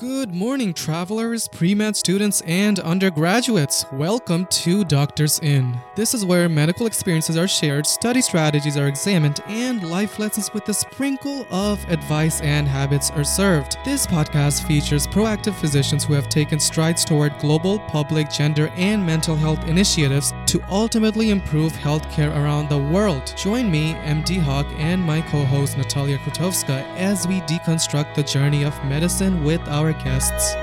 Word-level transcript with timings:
Good 0.00 0.34
morning, 0.34 0.72
travelers, 0.72 1.46
pre 1.46 1.74
med 1.74 1.94
students, 1.94 2.40
and 2.46 2.78
undergraduates. 2.78 3.84
Welcome 3.92 4.46
to 4.46 4.82
Doctors 4.82 5.38
Inn. 5.40 5.78
This 5.94 6.14
is 6.14 6.24
where 6.24 6.48
medical 6.48 6.86
experiences 6.86 7.36
are 7.36 7.46
shared, 7.46 7.86
study 7.86 8.22
strategies 8.22 8.78
are 8.78 8.88
examined, 8.88 9.42
and 9.46 9.90
life 9.90 10.18
lessons 10.18 10.54
with 10.54 10.66
a 10.70 10.72
sprinkle 10.72 11.46
of 11.50 11.84
advice 11.90 12.40
and 12.40 12.66
habits 12.66 13.10
are 13.10 13.24
served. 13.24 13.76
This 13.84 14.06
podcast 14.06 14.66
features 14.66 15.06
proactive 15.06 15.52
physicians 15.52 16.02
who 16.02 16.14
have 16.14 16.30
taken 16.30 16.58
strides 16.58 17.04
toward 17.04 17.38
global, 17.38 17.78
public, 17.80 18.30
gender, 18.30 18.68
and 18.76 19.04
mental 19.04 19.36
health 19.36 19.68
initiatives 19.68 20.32
to 20.50 20.60
ultimately 20.68 21.30
improve 21.30 21.72
healthcare 21.74 22.34
around 22.34 22.68
the 22.68 22.76
world. 22.76 23.32
Join 23.36 23.70
me, 23.70 23.94
MD 23.94 24.40
Hawk, 24.40 24.66
and 24.78 25.00
my 25.00 25.20
co 25.20 25.44
host 25.44 25.78
Natalia 25.78 26.18
Krotowska 26.18 26.84
as 26.96 27.24
we 27.28 27.40
deconstruct 27.42 28.16
the 28.16 28.24
journey 28.24 28.64
of 28.64 28.84
medicine 28.84 29.44
with 29.44 29.60
our 29.68 29.92
guests. 29.92 30.56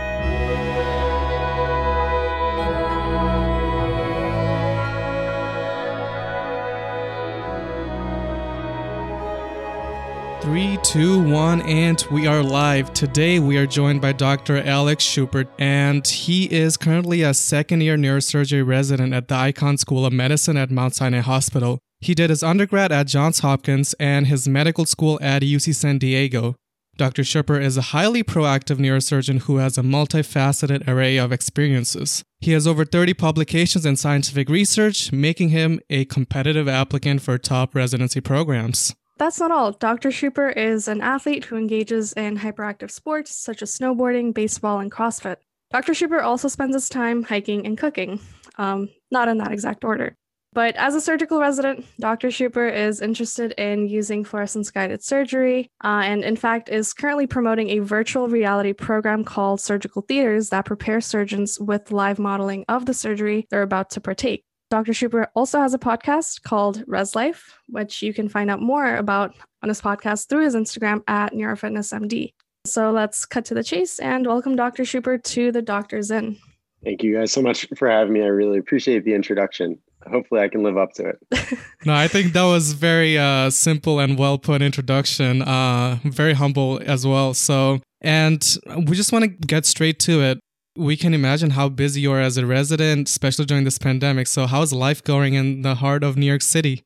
Three, 10.47 10.78
two, 10.82 11.21
one, 11.29 11.61
and 11.64 12.01
we 12.10 12.25
are 12.25 12.42
live. 12.42 12.93
Today 12.93 13.38
we 13.38 13.57
are 13.57 13.68
joined 13.68 14.00
by 14.00 14.14
Dr. 14.14 14.55
Alex 14.64 15.04
Schubert, 15.04 15.50
and 15.60 16.07
he 16.07 16.46
is 16.46 16.78
currently 16.78 17.21
a 17.21 17.33
second 17.33 17.82
year 17.82 17.97
neurosurgery 17.97 18.65
resident 18.65 19.14
at 19.14 19.28
the 19.28 19.36
Icahn 19.36 19.78
School 19.78 20.05
of 20.05 20.14
Medicine 20.14 20.55
at 20.55 20.71
Mount 20.71 20.96
Sinai 20.96 21.19
Hospital. 21.19 21.79
He 22.00 22.15
did 22.15 22.29
his 22.29 22.43
undergrad 22.43 22.93
at 22.93 23.07
Johns 23.07 23.39
Hopkins 23.39 23.93
and 24.00 24.28
his 24.28 24.47
medical 24.47 24.86
school 24.86 25.19
at 25.21 25.41
UC 25.41 25.75
San 25.75 25.97
Diego. 25.97 26.55
Dr. 26.96 27.25
Schubert 27.25 27.61
is 27.61 27.75
a 27.75 27.91
highly 27.91 28.24
proactive 28.24 28.77
neurosurgeon 28.77 29.41
who 29.41 29.57
has 29.57 29.77
a 29.77 29.82
multifaceted 29.82 30.88
array 30.88 31.18
of 31.18 31.33
experiences. 31.33 32.23
He 32.39 32.53
has 32.53 32.66
over 32.66 32.86
30 32.86 33.16
publications 33.16 33.85
in 33.85 33.97
scientific 33.97 34.47
research, 34.47 35.11
making 35.11 35.50
him 35.50 35.81
a 35.89 36.05
competitive 36.05 36.69
applicant 36.69 37.22
for 37.22 37.38
top 37.38 37.75
residency 37.75 38.22
programs. 38.22 38.95
That's 39.17 39.39
not 39.39 39.51
all. 39.51 39.71
Dr. 39.71 40.11
Schubert 40.11 40.57
is 40.57 40.87
an 40.87 41.01
athlete 41.01 41.45
who 41.45 41.57
engages 41.57 42.13
in 42.13 42.37
hyperactive 42.37 42.91
sports 42.91 43.35
such 43.35 43.61
as 43.61 43.75
snowboarding, 43.75 44.33
baseball, 44.33 44.79
and 44.79 44.91
CrossFit. 44.91 45.37
Dr. 45.71 45.93
Schubert 45.93 46.21
also 46.21 46.47
spends 46.47 46.75
his 46.75 46.87
time 46.87 47.23
hiking 47.23 47.65
and 47.65 47.77
cooking, 47.77 48.19
um, 48.57 48.89
not 49.11 49.27
in 49.27 49.38
that 49.39 49.51
exact 49.51 49.83
order. 49.83 50.15
But 50.53 50.75
as 50.75 50.95
a 50.95 51.01
surgical 51.01 51.39
resident, 51.39 51.85
Dr. 51.99 52.31
Schubert 52.31 52.73
is 52.73 53.01
interested 53.01 53.51
in 53.59 53.88
using 53.88 54.23
fluorescence 54.23 54.71
guided 54.71 55.03
surgery 55.03 55.69
uh, 55.83 56.01
and, 56.03 56.23
in 56.23 56.35
fact, 56.35 56.69
is 56.69 56.93
currently 56.93 57.27
promoting 57.27 57.69
a 57.69 57.79
virtual 57.79 58.27
reality 58.27 58.73
program 58.73 59.23
called 59.23 59.59
Surgical 59.61 60.03
Theaters 60.03 60.49
that 60.49 60.65
prepares 60.65 61.05
surgeons 61.05 61.59
with 61.59 61.91
live 61.91 62.17
modeling 62.17 62.65
of 62.69 62.85
the 62.85 62.93
surgery 62.93 63.45
they're 63.51 63.61
about 63.61 63.89
to 63.91 64.01
partake. 64.01 64.45
Dr. 64.69 64.93
Schubert 64.93 65.29
also 65.33 65.59
has 65.59 65.73
a 65.73 65.79
podcast 65.79 66.43
called 66.43 66.83
Res 66.87 67.15
Life, 67.15 67.57
which 67.67 68.01
you 68.03 68.13
can 68.13 68.27
find 68.27 68.49
out 68.49 68.61
more 68.61 68.97
about 68.97 69.33
on 69.63 69.69
his 69.69 69.81
podcast 69.81 70.27
through 70.27 70.43
his 70.43 70.55
Instagram 70.55 71.03
at 71.07 71.33
NeuroFitnessMD. 71.33 72.33
So 72.65 72.91
let's 72.91 73.25
cut 73.25 73.45
to 73.45 73.53
the 73.53 73.63
chase 73.63 73.97
and 73.99 74.27
welcome 74.27 74.57
Dr. 74.57 74.83
Schubert 74.83 75.23
to 75.25 75.51
the 75.53 75.61
Doctor's 75.61 76.11
Inn. 76.11 76.38
Thank 76.83 77.01
you 77.01 77.15
guys 77.15 77.31
so 77.31 77.41
much 77.41 77.65
for 77.77 77.89
having 77.89 78.13
me. 78.13 78.21
I 78.21 78.27
really 78.27 78.57
appreciate 78.57 79.05
the 79.05 79.13
introduction 79.13 79.79
hopefully 80.09 80.41
I 80.41 80.47
can 80.47 80.63
live 80.63 80.77
up 80.77 80.93
to 80.93 81.09
it. 81.09 81.59
no, 81.85 81.93
I 81.93 82.07
think 82.07 82.33
that 82.33 82.43
was 82.43 82.73
very 82.73 83.17
uh, 83.17 83.49
simple 83.49 83.99
and 83.99 84.17
well 84.17 84.38
put 84.38 84.61
introduction. 84.61 85.41
Uh, 85.41 85.99
very 86.03 86.33
humble 86.33 86.79
as 86.85 87.05
well. 87.05 87.33
So, 87.33 87.79
and 88.01 88.57
we 88.88 88.95
just 88.95 89.11
want 89.11 89.23
to 89.23 89.27
get 89.27 89.65
straight 89.65 89.99
to 90.01 90.21
it. 90.21 90.39
We 90.78 90.95
can 90.95 91.14
imagine 91.14 91.52
how 91.52 91.70
busy 91.70 92.02
you 92.02 92.11
are 92.11 92.22
as 92.22 92.38
a 92.38 92.45
resident, 92.45 93.09
especially 93.09 93.45
during 93.45 93.64
this 93.64 93.80
pandemic. 93.80 94.28
So, 94.28 94.45
how's 94.45 94.72
life 94.72 95.03
going 95.03 95.34
in 95.34 95.64
the 95.64 95.75
heart 95.75 96.03
of 96.03 96.16
New 96.17 96.25
York 96.25 96.44
City? 96.44 96.84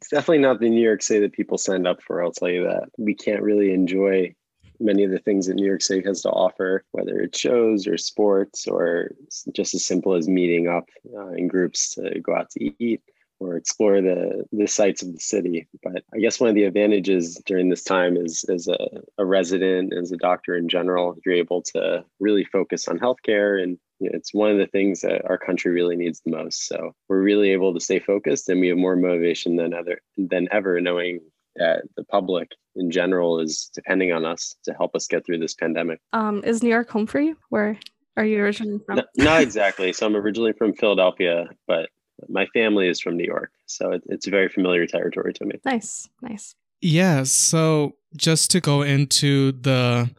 It's 0.00 0.10
definitely 0.10 0.38
not 0.38 0.60
the 0.60 0.68
New 0.68 0.82
York 0.82 1.02
City 1.02 1.20
that 1.20 1.32
people 1.32 1.58
signed 1.58 1.88
up 1.88 2.02
for. 2.02 2.22
I'll 2.22 2.32
tell 2.32 2.50
you 2.50 2.64
that. 2.64 2.90
We 2.98 3.14
can't 3.14 3.42
really 3.42 3.72
enjoy 3.72 4.34
many 4.78 5.04
of 5.04 5.10
the 5.10 5.18
things 5.18 5.46
that 5.46 5.54
New 5.54 5.66
York 5.66 5.82
City 5.82 6.06
has 6.06 6.22
to 6.22 6.30
offer, 6.30 6.84
whether 6.92 7.18
it's 7.20 7.38
shows 7.38 7.86
or 7.86 7.96
sports 7.96 8.68
or 8.68 9.12
just 9.52 9.74
as 9.74 9.84
simple 9.84 10.14
as 10.14 10.28
meeting 10.28 10.68
up 10.68 10.84
uh, 11.16 11.30
in 11.30 11.48
groups 11.48 11.94
to 11.94 12.20
go 12.20 12.36
out 12.36 12.50
to 12.50 12.70
eat 12.78 13.02
or 13.40 13.56
explore 13.56 14.00
the 14.00 14.44
the 14.52 14.66
sights 14.66 15.02
of 15.02 15.12
the 15.12 15.20
city. 15.20 15.68
But 15.82 16.04
I 16.14 16.18
guess 16.18 16.40
one 16.40 16.48
of 16.48 16.54
the 16.54 16.64
advantages 16.64 17.40
during 17.46 17.68
this 17.68 17.84
time 17.84 18.16
is 18.16 18.44
as 18.48 18.68
a, 18.68 18.78
a 19.18 19.24
resident, 19.24 19.94
as 19.94 20.12
a 20.12 20.16
doctor 20.16 20.56
in 20.56 20.68
general, 20.68 21.16
you're 21.24 21.34
able 21.34 21.62
to 21.74 22.04
really 22.20 22.44
focus 22.44 22.88
on 22.88 22.98
healthcare 22.98 23.62
and 23.62 23.78
you 24.00 24.08
know, 24.10 24.16
it's 24.16 24.32
one 24.32 24.50
of 24.50 24.58
the 24.58 24.66
things 24.66 25.00
that 25.00 25.24
our 25.28 25.38
country 25.38 25.72
really 25.72 25.96
needs 25.96 26.20
the 26.20 26.30
most. 26.30 26.68
So 26.68 26.94
we're 27.08 27.22
really 27.22 27.50
able 27.50 27.74
to 27.74 27.80
stay 27.80 27.98
focused 27.98 28.48
and 28.48 28.60
we 28.60 28.68
have 28.68 28.78
more 28.78 28.96
motivation 28.96 29.56
than 29.56 29.74
other 29.74 30.00
than 30.16 30.48
ever 30.52 30.80
knowing 30.80 31.20
that 31.56 31.82
the 31.96 32.04
public 32.04 32.52
in 32.76 32.90
general 32.90 33.40
is 33.40 33.70
depending 33.74 34.12
on 34.12 34.24
us 34.24 34.54
to 34.64 34.72
help 34.72 34.94
us 34.94 35.08
get 35.08 35.26
through 35.26 35.38
this 35.38 35.54
pandemic. 35.54 36.00
Um, 36.12 36.42
is 36.44 36.62
New 36.62 36.68
York 36.68 36.88
home 36.88 37.06
for 37.06 37.20
you? 37.20 37.36
Where 37.48 37.78
are 38.16 38.24
you 38.24 38.40
originally 38.40 38.80
from? 38.86 38.96
No, 38.96 39.04
not 39.16 39.42
exactly. 39.42 39.92
So 39.92 40.06
I'm 40.06 40.16
originally 40.16 40.52
from 40.52 40.74
Philadelphia, 40.74 41.46
but 41.66 41.90
my 42.28 42.46
family 42.46 42.88
is 42.88 43.00
from 43.00 43.16
New 43.16 43.24
York. 43.24 43.50
So 43.66 43.92
it, 43.92 44.02
it's 44.06 44.26
very 44.26 44.48
familiar 44.48 44.86
territory 44.86 45.32
to 45.34 45.44
me. 45.44 45.60
Nice, 45.64 46.08
nice. 46.22 46.54
Yeah. 46.80 47.24
So 47.24 47.92
just 48.16 48.50
to 48.52 48.60
go 48.60 48.82
into 48.82 49.52
the 49.52 50.10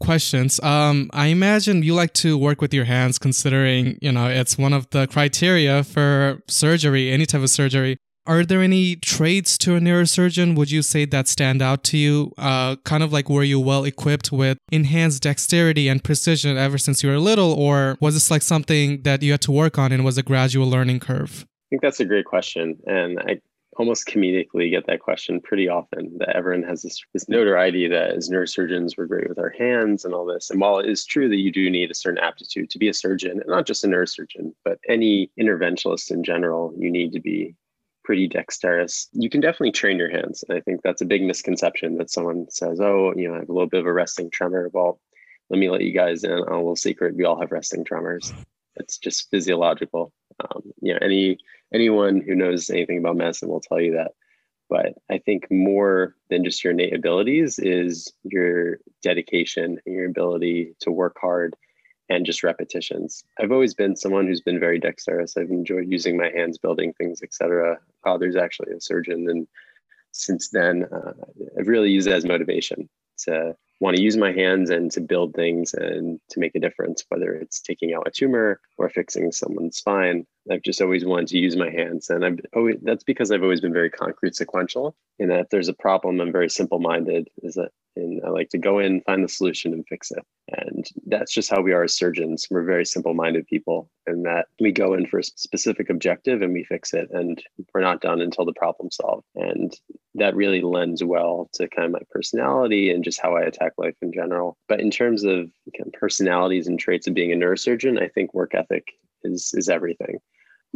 questions, 0.00 0.60
um, 0.62 1.10
I 1.12 1.26
imagine 1.26 1.82
you 1.82 1.94
like 1.94 2.12
to 2.14 2.36
work 2.36 2.60
with 2.60 2.74
your 2.74 2.84
hands, 2.84 3.18
considering 3.18 3.98
you 4.00 4.12
know 4.12 4.26
it's 4.26 4.58
one 4.58 4.72
of 4.72 4.88
the 4.90 5.06
criteria 5.06 5.84
for 5.84 6.42
surgery, 6.48 7.10
any 7.10 7.26
type 7.26 7.42
of 7.42 7.50
surgery. 7.50 7.98
Are 8.26 8.44
there 8.44 8.60
any 8.60 8.96
traits 8.96 9.56
to 9.58 9.76
a 9.76 9.80
neurosurgeon 9.80 10.56
would 10.56 10.70
you 10.70 10.82
say 10.82 11.04
that 11.04 11.28
stand 11.28 11.62
out 11.62 11.84
to 11.84 11.96
you? 11.96 12.32
Uh, 12.36 12.76
kind 12.84 13.02
of 13.02 13.12
like 13.12 13.28
were 13.28 13.44
you 13.44 13.60
well 13.60 13.84
equipped 13.84 14.32
with 14.32 14.58
enhanced 14.72 15.22
dexterity 15.22 15.88
and 15.88 16.02
precision 16.02 16.56
ever 16.56 16.76
since 16.76 17.02
you 17.02 17.08
were 17.08 17.18
little, 17.18 17.52
or 17.52 17.96
was 18.00 18.14
this 18.14 18.30
like 18.30 18.42
something 18.42 19.02
that 19.02 19.22
you 19.22 19.32
had 19.32 19.42
to 19.42 19.52
work 19.52 19.78
on 19.78 19.92
and 19.92 20.04
was 20.04 20.18
a 20.18 20.22
gradual 20.22 20.68
learning 20.68 21.00
curve? 21.00 21.46
I 21.48 21.66
think 21.70 21.82
that's 21.82 22.00
a 22.00 22.04
great 22.04 22.24
question. 22.24 22.76
And 22.86 23.20
I 23.20 23.40
almost 23.76 24.06
comedically 24.06 24.70
get 24.70 24.86
that 24.86 25.00
question 25.00 25.40
pretty 25.40 25.68
often 25.68 26.16
that 26.18 26.34
everyone 26.34 26.62
has 26.62 26.82
this, 26.82 27.00
this 27.12 27.28
notoriety 27.28 27.86
that 27.88 28.12
as 28.12 28.28
neurosurgeons 28.28 28.96
we're 28.96 29.06
great 29.06 29.28
with 29.28 29.38
our 29.38 29.50
hands 29.50 30.04
and 30.04 30.14
all 30.14 30.24
this 30.24 30.50
and 30.50 30.60
while 30.60 30.78
it 30.78 30.88
is 30.88 31.04
true 31.04 31.28
that 31.28 31.36
you 31.36 31.52
do 31.52 31.68
need 31.70 31.90
a 31.90 31.94
certain 31.94 32.18
aptitude 32.18 32.70
to 32.70 32.78
be 32.78 32.88
a 32.88 32.94
surgeon 32.94 33.32
and 33.32 33.48
not 33.48 33.66
just 33.66 33.84
a 33.84 33.86
neurosurgeon 33.86 34.52
but 34.64 34.78
any 34.88 35.30
interventionalist 35.38 36.10
in 36.10 36.24
general 36.24 36.72
you 36.78 36.90
need 36.90 37.12
to 37.12 37.20
be 37.20 37.54
pretty 38.06 38.28
dexterous. 38.28 39.08
You 39.12 39.28
can 39.28 39.40
definitely 39.40 39.72
train 39.72 39.98
your 39.98 40.08
hands. 40.08 40.44
And 40.48 40.56
I 40.56 40.60
think 40.60 40.80
that's 40.82 41.02
a 41.02 41.06
big 41.06 41.22
misconception 41.22 41.98
that 41.98 42.08
someone 42.08 42.46
says, 42.48 42.80
oh, 42.80 43.12
you 43.16 43.28
know, 43.28 43.34
I 43.34 43.40
have 43.40 43.48
a 43.48 43.52
little 43.52 43.68
bit 43.68 43.80
of 43.80 43.86
a 43.86 43.92
resting 43.92 44.30
tremor. 44.30 44.70
Well, 44.72 45.00
let 45.50 45.58
me 45.58 45.68
let 45.68 45.82
you 45.82 45.92
guys 45.92 46.22
in 46.22 46.30
on 46.30 46.52
a 46.52 46.56
little 46.56 46.76
secret. 46.76 47.16
We 47.16 47.24
all 47.24 47.40
have 47.40 47.50
resting 47.50 47.84
tremors. 47.84 48.32
It's 48.76 48.96
just 48.96 49.28
physiological. 49.30 50.12
Um, 50.38 50.62
you 50.80 50.92
know, 50.92 51.00
any 51.02 51.38
anyone 51.74 52.20
who 52.20 52.36
knows 52.36 52.70
anything 52.70 52.98
about 52.98 53.16
medicine 53.16 53.48
will 53.48 53.60
tell 53.60 53.80
you 53.80 53.94
that. 53.94 54.12
But 54.68 54.94
I 55.10 55.18
think 55.18 55.50
more 55.50 56.14
than 56.30 56.44
just 56.44 56.62
your 56.62 56.74
innate 56.74 56.94
abilities 56.94 57.58
is 57.58 58.12
your 58.22 58.78
dedication 59.02 59.78
and 59.84 59.94
your 59.94 60.06
ability 60.06 60.74
to 60.80 60.92
work 60.92 61.16
hard 61.20 61.56
and 62.08 62.26
just 62.26 62.42
repetitions. 62.42 63.24
I've 63.38 63.52
always 63.52 63.74
been 63.74 63.96
someone 63.96 64.26
who's 64.26 64.40
been 64.40 64.60
very 64.60 64.78
dexterous. 64.78 65.36
I've 65.36 65.50
enjoyed 65.50 65.90
using 65.90 66.16
my 66.16 66.30
hands, 66.30 66.58
building 66.58 66.92
things, 66.92 67.22
etc. 67.22 67.78
Father's 68.04 68.36
actually 68.36 68.72
a 68.72 68.80
surgeon, 68.80 69.28
and 69.28 69.46
since 70.12 70.48
then, 70.50 70.84
uh, 70.92 71.12
I've 71.58 71.68
really 71.68 71.90
used 71.90 72.08
it 72.08 72.12
as 72.12 72.24
motivation 72.24 72.88
to 73.18 73.56
want 73.80 73.96
to 73.96 74.02
use 74.02 74.16
my 74.16 74.32
hands 74.32 74.70
and 74.70 74.90
to 74.92 75.00
build 75.00 75.34
things 75.34 75.74
and 75.74 76.20
to 76.30 76.40
make 76.40 76.54
a 76.54 76.60
difference, 76.60 77.04
whether 77.08 77.34
it's 77.34 77.60
taking 77.60 77.94
out 77.94 78.06
a 78.06 78.10
tumor 78.10 78.60
or 78.78 78.88
fixing 78.88 79.32
someone's 79.32 79.76
spine. 79.76 80.26
I've 80.50 80.62
just 80.62 80.80
always 80.80 81.04
wanted 81.04 81.28
to 81.28 81.38
use 81.38 81.56
my 81.56 81.70
hands. 81.70 82.10
And 82.10 82.24
I've 82.24 82.40
always, 82.54 82.76
that's 82.82 83.04
because 83.04 83.30
I've 83.30 83.42
always 83.42 83.60
been 83.60 83.72
very 83.72 83.90
concrete 83.90 84.36
sequential 84.36 84.96
in 85.18 85.28
that 85.28 85.40
if 85.40 85.48
there's 85.50 85.68
a 85.68 85.74
problem, 85.74 86.20
I'm 86.20 86.32
very 86.32 86.50
simple 86.50 86.78
minded 86.78 87.28
is 87.42 87.54
that 87.54 87.70
and 87.96 88.20
I 88.24 88.28
like 88.28 88.50
to 88.50 88.58
go 88.58 88.78
in, 88.78 89.00
find 89.02 89.24
the 89.24 89.28
solution, 89.28 89.72
and 89.72 89.86
fix 89.88 90.10
it. 90.10 90.22
And 90.48 90.86
that's 91.06 91.32
just 91.32 91.50
how 91.50 91.62
we 91.62 91.72
are 91.72 91.84
as 91.84 91.96
surgeons. 91.96 92.46
We're 92.50 92.62
very 92.62 92.84
simple 92.84 93.14
minded 93.14 93.46
people, 93.46 93.90
and 94.06 94.24
that 94.26 94.46
we 94.60 94.70
go 94.70 94.94
in 94.94 95.06
for 95.06 95.18
a 95.18 95.24
specific 95.24 95.90
objective 95.90 96.42
and 96.42 96.52
we 96.52 96.64
fix 96.64 96.92
it. 96.92 97.08
And 97.10 97.42
we're 97.74 97.80
not 97.80 98.02
done 98.02 98.20
until 98.20 98.44
the 98.44 98.52
problem's 98.52 98.96
solved. 98.96 99.24
And 99.34 99.74
that 100.14 100.36
really 100.36 100.60
lends 100.60 101.02
well 101.02 101.48
to 101.54 101.68
kind 101.68 101.86
of 101.86 101.92
my 101.92 102.02
personality 102.10 102.90
and 102.90 103.02
just 103.02 103.20
how 103.20 103.36
I 103.36 103.42
attack 103.42 103.72
life 103.78 103.96
in 104.02 104.12
general. 104.12 104.56
But 104.68 104.80
in 104.80 104.90
terms 104.90 105.24
of 105.24 105.50
kind 105.76 105.86
of 105.86 105.92
personalities 105.94 106.66
and 106.66 106.78
traits 106.78 107.06
of 107.06 107.14
being 107.14 107.32
a 107.32 107.36
neurosurgeon, 107.36 108.00
I 108.00 108.08
think 108.08 108.34
work 108.34 108.54
ethic 108.54 108.92
is, 109.24 109.52
is 109.54 109.68
everything 109.68 110.18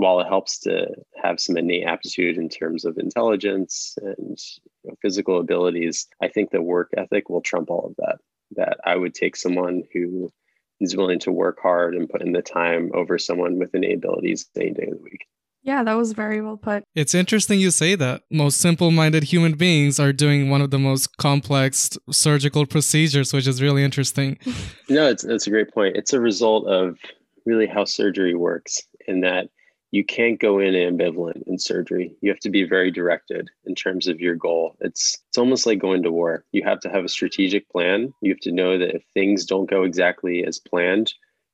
while 0.01 0.21
it 0.21 0.27
helps 0.29 0.59
to 0.61 0.87
have 1.23 1.39
some 1.39 1.57
innate 1.57 1.85
aptitude 1.85 2.39
in 2.39 2.49
terms 2.49 2.85
of 2.85 2.97
intelligence 2.97 3.97
and 4.01 4.39
you 4.83 4.91
know, 4.91 4.97
physical 5.03 5.39
abilities, 5.39 6.09
I 6.23 6.29
think 6.29 6.51
the 6.51 6.63
work 6.63 6.91
ethic 6.97 7.29
will 7.29 7.43
trump 7.43 7.71
all 7.71 7.87
of 7.87 7.97
that. 7.97 8.17
that 8.57 8.79
I 8.85 8.97
would 8.97 9.15
take 9.15 9.37
someone 9.37 9.83
who 9.93 10.33
is 10.81 10.97
willing 10.97 11.19
to 11.21 11.33
work 11.33 11.59
hard 11.63 11.95
and 11.95 12.09
put 12.09 12.23
in 12.23 12.33
the 12.33 12.41
time 12.41 12.91
over 12.95 13.19
someone 13.19 13.59
with 13.59 13.75
innate 13.75 13.97
abilities 13.97 14.49
any 14.57 14.71
day 14.71 14.85
of 14.85 14.97
the 14.97 15.03
week. 15.03 15.27
Yeah, 15.63 15.85
that 15.85 15.93
was 15.93 16.13
very 16.13 16.41
well 16.41 16.57
put. 16.57 16.85
It's 16.95 17.15
interesting 17.15 17.61
you 17.61 17.71
say 17.71 17.95
that. 17.95 18.23
Most 18.31 18.59
simple 18.59 18.91
minded 18.91 19.25
human 19.25 19.53
beings 19.53 20.01
are 20.01 20.15
doing 20.15 20.49
one 20.49 20.63
of 20.63 20.71
the 20.71 20.79
most 20.79 21.19
complex 21.19 21.99
surgical 22.11 22.65
procedures, 22.65 23.35
which 23.35 23.47
is 23.47 23.61
really 23.61 23.85
interesting. 23.85 24.39
no, 24.89 25.09
it's, 25.11 25.23
that's 25.23 25.47
a 25.47 25.51
great 25.51 25.71
point. 25.75 25.97
It's 25.97 26.15
a 26.15 26.21
result 26.21 26.67
of 26.67 26.97
really 27.45 27.67
how 27.67 27.85
surgery 27.85 28.35
works, 28.35 28.81
in 29.07 29.21
that 29.21 29.51
you 29.93 30.05
can't 30.05 30.39
go 30.39 30.59
in 30.59 30.75
ambivalent 30.75 31.43
in 31.47 31.59
surgery. 31.59 32.15
You 32.21 32.31
have 32.31 32.41
to 32.41 32.51
be 32.51 32.63
very 32.63 32.91
directed 32.91 33.51
in 33.65 33.75
terms 33.75 34.07
of 34.07 34.21
your 34.21 34.37
goal. 34.37 34.77
It's 34.81 35.19
it's 35.29 35.39
almost 35.39 35.67
like 35.67 35.79
going 35.79 36.03
to 36.05 36.13
war. 36.13 36.45
You 36.53 36.63
have 36.65 36.81
to 36.81 36.91
have 36.91 37.05
a 37.05 37.09
strategic 37.09 37.69
plan. 37.71 38.13
You 38.23 38.33
have 38.33 38.41
to 38.41 38.53
know 38.53 38.79
that 38.79 38.95
if 38.95 39.03
things 39.15 39.45
don't 39.45 39.69
go 39.69 39.83
exactly 39.83 40.45
as 40.45 40.59
planned, 40.59 41.13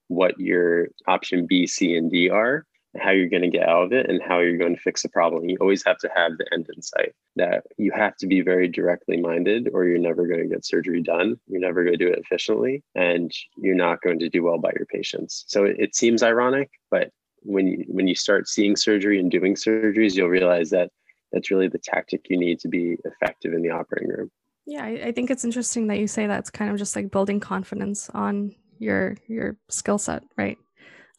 what 0.09 0.39
your 0.39 0.89
option 1.07 1.47
B, 1.47 1.67
C, 1.67 1.97
and 1.97 2.11
D 2.11 2.29
are, 2.29 2.67
how 2.99 3.11
you're 3.11 3.29
going 3.29 3.43
to 3.43 3.51
get 3.51 3.69
out 3.69 3.85
of 3.85 3.93
it, 3.93 4.09
and 4.09 4.21
how 4.23 4.41
you're 4.41 4.59
going 4.59 4.77
to 4.77 4.83
fix 4.83 5.03
the 5.03 5.09
problem. 5.09 5.49
You 5.49 5.57
always 5.61 5.85
have 5.85 5.99
to 5.99 6.11
have 6.15 6.37
the 6.37 6.47
end 6.53 6.69
in 6.75 6.83
sight. 6.83 7.15
That 7.37 7.65
you 7.79 7.91
have 7.93 8.17
to 8.19 8.27
be 8.27 8.43
very 8.43 8.69
directly 8.69 9.17
minded, 9.17 9.71
or 9.73 9.87
you're 9.87 9.99
never 9.99 10.27
going 10.27 10.43
to 10.43 10.55
get 10.55 10.67
surgery 10.67 11.03
done. 11.03 11.41
You're 11.47 11.61
never 11.61 11.85
going 11.85 11.99
to 11.99 12.05
do 12.05 12.13
it 12.13 12.19
efficiently, 12.19 12.83
and 12.95 13.33
you're 13.57 13.75
not 13.75 14.03
going 14.03 14.19
to 14.19 14.29
do 14.29 14.43
well 14.43 14.59
by 14.59 14.73
your 14.77 14.87
patients. 14.87 15.45
So 15.47 15.65
it, 15.65 15.77
it 15.79 15.97
seems 15.97 16.23
ironic, 16.23 16.71
but 16.91 17.11
when 17.47 17.67
you 17.67 17.85
when 17.89 18.07
you 18.09 18.15
start 18.15 18.49
seeing 18.49 18.77
surgery 18.77 19.19
and 19.19 19.31
doing 19.31 19.55
surgeries, 19.55 20.15
you'll 20.15 20.29
realize 20.29 20.71
that 20.71 20.91
that's 21.33 21.51
really 21.51 21.69
the 21.69 21.79
tactic 21.79 22.27
you 22.29 22.39
need 22.39 22.59
to 22.61 22.69
be 22.69 22.97
effective 23.05 23.53
in 23.53 23.63
the 23.63 23.71
operating 23.71 24.09
room. 24.09 24.31
Yeah, 24.67 24.85
I, 24.85 25.07
I 25.07 25.13
think 25.13 25.31
it's 25.31 25.45
interesting 25.45 25.87
that 25.89 25.99
you 25.99 26.07
say 26.07 26.27
that 26.27 26.41
it's 26.41 26.51
kind 26.51 26.71
of 26.71 26.77
just 26.77 26.97
like 26.97 27.11
building 27.11 27.41
confidence 27.41 28.11
on 28.11 28.55
your 28.79 29.17
your 29.29 29.57
skill 29.69 29.99
set, 29.99 30.23
right? 30.37 30.59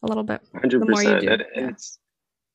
A 0.02 0.06
little 0.06 0.22
bit. 0.22 0.42
Hundred 0.54 0.86
percent. 0.86 1.24
It's 1.54 1.98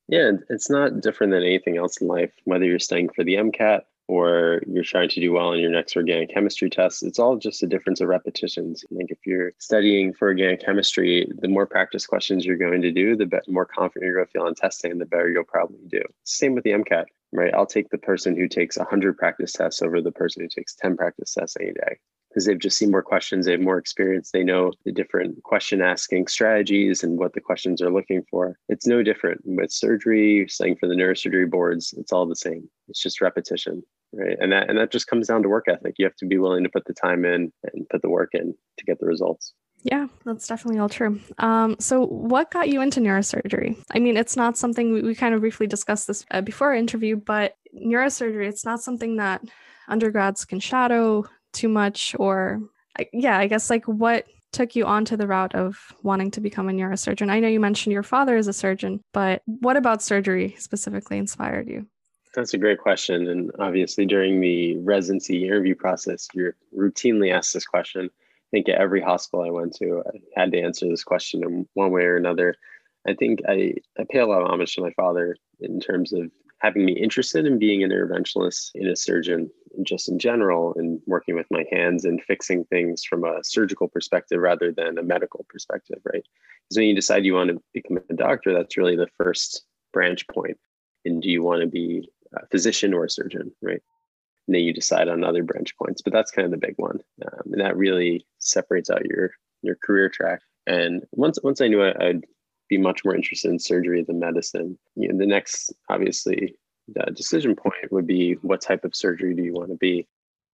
yeah, 0.07 0.31
it's 0.49 0.69
not 0.69 1.01
different 1.01 1.31
than 1.31 1.43
anything 1.43 1.77
else 1.77 1.97
in 1.97 2.07
life. 2.07 2.31
Whether 2.43 2.65
you're 2.65 2.79
studying 2.79 3.09
for 3.09 3.23
the 3.23 3.35
MCAT 3.35 3.81
or 4.07 4.61
you're 4.67 4.83
trying 4.83 5.09
to 5.09 5.19
do 5.19 5.31
well 5.31 5.53
in 5.53 5.59
your 5.59 5.71
next 5.71 5.95
organic 5.95 6.33
chemistry 6.33 6.69
test, 6.69 7.03
it's 7.03 7.19
all 7.19 7.37
just 7.37 7.63
a 7.63 7.67
difference 7.67 8.01
of 8.01 8.09
repetitions. 8.09 8.83
I 8.91 8.95
think 8.95 9.11
if 9.11 9.19
you're 9.25 9.53
studying 9.59 10.13
for 10.13 10.27
organic 10.27 10.65
chemistry, 10.65 11.31
the 11.39 11.47
more 11.47 11.65
practice 11.65 12.05
questions 12.05 12.45
you're 12.45 12.57
going 12.57 12.81
to 12.81 12.91
do, 12.91 13.15
the 13.15 13.41
more 13.47 13.65
confident 13.65 14.05
you're 14.05 14.15
going 14.15 14.27
to 14.27 14.31
feel 14.31 14.43
on 14.43 14.55
testing, 14.55 14.91
and 14.91 15.01
the 15.01 15.05
better 15.05 15.29
you'll 15.29 15.43
probably 15.43 15.87
do. 15.87 16.01
Same 16.23 16.53
with 16.53 16.63
the 16.63 16.71
MCAT, 16.71 17.05
right? 17.31 17.53
I'll 17.53 17.65
take 17.65 17.89
the 17.89 17.97
person 17.97 18.35
who 18.35 18.47
takes 18.47 18.77
100 18.77 19.17
practice 19.17 19.53
tests 19.53 19.81
over 19.81 20.01
the 20.01 20.11
person 20.11 20.43
who 20.43 20.49
takes 20.49 20.75
10 20.75 20.97
practice 20.97 21.33
tests 21.33 21.57
any 21.59 21.71
day 21.73 21.97
because 22.33 22.45
they've 22.45 22.59
just 22.59 22.77
seen 22.77 22.89
more 22.89 23.03
questions, 23.03 23.45
they 23.45 23.51
have 23.51 23.61
more 23.61 23.77
experience, 23.77 24.31
they 24.31 24.43
know 24.43 24.71
the 24.85 24.91
different 24.91 25.41
question 25.43 25.81
asking 25.81 26.27
strategies 26.27 27.03
and 27.03 27.19
what 27.19 27.33
the 27.33 27.41
questions 27.41 27.81
are 27.81 27.91
looking 27.91 28.23
for. 28.29 28.57
It's 28.69 28.87
no 28.87 29.03
different 29.03 29.41
with 29.45 29.71
surgery, 29.71 30.47
studying 30.49 30.75
for 30.75 30.87
the 30.87 30.95
neurosurgery 30.95 31.49
boards, 31.49 31.93
it's 31.97 32.11
all 32.11 32.25
the 32.25 32.35
same. 32.35 32.67
It's 32.87 33.01
just 33.01 33.21
repetition, 33.21 33.83
right? 34.13 34.37
And 34.39 34.51
that 34.51 34.69
and 34.69 34.77
that 34.79 34.91
just 34.91 35.07
comes 35.07 35.27
down 35.27 35.43
to 35.43 35.49
work 35.49 35.65
ethic. 35.67 35.95
You 35.97 36.05
have 36.05 36.15
to 36.17 36.25
be 36.25 36.39
willing 36.39 36.63
to 36.63 36.69
put 36.69 36.85
the 36.85 36.93
time 36.93 37.23
in 37.23 37.51
and 37.63 37.87
put 37.89 38.01
the 38.01 38.09
work 38.09 38.31
in 38.33 38.55
to 38.77 38.85
get 38.85 38.99
the 38.99 39.05
results. 39.05 39.53
Yeah, 39.83 40.07
that's 40.23 40.47
definitely 40.47 40.79
all 40.79 40.89
true. 40.89 41.19
Um, 41.39 41.75
so, 41.79 42.05
what 42.05 42.51
got 42.51 42.69
you 42.69 42.81
into 42.81 43.01
neurosurgery? 43.01 43.77
I 43.91 43.99
mean, 43.99 44.15
it's 44.17 44.37
not 44.37 44.57
something 44.57 44.93
we, 44.93 45.01
we 45.01 45.13
kind 45.13 45.35
of 45.35 45.41
briefly 45.41 45.67
discussed 45.67 46.07
this 46.07 46.25
uh, 46.31 46.41
before 46.41 46.69
our 46.69 46.75
interview, 46.75 47.17
but 47.17 47.55
neurosurgery, 47.75 48.47
it's 48.47 48.65
not 48.65 48.81
something 48.81 49.17
that 49.17 49.41
undergrads 49.89 50.45
can 50.45 50.61
shadow 50.61 51.25
too 51.53 51.69
much 51.69 52.15
or 52.19 52.61
yeah 53.11 53.37
i 53.37 53.47
guess 53.47 53.69
like 53.69 53.85
what 53.85 54.25
took 54.53 54.75
you 54.75 54.85
onto 54.85 55.17
the 55.17 55.27
route 55.27 55.53
of 55.55 55.93
wanting 56.03 56.31
to 56.31 56.39
become 56.39 56.69
a 56.69 56.71
neurosurgeon? 56.71 57.29
I 57.29 57.39
know 57.39 57.47
you 57.47 57.59
mentioned 57.59 57.91
your 57.91 58.03
father 58.03 58.37
is 58.37 58.47
a 58.47 58.53
surgeon 58.53 59.01
but 59.11 59.41
what 59.45 59.75
about 59.75 60.01
surgery 60.01 60.55
specifically 60.57 61.17
inspired 61.17 61.67
you? 61.67 61.87
That's 62.35 62.53
a 62.53 62.57
great 62.57 62.79
question. 62.79 63.27
And 63.27 63.51
obviously 63.59 64.05
during 64.05 64.39
the 64.39 64.77
residency 64.77 65.43
interview 65.43 65.75
process 65.75 66.27
you're 66.33 66.55
routinely 66.75 67.33
asked 67.33 67.53
this 67.53 67.65
question. 67.65 68.05
I 68.05 68.49
think 68.51 68.69
at 68.69 68.79
every 68.79 69.01
hospital 69.01 69.43
i 69.45 69.49
went 69.49 69.75
to 69.77 70.03
i 70.07 70.39
had 70.39 70.51
to 70.51 70.61
answer 70.61 70.87
this 70.87 71.03
question 71.03 71.43
in 71.43 71.67
one 71.73 71.91
way 71.91 72.03
or 72.03 72.15
another. 72.15 72.55
I 73.07 73.15
think 73.15 73.41
i, 73.49 73.73
I 73.99 74.05
pay 74.09 74.19
a 74.19 74.27
lot 74.27 74.43
of 74.43 74.47
homage 74.49 74.75
to 74.75 74.81
my 74.81 74.91
father 74.91 75.35
in 75.59 75.79
terms 75.79 76.13
of 76.13 76.31
having 76.59 76.85
me 76.85 76.93
interested 76.93 77.45
in 77.45 77.59
being 77.59 77.83
an 77.83 77.89
interventionalist 77.89 78.71
and 78.75 78.87
a 78.87 78.95
surgeon 78.95 79.49
just 79.83 80.09
in 80.09 80.19
general 80.19 80.73
and 80.77 81.01
working 81.07 81.35
with 81.35 81.47
my 81.49 81.65
hands 81.71 82.05
and 82.05 82.21
fixing 82.23 82.63
things 82.65 83.03
from 83.03 83.23
a 83.23 83.43
surgical 83.43 83.87
perspective 83.87 84.39
rather 84.39 84.71
than 84.71 84.97
a 84.97 85.03
medical 85.03 85.45
perspective 85.49 85.99
right 86.05 86.23
because 86.63 86.77
when 86.77 86.87
you 86.87 86.95
decide 86.95 87.25
you 87.25 87.33
want 87.33 87.49
to 87.49 87.61
become 87.73 87.97
a 88.09 88.13
doctor 88.13 88.53
that's 88.53 88.77
really 88.77 88.95
the 88.95 89.07
first 89.17 89.63
branch 89.91 90.27
point. 90.27 90.57
and 91.05 91.21
do 91.21 91.29
you 91.29 91.41
want 91.41 91.61
to 91.61 91.67
be 91.67 92.09
a 92.35 92.45
physician 92.47 92.93
or 92.93 93.05
a 93.05 93.09
surgeon 93.09 93.51
right 93.61 93.81
and 94.47 94.55
then 94.55 94.63
you 94.63 94.73
decide 94.73 95.07
on 95.07 95.23
other 95.23 95.43
branch 95.43 95.75
points 95.77 96.01
but 96.01 96.13
that's 96.13 96.31
kind 96.31 96.45
of 96.45 96.51
the 96.51 96.67
big 96.67 96.75
one 96.77 96.99
um, 97.25 97.51
and 97.51 97.61
that 97.61 97.77
really 97.77 98.25
separates 98.39 98.89
out 98.89 99.05
your 99.05 99.31
your 99.61 99.75
career 99.83 100.09
track 100.09 100.41
and 100.67 101.03
once 101.11 101.39
once 101.43 101.61
i 101.61 101.67
knew 101.67 101.81
I, 101.81 101.93
i'd 102.05 102.23
be 102.69 102.77
much 102.77 103.05
more 103.05 103.15
interested 103.15 103.51
in 103.51 103.59
surgery 103.59 104.03
than 104.03 104.19
medicine. 104.19 104.77
You 104.95 105.09
know, 105.09 105.17
the 105.17 105.25
next, 105.25 105.73
obviously, 105.89 106.55
decision 107.13 107.55
point 107.55 107.91
would 107.91 108.07
be 108.07 108.33
what 108.41 108.61
type 108.61 108.83
of 108.83 108.95
surgery 108.95 109.33
do 109.33 109.43
you 109.43 109.53
want 109.53 109.69
to 109.69 109.77
be, 109.77 110.07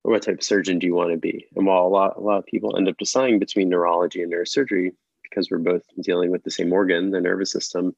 or 0.03 0.11
what 0.11 0.23
type 0.23 0.37
of 0.37 0.43
surgeon 0.43 0.79
do 0.79 0.87
you 0.87 0.95
want 0.95 1.11
to 1.11 1.17
be? 1.17 1.47
And 1.55 1.65
while 1.65 1.85
a 1.85 1.89
lot, 1.89 2.17
a 2.17 2.21
lot 2.21 2.39
of 2.39 2.45
people 2.45 2.77
end 2.77 2.87
up 2.87 2.97
deciding 2.97 3.39
between 3.39 3.69
neurology 3.69 4.21
and 4.21 4.31
neurosurgery 4.31 4.91
because 5.23 5.49
we're 5.51 5.59
both 5.59 5.83
dealing 6.01 6.31
with 6.31 6.43
the 6.43 6.51
same 6.51 6.73
organ, 6.73 7.11
the 7.11 7.21
nervous 7.21 7.51
system, 7.51 7.95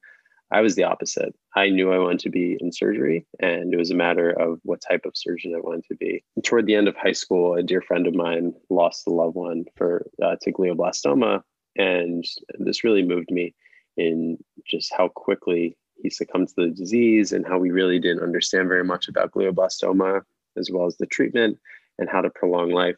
I 0.52 0.60
was 0.60 0.74
the 0.74 0.84
opposite. 0.84 1.34
I 1.56 1.70
knew 1.70 1.92
I 1.92 1.98
wanted 1.98 2.20
to 2.20 2.30
be 2.30 2.58
in 2.60 2.72
surgery, 2.72 3.26
and 3.40 3.72
it 3.72 3.78
was 3.78 3.90
a 3.90 3.94
matter 3.94 4.30
of 4.30 4.60
what 4.64 4.82
type 4.86 5.06
of 5.06 5.16
surgeon 5.16 5.54
I 5.56 5.60
wanted 5.60 5.84
to 5.86 5.96
be. 5.96 6.22
And 6.36 6.44
toward 6.44 6.66
the 6.66 6.74
end 6.74 6.88
of 6.88 6.96
high 6.96 7.12
school, 7.12 7.54
a 7.54 7.62
dear 7.62 7.80
friend 7.80 8.06
of 8.06 8.14
mine 8.14 8.52
lost 8.68 9.06
a 9.06 9.10
loved 9.10 9.34
one 9.34 9.64
for 9.76 10.06
uh, 10.22 10.36
to 10.42 10.52
glioblastoma, 10.52 11.42
and 11.76 12.24
this 12.58 12.84
really 12.84 13.02
moved 13.02 13.30
me 13.30 13.54
in 13.96 14.36
just 14.66 14.92
how 14.94 15.08
quickly 15.08 15.74
he 16.02 16.10
succumbed 16.10 16.48
to 16.48 16.54
the 16.56 16.70
disease 16.70 17.32
and 17.32 17.46
how 17.46 17.58
we 17.58 17.70
really 17.70 17.98
didn't 17.98 18.22
understand 18.22 18.68
very 18.68 18.84
much 18.84 19.08
about 19.08 19.32
glioblastoma 19.32 20.22
as 20.58 20.70
well 20.70 20.86
as 20.86 20.96
the 20.96 21.06
treatment 21.06 21.58
and 21.98 22.08
how 22.08 22.20
to 22.20 22.30
prolong 22.30 22.70
life. 22.70 22.96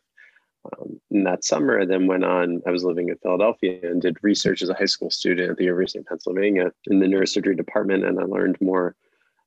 Um, 0.72 1.00
that 1.24 1.44
summer, 1.44 1.80
I 1.80 1.84
then 1.84 2.06
went 2.06 2.24
on. 2.24 2.62
I 2.66 2.70
was 2.70 2.84
living 2.84 3.10
in 3.10 3.16
Philadelphia 3.18 3.80
and 3.82 4.00
did 4.00 4.16
research 4.22 4.62
as 4.62 4.70
a 4.70 4.74
high 4.74 4.86
school 4.86 5.10
student 5.10 5.50
at 5.50 5.56
the 5.58 5.64
University 5.64 5.98
of 5.98 6.06
Pennsylvania 6.06 6.72
in 6.86 7.00
the 7.00 7.06
neurosurgery 7.06 7.56
department. 7.56 8.04
And 8.04 8.18
I 8.18 8.24
learned 8.24 8.56
more 8.62 8.96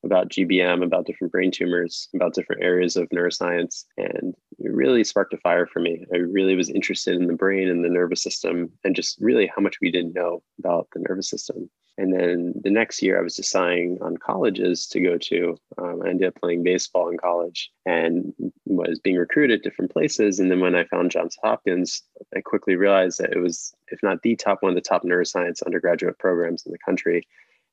about 0.04 0.30
GBM, 0.30 0.84
about 0.84 1.08
different 1.08 1.34
brain 1.34 1.50
tumors, 1.50 2.08
about 2.16 2.36
different 2.36 2.64
areas 2.64 2.96
of 2.96 3.10
neuroscience. 3.10 3.86
And 3.98 4.36
it 4.60 4.72
really 4.72 5.04
sparked 5.04 5.34
a 5.34 5.38
fire 5.38 5.68
for 5.68 5.80
me. 5.80 6.06
I 6.14 6.18
really 6.18 6.56
was 6.56 6.70
interested 6.70 7.16
in 7.16 7.28
the 7.28 7.34
brain 7.34 7.70
and 7.70 7.84
the 7.84 7.90
nervous 7.90 8.24
system 8.24 8.72
and 8.84 8.96
just 8.96 9.18
really 9.20 9.48
how 9.48 9.62
much 9.62 9.78
we 9.82 9.92
didn't 9.92 10.14
know 10.14 10.42
about 10.60 10.88
the 10.94 11.04
nervous 11.08 11.30
system. 11.30 11.70
And 12.00 12.14
then 12.14 12.54
the 12.64 12.70
next 12.70 13.02
year, 13.02 13.18
I 13.18 13.24
was 13.24 13.36
deciding 13.36 13.98
on 14.02 14.18
colleges 14.18 14.86
to 14.88 15.00
go 15.00 15.18
to. 15.18 15.58
Um, 15.80 16.02
I 16.06 16.10
ended 16.10 16.28
up 16.28 16.36
playing 16.36 16.64
baseball 16.64 17.10
in 17.10 17.18
college 17.18 17.72
and 17.88 18.34
was 18.66 19.00
being 19.00 19.18
recruited 19.18 19.60
at 19.60 19.64
different 19.64 19.92
places. 19.92 20.40
And 20.40 20.52
then 20.52 20.60
when 20.60 20.76
I 20.76 20.84
found 20.86 21.10
Johns 21.10 21.38
Hopkins, 21.44 22.04
I 22.36 22.42
quickly 22.42 22.76
realized 22.76 23.20
that 23.20 23.34
it 23.34 23.40
was, 23.40 23.74
if 23.88 24.00
not 24.04 24.22
the 24.22 24.36
top 24.36 24.62
one 24.62 24.70
of 24.70 24.76
the 24.76 24.82
top 24.82 25.04
neuroscience 25.04 25.64
undergraduate 25.66 26.20
programs 26.20 26.66
in 26.68 26.72
the 26.72 26.78
country. 26.78 27.28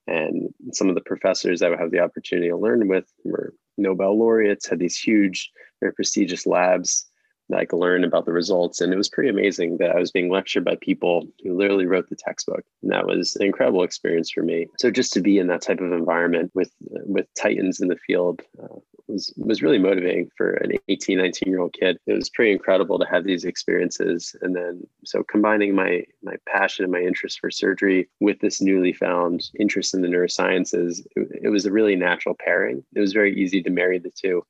And 0.06 0.52
some 0.72 0.88
of 0.88 0.94
the 0.94 1.00
professors 1.00 1.62
I 1.62 1.68
would 1.68 1.78
have 1.78 1.90
the 1.90 2.00
opportunity 2.00 2.48
to 2.48 2.56
learn 2.56 2.88
with 2.88 3.10
were 3.24 3.54
Nobel 3.78 4.18
laureates, 4.18 4.68
had 4.68 4.78
these 4.78 4.96
huge, 4.98 5.50
very 5.80 5.92
prestigious 5.92 6.46
labs 6.46 7.06
I 7.52 7.66
learn 7.72 8.04
about 8.04 8.24
the 8.24 8.32
results. 8.32 8.80
And 8.80 8.92
it 8.92 8.96
was 8.96 9.08
pretty 9.08 9.28
amazing 9.28 9.78
that 9.78 9.90
I 9.90 9.98
was 9.98 10.10
being 10.10 10.30
lectured 10.30 10.64
by 10.64 10.76
people 10.80 11.26
who 11.42 11.56
literally 11.56 11.86
wrote 11.86 12.08
the 12.08 12.16
textbook. 12.16 12.64
And 12.82 12.90
that 12.92 13.06
was 13.06 13.36
an 13.36 13.44
incredible 13.44 13.82
experience 13.82 14.30
for 14.30 14.42
me. 14.42 14.66
So 14.78 14.90
just 14.90 15.12
to 15.14 15.20
be 15.20 15.38
in 15.38 15.48
that 15.48 15.62
type 15.62 15.80
of 15.80 15.92
environment 15.92 16.50
with 16.54 16.70
with 16.80 17.26
titans 17.34 17.80
in 17.80 17.88
the 17.88 17.96
field 17.96 18.42
uh, 18.62 18.78
was 19.08 19.32
was 19.36 19.62
really 19.62 19.78
motivating 19.78 20.30
for 20.36 20.54
an 20.54 20.72
18, 20.88 21.18
19 21.18 21.52
year 21.52 21.60
old 21.60 21.74
kid. 21.74 21.98
It 22.06 22.14
was 22.14 22.30
pretty 22.30 22.52
incredible 22.52 22.98
to 22.98 23.06
have 23.06 23.24
these 23.24 23.44
experiences. 23.44 24.34
And 24.40 24.56
then 24.56 24.86
so 25.04 25.22
combining 25.22 25.74
my 25.74 26.04
my 26.22 26.36
passion 26.48 26.84
and 26.84 26.92
my 26.92 27.00
interest 27.00 27.40
for 27.40 27.50
surgery 27.50 28.08
with 28.20 28.40
this 28.40 28.60
newly 28.60 28.92
found 28.92 29.50
interest 29.58 29.94
in 29.94 30.02
the 30.02 30.08
neurosciences, 30.08 31.04
it, 31.16 31.40
it 31.44 31.48
was 31.50 31.66
a 31.66 31.72
really 31.72 31.96
natural 31.96 32.34
pairing. 32.38 32.84
It 32.94 33.00
was 33.00 33.12
very 33.12 33.38
easy 33.38 33.62
to 33.62 33.70
marry 33.70 33.98
the 33.98 34.12
two. 34.14 34.44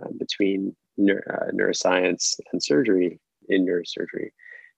Uh, 0.00 0.08
between 0.18 0.74
uh, 1.00 1.50
neuroscience 1.52 2.34
and 2.52 2.62
surgery 2.62 3.20
in 3.48 3.66
neurosurgery. 3.66 4.30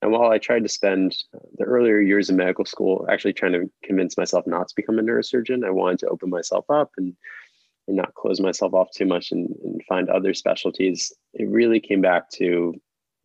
And 0.02 0.12
while 0.12 0.30
I 0.30 0.38
tried 0.38 0.62
to 0.64 0.68
spend 0.68 1.16
uh, 1.34 1.38
the 1.56 1.64
earlier 1.64 2.00
years 2.00 2.28
of 2.28 2.36
medical 2.36 2.64
school 2.64 3.06
actually 3.10 3.32
trying 3.32 3.52
to 3.52 3.70
convince 3.82 4.16
myself 4.18 4.46
not 4.46 4.68
to 4.68 4.74
become 4.76 4.98
a 4.98 5.02
neurosurgeon, 5.02 5.64
I 5.64 5.70
wanted 5.70 6.00
to 6.00 6.08
open 6.08 6.30
myself 6.30 6.66
up 6.68 6.90
and, 6.98 7.14
and 7.88 7.96
not 7.96 8.14
close 8.14 8.40
myself 8.40 8.74
off 8.74 8.90
too 8.94 9.06
much 9.06 9.32
and, 9.32 9.48
and 9.64 9.80
find 9.88 10.08
other 10.08 10.34
specialties. 10.34 11.12
It 11.32 11.48
really 11.48 11.80
came 11.80 12.00
back 12.00 12.30
to 12.32 12.74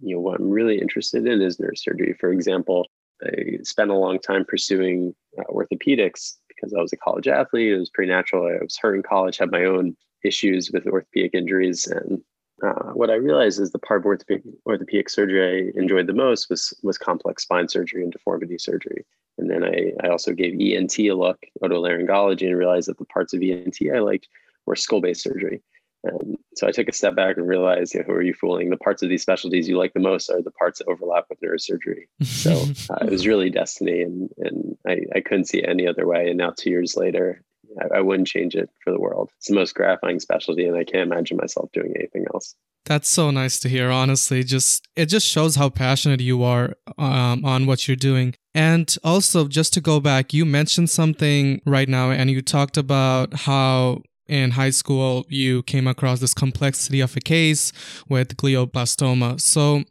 you 0.01 0.15
know 0.15 0.21
what 0.21 0.39
I'm 0.39 0.49
really 0.49 0.79
interested 0.79 1.27
in 1.27 1.41
is 1.41 1.57
neurosurgery. 1.57 2.17
For 2.17 2.31
example, 2.31 2.87
I 3.23 3.59
spent 3.63 3.91
a 3.91 3.97
long 3.97 4.19
time 4.19 4.45
pursuing 4.45 5.13
uh, 5.37 5.43
orthopedics 5.51 6.35
because 6.47 6.73
I 6.73 6.81
was 6.81 6.93
a 6.93 6.97
college 6.97 7.27
athlete. 7.27 7.73
It 7.73 7.79
was 7.79 7.89
pretty 7.89 8.11
natural. 8.11 8.45
I 8.45 8.63
was 8.63 8.77
hurt 8.77 8.95
in 8.95 9.03
college, 9.03 9.37
had 9.37 9.51
my 9.51 9.65
own 9.65 9.95
issues 10.23 10.71
with 10.71 10.87
orthopedic 10.87 11.33
injuries, 11.33 11.87
and 11.87 12.21
uh, 12.63 12.91
what 12.93 13.09
I 13.09 13.15
realized 13.15 13.59
is 13.59 13.71
the 13.71 13.79
part 13.79 14.01
of 14.01 14.05
orthopedic, 14.05 14.43
orthopedic 14.65 15.09
surgery 15.09 15.71
I 15.75 15.79
enjoyed 15.79 16.07
the 16.07 16.13
most 16.13 16.49
was 16.49 16.73
was 16.83 16.97
complex 16.97 17.43
spine 17.43 17.67
surgery 17.67 18.03
and 18.03 18.11
deformity 18.11 18.57
surgery. 18.57 19.05
And 19.37 19.49
then 19.49 19.63
I, 19.63 19.93
I 20.03 20.09
also 20.09 20.33
gave 20.33 20.59
ENT 20.59 20.99
a 20.99 21.13
look, 21.13 21.39
otolaryngology, 21.63 22.47
and 22.47 22.57
realized 22.57 22.89
that 22.89 22.97
the 22.97 23.05
parts 23.05 23.33
of 23.33 23.41
ENT 23.41 23.77
I 23.93 23.99
liked 23.99 24.27
were 24.65 24.75
skull 24.75 25.01
based 25.01 25.23
surgery. 25.23 25.61
And 26.03 26.37
so 26.55 26.67
I 26.67 26.71
took 26.71 26.87
a 26.87 26.93
step 26.93 27.15
back 27.15 27.37
and 27.37 27.47
realized, 27.47 27.93
you 27.93 27.99
know, 27.99 28.05
who 28.05 28.13
are 28.13 28.21
you 28.21 28.33
fooling? 28.33 28.69
The 28.69 28.77
parts 28.77 29.03
of 29.03 29.09
these 29.09 29.21
specialties 29.21 29.67
you 29.67 29.77
like 29.77 29.93
the 29.93 29.99
most 29.99 30.29
are 30.29 30.41
the 30.41 30.51
parts 30.51 30.79
that 30.79 30.87
overlap 30.87 31.25
with 31.29 31.41
neurosurgery. 31.41 32.05
So 32.23 32.51
uh, 32.93 33.05
it 33.05 33.09
was 33.09 33.27
really 33.27 33.49
destiny, 33.49 34.01
and 34.01 34.29
and 34.37 34.77
I, 34.87 34.99
I 35.15 35.21
couldn't 35.21 35.45
see 35.45 35.63
any 35.63 35.87
other 35.87 36.07
way. 36.07 36.29
And 36.29 36.37
now 36.37 36.53
two 36.55 36.69
years 36.69 36.95
later, 36.95 37.43
I, 37.79 37.97
I 37.97 38.01
wouldn't 38.01 38.27
change 38.27 38.55
it 38.55 38.69
for 38.83 38.91
the 38.91 38.99
world. 38.99 39.31
It's 39.37 39.47
the 39.47 39.55
most 39.55 39.75
gratifying 39.75 40.19
specialty, 40.19 40.65
and 40.65 40.77
I 40.77 40.83
can't 40.83 41.11
imagine 41.11 41.37
myself 41.37 41.71
doing 41.71 41.93
anything 41.95 42.25
else. 42.33 42.55
That's 42.85 43.09
so 43.09 43.29
nice 43.29 43.59
to 43.59 43.69
hear. 43.69 43.91
Honestly, 43.91 44.43
just 44.43 44.87
it 44.95 45.07
just 45.07 45.27
shows 45.27 45.55
how 45.55 45.69
passionate 45.69 46.21
you 46.21 46.43
are 46.43 46.75
um, 46.97 47.45
on 47.45 47.65
what 47.65 47.87
you're 47.87 47.97
doing. 47.97 48.35
And 48.55 48.95
also, 49.03 49.47
just 49.47 49.73
to 49.73 49.81
go 49.81 49.99
back, 49.99 50.33
you 50.33 50.45
mentioned 50.45 50.89
something 50.89 51.61
right 51.65 51.87
now, 51.89 52.11
and 52.11 52.31
you 52.31 52.41
talked 52.41 52.77
about 52.77 53.33
how 53.33 54.01
in 54.27 54.51
high 54.51 54.69
school 54.69 55.25
you 55.27 55.63
came 55.63 55.87
across 55.87 56.19
this 56.19 56.33
complexity 56.33 57.01
of 57.01 57.17
a 57.17 57.19
case 57.19 57.73
with 58.07 58.37
glioblastoma. 58.37 59.41
So, 59.41 59.83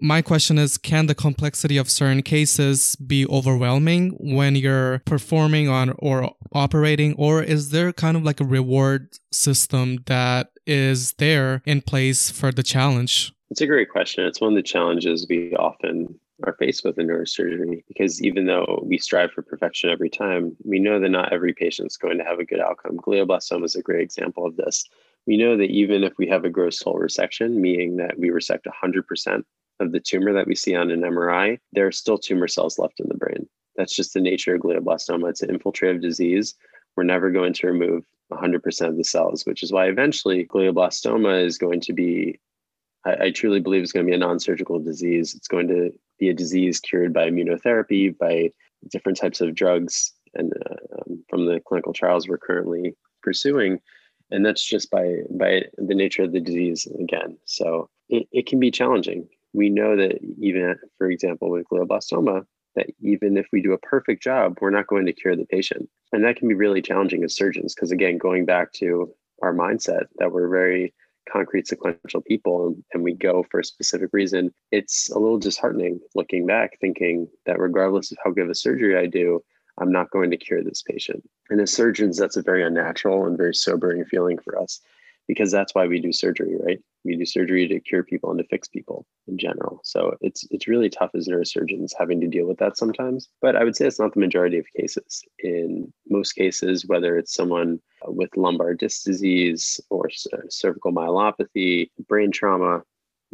my 0.00 0.22
question 0.22 0.58
is 0.58 0.78
Can 0.78 1.06
the 1.06 1.14
complexity 1.14 1.76
of 1.76 1.90
certain 1.90 2.22
cases 2.22 2.96
be 2.96 3.26
overwhelming 3.26 4.10
when 4.20 4.56
you're 4.56 5.00
performing 5.04 5.68
on 5.68 5.94
or 5.98 6.34
operating, 6.52 7.14
or 7.14 7.42
is 7.42 7.70
there 7.70 7.92
kind 7.92 8.16
of 8.16 8.22
like 8.22 8.40
a 8.40 8.44
reward 8.44 9.16
system 9.32 9.98
that 10.06 10.50
is 10.66 11.12
there 11.14 11.62
in 11.64 11.80
place 11.82 12.30
for 12.30 12.52
the 12.52 12.62
challenge? 12.62 13.32
It's 13.50 13.60
a 13.60 13.66
great 13.66 13.90
question. 13.90 14.24
It's 14.24 14.40
one 14.40 14.52
of 14.52 14.56
the 14.56 14.62
challenges 14.62 15.26
we 15.28 15.54
often 15.54 16.18
are 16.44 16.56
faced 16.58 16.84
with 16.84 16.98
in 16.98 17.06
neurosurgery 17.06 17.82
because 17.88 18.22
even 18.22 18.46
though 18.46 18.82
we 18.84 18.98
strive 18.98 19.30
for 19.32 19.42
perfection 19.42 19.88
every 19.88 20.10
time, 20.10 20.54
we 20.64 20.78
know 20.78 21.00
that 21.00 21.08
not 21.08 21.32
every 21.32 21.54
patient 21.54 21.90
is 21.90 21.96
going 21.96 22.18
to 22.18 22.24
have 22.24 22.38
a 22.38 22.44
good 22.44 22.60
outcome. 22.60 22.98
Glioblastoma 22.98 23.64
is 23.64 23.74
a 23.74 23.82
great 23.82 24.02
example 24.02 24.44
of 24.44 24.56
this. 24.56 24.84
We 25.26 25.36
know 25.36 25.56
that 25.56 25.70
even 25.70 26.04
if 26.04 26.18
we 26.18 26.28
have 26.28 26.44
a 26.44 26.50
gross 26.50 26.78
total 26.78 27.00
resection, 27.00 27.52
meaning 27.52 27.96
that 27.96 28.18
we 28.18 28.30
resect 28.30 28.66
100% 28.66 29.42
of 29.80 29.92
the 29.92 30.00
tumor 30.00 30.32
that 30.32 30.46
we 30.46 30.54
see 30.54 30.74
on 30.74 30.90
an 30.90 31.00
MRI, 31.00 31.58
there 31.72 31.86
are 31.86 31.92
still 31.92 32.18
tumor 32.18 32.48
cells 32.48 32.78
left 32.78 33.00
in 33.00 33.08
the 33.08 33.16
brain. 33.16 33.48
That's 33.76 33.94
just 33.94 34.14
the 34.14 34.20
nature 34.20 34.54
of 34.54 34.62
glioblastoma. 34.62 35.28
It's 35.28 35.42
an 35.42 35.56
infiltrative 35.56 36.00
disease. 36.00 36.54
We're 36.96 37.04
never 37.04 37.30
going 37.30 37.52
to 37.54 37.66
remove 37.66 38.04
100% 38.32 38.88
of 38.88 38.96
the 38.96 39.04
cells, 39.04 39.44
which 39.44 39.62
is 39.62 39.72
why 39.72 39.86
eventually 39.86 40.46
glioblastoma 40.46 41.44
is 41.44 41.58
going 41.58 41.80
to 41.82 41.92
be, 41.92 42.40
I, 43.04 43.26
I 43.26 43.30
truly 43.30 43.60
believe, 43.60 43.82
it's 43.82 43.92
going 43.92 44.06
to 44.06 44.10
be 44.10 44.16
a 44.16 44.18
non 44.18 44.40
surgical 44.40 44.78
disease. 44.78 45.34
It's 45.34 45.48
going 45.48 45.68
to 45.68 45.92
be 46.18 46.30
a 46.30 46.34
disease 46.34 46.80
cured 46.80 47.12
by 47.12 47.28
immunotherapy, 47.30 48.16
by 48.16 48.50
different 48.90 49.18
types 49.18 49.40
of 49.40 49.54
drugs, 49.54 50.12
and 50.34 50.52
uh, 50.70 50.74
um, 50.98 51.24
from 51.28 51.46
the 51.46 51.60
clinical 51.66 51.92
trials 51.92 52.28
we're 52.28 52.38
currently 52.38 52.96
pursuing. 53.22 53.80
And 54.30 54.44
that's 54.44 54.64
just 54.64 54.90
by 54.90 55.18
by 55.30 55.64
the 55.76 55.94
nature 55.94 56.24
of 56.24 56.32
the 56.32 56.40
disease 56.40 56.86
again. 56.98 57.38
So 57.44 57.88
it, 58.08 58.26
it 58.32 58.46
can 58.46 58.58
be 58.58 58.70
challenging 58.70 59.28
we 59.56 59.70
know 59.70 59.96
that 59.96 60.18
even, 60.38 60.76
for 60.98 61.10
example, 61.10 61.50
with 61.50 61.66
glioblastoma, 61.72 62.44
that 62.74 62.86
even 63.00 63.38
if 63.38 63.46
we 63.52 63.62
do 63.62 63.72
a 63.72 63.78
perfect 63.78 64.22
job, 64.22 64.58
we're 64.60 64.70
not 64.70 64.86
going 64.86 65.06
to 65.06 65.12
cure 65.12 65.34
the 65.34 65.46
patient. 65.46 65.88
And 66.12 66.22
that 66.24 66.36
can 66.36 66.46
be 66.46 66.54
really 66.54 66.82
challenging 66.82 67.24
as 67.24 67.34
surgeons, 67.34 67.74
because 67.74 67.90
again, 67.90 68.18
going 68.18 68.44
back 68.44 68.72
to 68.74 69.10
our 69.42 69.54
mindset 69.54 70.04
that 70.18 70.30
we're 70.30 70.48
very 70.48 70.92
concrete 71.30 71.66
sequential 71.66 72.20
people 72.20 72.76
and, 72.92 73.02
we 73.02 73.14
go 73.14 73.44
for 73.50 73.60
a 73.60 73.64
specific 73.64 74.10
reason, 74.12 74.52
it's 74.70 75.10
a 75.10 75.18
little 75.18 75.38
disheartening 75.38 76.00
looking 76.14 76.46
back, 76.46 76.78
thinking 76.80 77.26
that 77.46 77.58
regardless 77.58 78.12
of 78.12 78.18
how 78.22 78.30
good 78.30 78.44
of 78.44 78.50
a 78.50 78.54
surgery 78.54 78.96
I 78.96 79.06
do, 79.06 79.42
I'm 79.78 79.90
not 79.90 80.10
going 80.10 80.30
to 80.30 80.36
cure 80.36 80.62
this 80.62 80.82
patient. 80.82 81.22
And 81.50 81.60
as 81.60 81.72
surgeons, 81.72 82.18
that's 82.18 82.36
a 82.36 82.42
very 82.42 82.62
unnatural 82.62 83.26
and 83.26 83.36
very 83.36 83.54
sobering 83.54 84.04
feeling 84.04 84.38
for 84.38 84.58
us 84.60 84.80
because 85.28 85.50
that's 85.50 85.74
why 85.74 85.86
we 85.86 86.00
do 86.00 86.12
surgery, 86.12 86.56
right? 86.64 86.78
We 87.04 87.16
do 87.16 87.24
surgery 87.24 87.68
to 87.68 87.80
cure 87.80 88.02
people 88.02 88.30
and 88.30 88.38
to 88.38 88.44
fix 88.46 88.68
people 88.68 89.06
in 89.28 89.38
general. 89.38 89.80
So 89.84 90.16
it's 90.20 90.46
it's 90.50 90.68
really 90.68 90.90
tough 90.90 91.10
as 91.14 91.28
neurosurgeons 91.28 91.92
having 91.98 92.20
to 92.20 92.28
deal 92.28 92.46
with 92.46 92.58
that 92.58 92.76
sometimes. 92.76 93.28
But 93.40 93.56
I 93.56 93.64
would 93.64 93.76
say 93.76 93.86
it's 93.86 94.00
not 94.00 94.14
the 94.14 94.20
majority 94.20 94.58
of 94.58 94.66
cases. 94.76 95.22
In 95.38 95.92
most 96.08 96.32
cases, 96.32 96.86
whether 96.86 97.16
it's 97.16 97.34
someone 97.34 97.80
with 98.06 98.36
lumbar 98.36 98.74
disc 98.74 99.04
disease 99.04 99.80
or 99.90 100.08
uh, 100.32 100.38
cervical 100.48 100.92
myelopathy, 100.92 101.90
brain 102.08 102.30
trauma, 102.30 102.82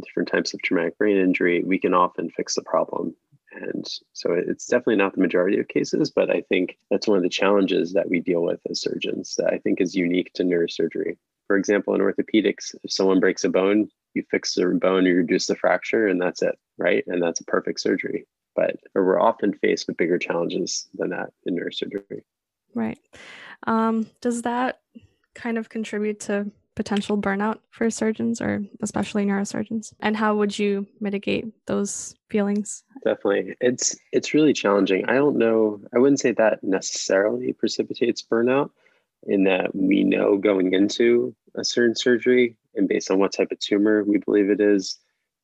different 0.05 0.29
types 0.29 0.55
of 0.55 0.63
traumatic 0.63 0.99
brain 0.99 1.17
injury, 1.17 1.63
we 1.65 1.79
can 1.79 1.95
often 1.95 2.31
fix 2.31 2.55
the 2.55 2.63
problem 2.63 3.15
and 3.55 3.87
so 4.13 4.33
it's 4.33 4.67
definitely 4.67 4.97
not 4.97 5.15
the 5.15 5.21
majority 5.21 5.59
of 5.59 5.69
cases, 5.69 6.11
but 6.11 6.31
I 6.31 6.43
think 6.49 6.79
that's 6.91 7.07
one 7.07 7.17
of 7.17 7.23
the 7.23 7.29
challenges 7.29 7.93
that 7.93 8.09
we 8.09 8.21
deal 8.21 8.43
with 8.43 8.61
as 8.71 8.81
surgeons 8.81 9.35
that 9.37 9.53
I 9.53 9.59
think 9.59 9.81
is 9.81 9.95
unique 9.95 10.33
to 10.35 10.45
neurosurgery. 10.45 11.17
For 11.53 11.59
example, 11.59 11.95
in 11.95 12.01
orthopedics, 12.01 12.75
if 12.83 12.91
someone 12.91 13.21
breaks 13.21 13.45
a 13.45 13.51
bone, 13.51 13.91
you 14.15 14.25
fix 14.31 14.55
the 14.55 14.65
bone, 14.81 15.05
you 15.05 15.17
reduce 15.17 15.49
the 15.49 15.55
fracture, 15.55 16.07
and 16.07 16.19
that's 16.19 16.41
it, 16.41 16.59
right? 16.79 17.05
And 17.07 17.23
that's 17.23 17.43
a 17.43 17.45
perfect 17.45 17.79
surgery. 17.81 18.27
But 18.57 18.77
we're 18.95 19.21
often 19.21 19.53
faced 19.53 19.87
with 19.87 19.99
bigger 19.99 20.17
challenges 20.17 20.89
than 20.95 21.11
that 21.11 21.29
in 21.45 21.55
neurosurgery. 21.55 22.23
Right. 22.75 22.99
Um, 23.67 24.07
does 24.23 24.41
that 24.43 24.81
kind 25.35 25.59
of 25.59 25.69
contribute 25.69 26.21
to 26.21 26.51
potential 26.75 27.19
burnout 27.19 27.59
for 27.69 27.91
surgeons 27.91 28.41
or 28.41 28.65
especially 28.81 29.27
neurosurgeons 29.27 29.93
and 30.01 30.17
how 30.17 30.35
would 30.35 30.59
you 30.59 30.87
mitigate 31.01 31.45
those 31.67 32.15
feelings 32.31 32.83
definitely 33.05 33.55
it's 33.61 33.95
it's 34.11 34.33
really 34.33 34.55
challenging 34.55 35.05
i 35.05 35.13
don't 35.13 35.37
know 35.37 35.79
i 35.95 35.99
wouldn't 35.99 36.19
say 36.19 36.33
that 36.33 36.65
necessarily 36.65 37.53
precipitates 37.53 38.23
burnout 38.23 38.71
in 39.25 39.45
that 39.45 39.75
we 39.75 40.03
know 40.03 40.39
going 40.39 40.73
into 40.73 41.35
a 41.57 41.65
certain 41.65 41.95
surgery 41.95 42.57
and 42.75 42.89
based 42.89 43.11
on 43.11 43.19
what 43.19 43.33
type 43.33 43.53
of 43.53 43.59
tumor 43.59 44.05
we 44.05 44.19
believe 44.19 44.51
it 44.51 44.61
is 44.61 44.99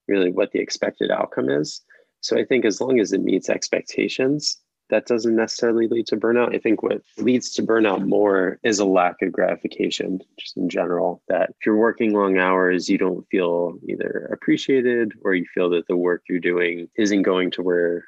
really 0.06 0.30
what 0.30 0.52
the 0.52 0.58
expected 0.58 1.10
outcome 1.10 1.48
is 1.48 1.82
so 2.20 2.38
i 2.38 2.44
think 2.44 2.64
as 2.64 2.80
long 2.80 3.00
as 3.00 3.12
it 3.12 3.22
meets 3.22 3.48
expectations 3.48 4.58
that 4.90 5.06
doesn't 5.06 5.36
necessarily 5.36 5.86
lead 5.86 6.06
to 6.06 6.16
burnout. 6.16 6.54
I 6.54 6.58
think 6.58 6.82
what 6.82 7.02
leads 7.18 7.50
to 7.52 7.62
burnout 7.62 8.06
more 8.06 8.58
is 8.62 8.78
a 8.78 8.84
lack 8.84 9.20
of 9.22 9.32
gratification, 9.32 10.20
just 10.38 10.56
in 10.56 10.68
general. 10.68 11.22
That 11.28 11.50
if 11.50 11.66
you're 11.66 11.76
working 11.76 12.12
long 12.12 12.38
hours, 12.38 12.88
you 12.88 12.98
don't 12.98 13.26
feel 13.30 13.74
either 13.88 14.28
appreciated 14.32 15.12
or 15.24 15.34
you 15.34 15.44
feel 15.54 15.70
that 15.70 15.86
the 15.88 15.96
work 15.96 16.22
you're 16.28 16.40
doing 16.40 16.88
isn't 16.96 17.22
going 17.22 17.50
to 17.52 17.62
where 17.62 18.04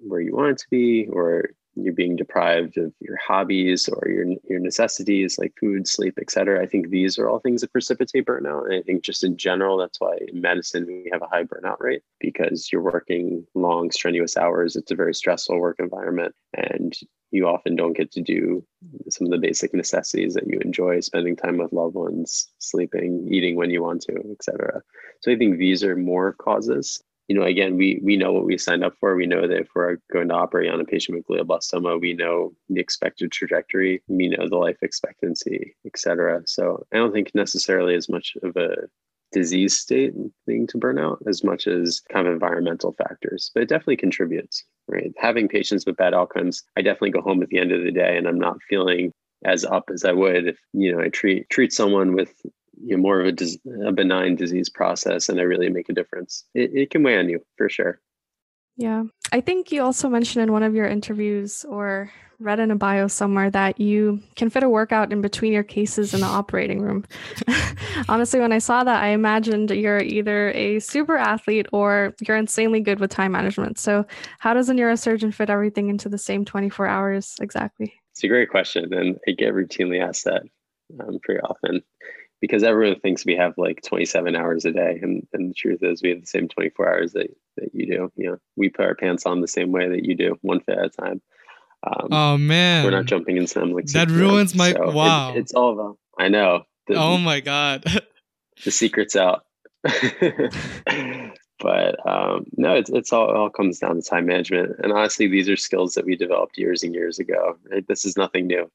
where 0.00 0.20
you 0.20 0.36
want 0.36 0.50
it 0.50 0.58
to 0.58 0.66
be, 0.70 1.08
or 1.10 1.50
you're 1.82 1.94
being 1.94 2.16
deprived 2.16 2.76
of 2.78 2.92
your 3.00 3.16
hobbies 3.16 3.88
or 3.88 4.08
your 4.08 4.26
your 4.48 4.60
necessities 4.60 5.38
like 5.38 5.54
food, 5.58 5.86
sleep, 5.86 6.18
etc. 6.20 6.62
I 6.62 6.66
think 6.66 6.88
these 6.88 7.18
are 7.18 7.28
all 7.28 7.40
things 7.40 7.60
that 7.60 7.72
precipitate 7.72 8.26
burnout. 8.26 8.66
And 8.66 8.74
I 8.74 8.82
think 8.82 9.02
just 9.02 9.24
in 9.24 9.36
general, 9.36 9.76
that's 9.76 10.00
why 10.00 10.18
in 10.28 10.40
medicine 10.40 10.86
we 10.86 11.08
have 11.12 11.22
a 11.22 11.26
high 11.26 11.44
burnout 11.44 11.80
rate 11.80 12.02
because 12.20 12.70
you're 12.72 12.82
working 12.82 13.46
long, 13.54 13.90
strenuous 13.90 14.36
hours. 14.36 14.76
It's 14.76 14.90
a 14.90 14.96
very 14.96 15.14
stressful 15.14 15.58
work 15.58 15.76
environment, 15.78 16.34
and 16.54 16.94
you 17.30 17.46
often 17.46 17.76
don't 17.76 17.96
get 17.96 18.10
to 18.12 18.22
do 18.22 18.64
some 19.10 19.26
of 19.26 19.30
the 19.30 19.38
basic 19.38 19.74
necessities 19.74 20.34
that 20.34 20.46
you 20.46 20.58
enjoy 20.60 21.00
spending 21.00 21.36
time 21.36 21.58
with 21.58 21.72
loved 21.72 21.94
ones 21.94 22.48
sleeping 22.58 23.28
eating 23.30 23.56
when 23.56 23.70
you 23.70 23.82
want 23.82 24.00
to 24.00 24.14
etc 24.30 24.80
so 25.20 25.30
i 25.30 25.36
think 25.36 25.58
these 25.58 25.84
are 25.84 25.96
more 25.96 26.32
causes 26.34 27.02
you 27.28 27.38
know, 27.38 27.44
again, 27.44 27.76
we 27.76 28.00
we 28.02 28.16
know 28.16 28.32
what 28.32 28.46
we 28.46 28.56
signed 28.56 28.82
up 28.82 28.94
for. 28.98 29.14
We 29.14 29.26
know 29.26 29.46
that 29.46 29.60
if 29.60 29.68
we're 29.74 29.98
going 30.10 30.28
to 30.28 30.34
operate 30.34 30.70
on 30.70 30.80
a 30.80 30.84
patient 30.84 31.16
with 31.18 31.26
glioblastoma, 31.26 32.00
we 32.00 32.14
know 32.14 32.54
the 32.70 32.80
expected 32.80 33.30
trajectory, 33.30 34.02
we 34.08 34.28
know 34.28 34.48
the 34.48 34.56
life 34.56 34.78
expectancy, 34.82 35.76
et 35.84 35.98
cetera. 35.98 36.42
So 36.46 36.86
I 36.92 36.96
don't 36.96 37.12
think 37.12 37.34
necessarily 37.34 37.94
as 37.94 38.08
much 38.08 38.36
of 38.42 38.56
a 38.56 38.88
disease 39.30 39.76
state 39.78 40.14
thing 40.46 40.66
to 40.68 40.78
burnout 40.78 41.18
as 41.28 41.44
much 41.44 41.66
as 41.66 42.00
kind 42.10 42.26
of 42.26 42.32
environmental 42.32 42.92
factors, 42.92 43.50
but 43.52 43.62
it 43.62 43.68
definitely 43.68 43.98
contributes, 43.98 44.64
right? 44.88 45.12
Having 45.18 45.48
patients 45.48 45.84
with 45.84 45.98
bad 45.98 46.14
outcomes, 46.14 46.62
I 46.78 46.82
definitely 46.82 47.10
go 47.10 47.20
home 47.20 47.42
at 47.42 47.50
the 47.50 47.58
end 47.58 47.72
of 47.72 47.84
the 47.84 47.92
day 47.92 48.16
and 48.16 48.26
I'm 48.26 48.38
not 48.38 48.56
feeling 48.70 49.12
as 49.44 49.64
up 49.64 49.90
as 49.92 50.04
I 50.04 50.12
would 50.12 50.48
if 50.48 50.58
you 50.72 50.90
know 50.90 51.00
I 51.00 51.10
treat 51.10 51.48
treat 51.48 51.72
someone 51.72 52.14
with 52.14 52.34
you 52.82 52.96
know, 52.96 53.02
more 53.02 53.20
of 53.20 53.26
a, 53.26 53.32
dis- 53.32 53.58
a 53.86 53.92
benign 53.92 54.36
disease 54.36 54.68
process 54.68 55.28
and 55.28 55.38
I 55.38 55.42
really 55.42 55.68
make 55.68 55.88
a 55.88 55.94
difference. 55.94 56.44
It, 56.54 56.70
it 56.74 56.90
can 56.90 57.02
weigh 57.02 57.18
on 57.18 57.28
you 57.28 57.44
for 57.56 57.68
sure. 57.68 58.00
Yeah. 58.76 59.04
I 59.32 59.40
think 59.40 59.72
you 59.72 59.82
also 59.82 60.08
mentioned 60.08 60.44
in 60.44 60.52
one 60.52 60.62
of 60.62 60.74
your 60.74 60.86
interviews 60.86 61.64
or 61.64 62.12
read 62.38 62.60
in 62.60 62.70
a 62.70 62.76
bio 62.76 63.08
somewhere 63.08 63.50
that 63.50 63.80
you 63.80 64.22
can 64.36 64.48
fit 64.48 64.62
a 64.62 64.68
workout 64.68 65.12
in 65.12 65.20
between 65.20 65.52
your 65.52 65.64
cases 65.64 66.14
in 66.14 66.20
the 66.20 66.26
operating 66.26 66.80
room. 66.80 67.04
Honestly, 68.08 68.38
when 68.38 68.52
I 68.52 68.58
saw 68.58 68.84
that, 68.84 69.02
I 69.02 69.08
imagined 69.08 69.70
you're 69.70 70.00
either 70.00 70.50
a 70.50 70.78
super 70.78 71.16
athlete 71.16 71.66
or 71.72 72.14
you're 72.20 72.36
insanely 72.36 72.80
good 72.80 73.00
with 73.00 73.10
time 73.10 73.32
management. 73.32 73.78
So, 73.80 74.06
how 74.38 74.54
does 74.54 74.68
a 74.68 74.72
neurosurgeon 74.72 75.34
fit 75.34 75.50
everything 75.50 75.88
into 75.88 76.08
the 76.08 76.18
same 76.18 76.44
24 76.44 76.86
hours 76.86 77.34
exactly? 77.40 77.92
It's 78.12 78.22
a 78.22 78.28
great 78.28 78.50
question. 78.50 78.94
And 78.94 79.18
I 79.26 79.32
get 79.32 79.52
routinely 79.52 80.00
asked 80.00 80.24
that 80.24 80.42
um, 81.00 81.18
pretty 81.22 81.40
often 81.40 81.82
because 82.40 82.62
everyone 82.62 83.00
thinks 83.00 83.24
we 83.24 83.36
have 83.36 83.54
like 83.56 83.82
27 83.82 84.36
hours 84.36 84.64
a 84.64 84.72
day. 84.72 84.98
And, 85.02 85.26
and 85.32 85.50
the 85.50 85.54
truth 85.54 85.82
is, 85.82 86.02
we 86.02 86.10
have 86.10 86.20
the 86.20 86.26
same 86.26 86.48
24 86.48 86.88
hours 86.88 87.12
that, 87.12 87.28
that 87.56 87.74
you 87.74 87.86
do. 87.86 88.12
You 88.16 88.30
know, 88.30 88.38
we 88.56 88.68
put 88.68 88.84
our 88.84 88.94
pants 88.94 89.26
on 89.26 89.40
the 89.40 89.48
same 89.48 89.72
way 89.72 89.88
that 89.88 90.04
you 90.04 90.14
do, 90.14 90.38
one 90.42 90.60
fit 90.60 90.78
at 90.78 90.86
a 90.86 90.90
time. 90.90 91.20
Um, 91.84 92.08
oh 92.10 92.38
man, 92.38 92.84
we're 92.84 92.90
not 92.90 93.04
jumping 93.04 93.36
in 93.36 93.46
some 93.46 93.72
like 93.72 93.86
that 93.86 94.10
ruins 94.10 94.52
my 94.52 94.72
so 94.72 94.90
wow. 94.90 95.32
It, 95.32 95.38
it's 95.38 95.54
all 95.54 95.72
about. 95.72 95.98
I 96.18 96.28
know. 96.28 96.64
The, 96.88 96.94
oh 96.94 97.18
my 97.18 97.38
god, 97.38 97.84
the 98.64 98.72
secret's 98.72 99.14
out. 99.14 99.44
but 99.84 99.94
um, 102.04 102.46
no, 102.56 102.74
it's 102.74 102.90
it's 102.90 103.12
all 103.12 103.30
it 103.30 103.36
all 103.36 103.50
comes 103.50 103.78
down 103.78 103.94
to 103.94 104.02
time 104.02 104.26
management. 104.26 104.74
And 104.82 104.92
honestly, 104.92 105.28
these 105.28 105.48
are 105.48 105.56
skills 105.56 105.94
that 105.94 106.04
we 106.04 106.16
developed 106.16 106.58
years 106.58 106.82
and 106.82 106.92
years 106.92 107.20
ago. 107.20 107.56
Right? 107.70 107.86
This 107.86 108.04
is 108.04 108.16
nothing 108.16 108.48
new. 108.48 108.68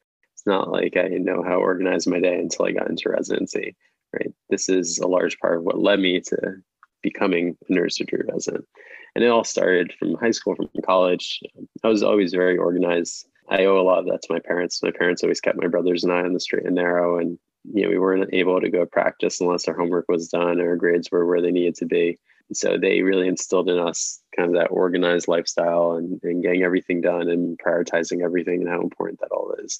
It's 0.43 0.49
not 0.49 0.73
like 0.73 0.97
I 0.97 1.07
know 1.07 1.41
how 1.41 1.51
to 1.51 1.55
organize 1.55 2.05
my 2.05 2.19
day 2.19 2.37
until 2.37 2.65
I 2.65 2.73
got 2.73 2.89
into 2.89 3.07
residency. 3.09 3.77
Right. 4.13 4.33
This 4.49 4.67
is 4.67 4.99
a 4.99 5.07
large 5.07 5.39
part 5.39 5.57
of 5.57 5.63
what 5.63 5.79
led 5.79 6.01
me 6.01 6.19
to 6.19 6.55
becoming 7.01 7.55
a 7.69 7.73
nurse 7.73 7.97
neurosurgery 7.97 8.29
resident. 8.29 8.65
And 9.15 9.23
it 9.23 9.29
all 9.29 9.45
started 9.45 9.93
from 9.97 10.15
high 10.15 10.31
school, 10.31 10.55
from 10.55 10.67
college. 10.85 11.39
I 11.81 11.87
was 11.87 12.03
always 12.03 12.33
very 12.33 12.57
organized. 12.57 13.25
I 13.49 13.63
owe 13.63 13.79
a 13.79 13.87
lot 13.87 13.99
of 13.99 14.05
that 14.07 14.21
to 14.23 14.33
my 14.33 14.39
parents. 14.39 14.83
My 14.83 14.91
parents 14.91 15.23
always 15.23 15.39
kept 15.39 15.61
my 15.61 15.67
brothers 15.67 16.03
and 16.03 16.11
I 16.11 16.23
on 16.23 16.33
the 16.33 16.41
straight 16.41 16.65
and 16.65 16.75
narrow. 16.75 17.19
And, 17.19 17.39
you 17.73 17.83
know, 17.83 17.89
we 17.89 17.97
weren't 17.97 18.33
able 18.33 18.59
to 18.59 18.69
go 18.69 18.85
practice 18.85 19.39
unless 19.39 19.69
our 19.69 19.77
homework 19.77 20.09
was 20.09 20.27
done 20.27 20.59
or 20.59 20.75
grades 20.75 21.09
were 21.09 21.25
where 21.25 21.41
they 21.41 21.51
needed 21.51 21.75
to 21.75 21.85
be. 21.85 22.19
So 22.51 22.77
they 22.77 23.01
really 23.01 23.29
instilled 23.29 23.69
in 23.69 23.79
us 23.79 24.21
kind 24.35 24.49
of 24.49 24.55
that 24.55 24.71
organized 24.71 25.29
lifestyle 25.29 25.93
and, 25.93 26.19
and 26.23 26.43
getting 26.43 26.63
everything 26.63 26.99
done 26.99 27.29
and 27.29 27.57
prioritizing 27.57 28.21
everything 28.21 28.59
and 28.59 28.69
how 28.69 28.81
important 28.81 29.21
that 29.21 29.31
all 29.31 29.55
is. 29.63 29.79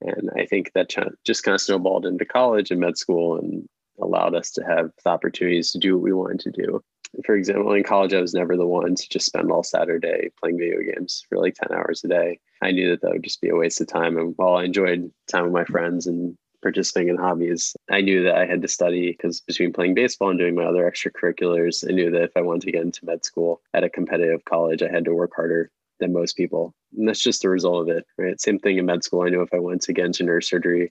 And 0.00 0.30
I 0.36 0.46
think 0.46 0.72
that 0.74 0.94
just 1.24 1.44
kind 1.44 1.54
of 1.54 1.60
snowballed 1.60 2.06
into 2.06 2.24
college 2.24 2.70
and 2.70 2.80
med 2.80 2.98
school 2.98 3.38
and 3.38 3.66
allowed 4.00 4.34
us 4.34 4.50
to 4.52 4.64
have 4.64 4.90
the 5.04 5.10
opportunities 5.10 5.70
to 5.72 5.78
do 5.78 5.96
what 5.96 6.02
we 6.02 6.12
wanted 6.12 6.40
to 6.40 6.50
do 6.50 6.82
for 7.24 7.34
example, 7.34 7.72
in 7.72 7.84
college, 7.84 8.12
I 8.12 8.20
was 8.20 8.34
never 8.34 8.56
the 8.56 8.66
one 8.66 8.94
to 8.94 9.08
just 9.08 9.26
spend 9.26 9.50
all 9.50 9.62
Saturday 9.62 10.30
playing 10.40 10.58
video 10.58 10.78
games 10.80 11.24
for 11.28 11.38
like 11.38 11.54
10 11.54 11.76
hours 11.76 12.02
a 12.04 12.08
day. 12.08 12.40
I 12.62 12.72
knew 12.72 12.90
that 12.90 13.02
that 13.02 13.12
would 13.12 13.22
just 13.22 13.40
be 13.40 13.50
a 13.50 13.56
waste 13.56 13.80
of 13.80 13.86
time. 13.86 14.16
And 14.16 14.34
while 14.36 14.56
I 14.56 14.64
enjoyed 14.64 15.10
time 15.28 15.44
with 15.44 15.52
my 15.52 15.64
friends 15.64 16.06
and 16.06 16.36
participating 16.62 17.10
in 17.10 17.16
hobbies, 17.16 17.76
I 17.90 18.00
knew 18.00 18.22
that 18.24 18.36
I 18.36 18.46
had 18.46 18.62
to 18.62 18.68
study 18.68 19.12
because 19.12 19.40
between 19.40 19.72
playing 19.72 19.94
baseball 19.94 20.30
and 20.30 20.38
doing 20.38 20.54
my 20.54 20.64
other 20.64 20.90
extracurriculars, 20.90 21.88
I 21.88 21.92
knew 21.92 22.10
that 22.10 22.22
if 22.22 22.32
I 22.36 22.40
wanted 22.40 22.62
to 22.62 22.72
get 22.72 22.82
into 22.82 23.04
med 23.04 23.24
school 23.24 23.60
at 23.74 23.84
a 23.84 23.90
competitive 23.90 24.44
college, 24.44 24.82
I 24.82 24.90
had 24.90 25.04
to 25.04 25.14
work 25.14 25.32
harder 25.36 25.70
than 26.04 26.12
most 26.12 26.36
people. 26.36 26.74
And 26.96 27.08
that's 27.08 27.22
just 27.22 27.42
the 27.42 27.48
result 27.48 27.82
of 27.82 27.96
it, 27.96 28.04
right? 28.18 28.40
Same 28.40 28.58
thing 28.58 28.78
in 28.78 28.86
med 28.86 29.04
school. 29.04 29.22
I 29.22 29.28
knew 29.28 29.42
if 29.42 29.52
I 29.52 29.58
wanted 29.58 29.82
to 29.82 29.92
get 29.92 30.06
into 30.06 30.24
neurosurgery, 30.24 30.90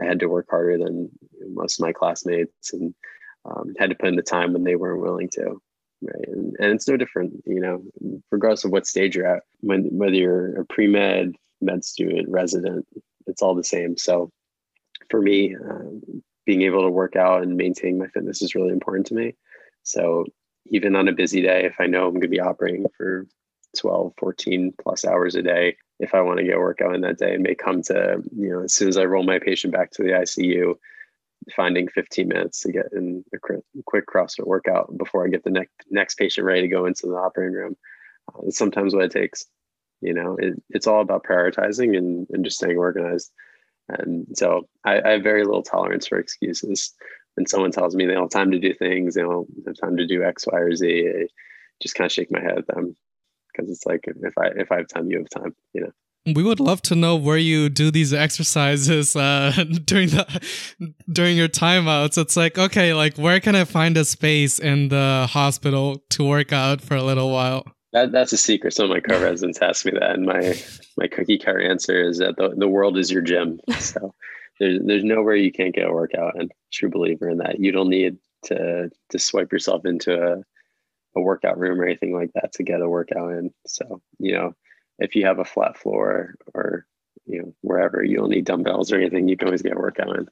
I 0.00 0.04
had 0.04 0.20
to 0.20 0.28
work 0.28 0.46
harder 0.50 0.78
than 0.78 1.10
most 1.48 1.78
of 1.78 1.84
my 1.84 1.92
classmates. 1.92 2.72
And 2.72 2.94
um, 3.44 3.74
had 3.78 3.90
to 3.90 3.96
put 3.96 4.08
in 4.08 4.16
the 4.16 4.22
time 4.22 4.52
when 4.52 4.64
they 4.64 4.76
weren't 4.76 5.00
willing 5.00 5.28
to 5.34 5.60
right 6.02 6.28
and, 6.28 6.54
and 6.58 6.72
it's 6.72 6.88
no 6.88 6.96
different 6.96 7.32
you 7.46 7.60
know 7.60 7.82
regardless 8.30 8.64
of 8.64 8.70
what 8.70 8.86
stage 8.86 9.16
you're 9.16 9.26
at 9.26 9.42
when 9.60 9.84
whether 9.96 10.14
you're 10.14 10.60
a 10.60 10.64
pre-med 10.66 11.34
med 11.60 11.84
student 11.84 12.28
resident 12.28 12.86
it's 13.26 13.42
all 13.42 13.54
the 13.54 13.64
same 13.64 13.96
so 13.96 14.30
for 15.10 15.20
me 15.20 15.54
um, 15.54 16.00
being 16.46 16.62
able 16.62 16.82
to 16.82 16.90
work 16.90 17.16
out 17.16 17.42
and 17.42 17.56
maintain 17.56 17.98
my 17.98 18.06
fitness 18.08 18.42
is 18.42 18.54
really 18.54 18.70
important 18.70 19.06
to 19.06 19.14
me 19.14 19.34
so 19.82 20.24
even 20.66 20.94
on 20.94 21.08
a 21.08 21.12
busy 21.12 21.42
day 21.42 21.64
if 21.64 21.74
i 21.80 21.86
know 21.86 22.06
i'm 22.06 22.12
going 22.12 22.20
to 22.20 22.28
be 22.28 22.40
operating 22.40 22.86
for 22.96 23.26
12 23.76 24.12
14 24.18 24.72
plus 24.80 25.04
hours 25.04 25.34
a 25.34 25.42
day 25.42 25.76
if 26.00 26.14
i 26.14 26.20
want 26.20 26.38
to 26.38 26.44
get 26.44 26.58
workout 26.58 26.94
in 26.94 27.02
that 27.02 27.18
day 27.18 27.34
it 27.34 27.40
may 27.40 27.54
come 27.54 27.82
to 27.82 28.22
you 28.36 28.50
know 28.50 28.64
as 28.64 28.74
soon 28.74 28.88
as 28.88 28.96
i 28.96 29.04
roll 29.04 29.22
my 29.22 29.38
patient 29.38 29.72
back 29.72 29.90
to 29.90 30.02
the 30.02 30.10
icu 30.10 30.74
finding 31.54 31.88
15 31.88 32.28
minutes 32.28 32.60
to 32.60 32.72
get 32.72 32.86
in 32.92 33.24
a 33.34 33.38
quick 33.38 34.06
CrossFit 34.06 34.46
workout 34.46 34.96
before 34.96 35.24
I 35.24 35.30
get 35.30 35.44
the 35.44 35.50
next 35.50 35.72
next 35.90 36.16
patient 36.16 36.44
ready 36.44 36.62
to 36.62 36.68
go 36.68 36.86
into 36.86 37.06
the 37.06 37.14
operating 37.14 37.54
room. 37.54 37.76
Uh, 38.28 38.50
sometimes 38.50 38.94
what 38.94 39.04
it 39.04 39.10
takes. 39.10 39.46
You 40.00 40.14
know, 40.14 40.36
it, 40.38 40.62
it's 40.70 40.86
all 40.86 41.00
about 41.00 41.24
prioritizing 41.24 41.96
and, 41.96 42.26
and 42.30 42.44
just 42.44 42.58
staying 42.58 42.78
organized. 42.78 43.32
And 43.88 44.26
so 44.34 44.68
I, 44.84 45.00
I 45.00 45.10
have 45.12 45.22
very 45.22 45.44
little 45.44 45.62
tolerance 45.62 46.06
for 46.06 46.18
excuses. 46.18 46.92
When 47.34 47.46
someone 47.46 47.72
tells 47.72 47.94
me 47.94 48.06
they 48.06 48.12
don't 48.12 48.32
have 48.32 48.42
time 48.42 48.50
to 48.52 48.58
do 48.58 48.74
things, 48.74 49.14
they 49.14 49.22
don't 49.22 49.48
have 49.66 49.76
time 49.76 49.96
to 49.96 50.06
do 50.06 50.22
X, 50.22 50.46
Y, 50.46 50.58
or 50.58 50.74
Z, 50.74 51.08
I 51.08 51.26
just 51.80 51.94
kind 51.94 52.06
of 52.06 52.12
shake 52.12 52.30
my 52.30 52.40
head 52.40 52.58
at 52.58 52.66
them 52.66 52.96
because 53.58 53.70
it's 53.70 53.86
like 53.86 54.04
if 54.06 54.34
I 54.38 54.48
if 54.56 54.70
I 54.72 54.76
have 54.76 54.88
time, 54.88 55.10
you 55.10 55.18
have 55.18 55.42
time. 55.42 55.54
You 55.72 55.82
know 55.82 55.90
we 56.34 56.42
would 56.42 56.60
love 56.60 56.82
to 56.82 56.94
know 56.94 57.16
where 57.16 57.38
you 57.38 57.68
do 57.68 57.90
these 57.90 58.12
exercises 58.12 59.16
uh, 59.16 59.52
during 59.84 60.08
the 60.10 60.26
during 61.10 61.36
your 61.36 61.48
timeouts. 61.48 62.18
It's 62.18 62.36
like, 62.36 62.58
okay, 62.58 62.94
like 62.94 63.16
where 63.16 63.40
can 63.40 63.54
I 63.54 63.64
find 63.64 63.96
a 63.96 64.04
space 64.04 64.58
in 64.58 64.88
the 64.88 65.26
hospital 65.30 66.02
to 66.10 66.24
work 66.24 66.52
out 66.52 66.80
for 66.80 66.96
a 66.96 67.02
little 67.02 67.30
while? 67.30 67.64
That, 67.92 68.12
that's 68.12 68.32
a 68.32 68.36
secret. 68.36 68.74
Some 68.74 68.84
of 68.84 68.90
my 68.90 69.00
co-residents 69.00 69.58
ask 69.62 69.86
me 69.86 69.92
that, 69.92 70.10
and 70.10 70.26
my 70.26 70.54
my 70.96 71.06
cookie 71.06 71.38
cutter 71.38 71.60
answer 71.60 72.00
is 72.00 72.18
that 72.18 72.36
the, 72.36 72.50
the 72.56 72.68
world 72.68 72.98
is 72.98 73.10
your 73.10 73.22
gym. 73.22 73.60
So 73.78 74.14
there's 74.60 74.80
there's 74.84 75.04
nowhere 75.04 75.36
you 75.36 75.52
can't 75.52 75.74
get 75.74 75.88
a 75.88 75.92
workout. 75.92 76.38
And 76.38 76.52
true 76.72 76.90
believer 76.90 77.28
in 77.28 77.38
that. 77.38 77.60
You 77.60 77.72
don't 77.72 77.88
need 77.88 78.18
to 78.44 78.90
to 79.10 79.18
swipe 79.18 79.52
yourself 79.52 79.86
into 79.86 80.14
a 80.14 80.42
a 81.16 81.20
workout 81.20 81.58
room 81.58 81.80
or 81.80 81.84
anything 81.84 82.14
like 82.14 82.32
that 82.34 82.52
to 82.54 82.62
get 82.62 82.80
a 82.80 82.88
workout 82.88 83.32
in. 83.32 83.52
So 83.66 84.00
you 84.18 84.32
know 84.32 84.54
if 84.98 85.14
you 85.14 85.26
have 85.26 85.38
a 85.38 85.44
flat 85.44 85.76
floor 85.76 86.34
or 86.54 86.86
you 87.26 87.42
know 87.42 87.54
wherever 87.60 88.02
you 88.02 88.16
don't 88.16 88.30
need 88.30 88.44
dumbbells 88.44 88.92
or 88.92 88.96
anything, 88.96 89.28
you 89.28 89.36
can 89.36 89.48
always 89.48 89.62
get 89.62 89.76
a 89.76 89.80
workout 89.80 90.16
in. 90.16 90.28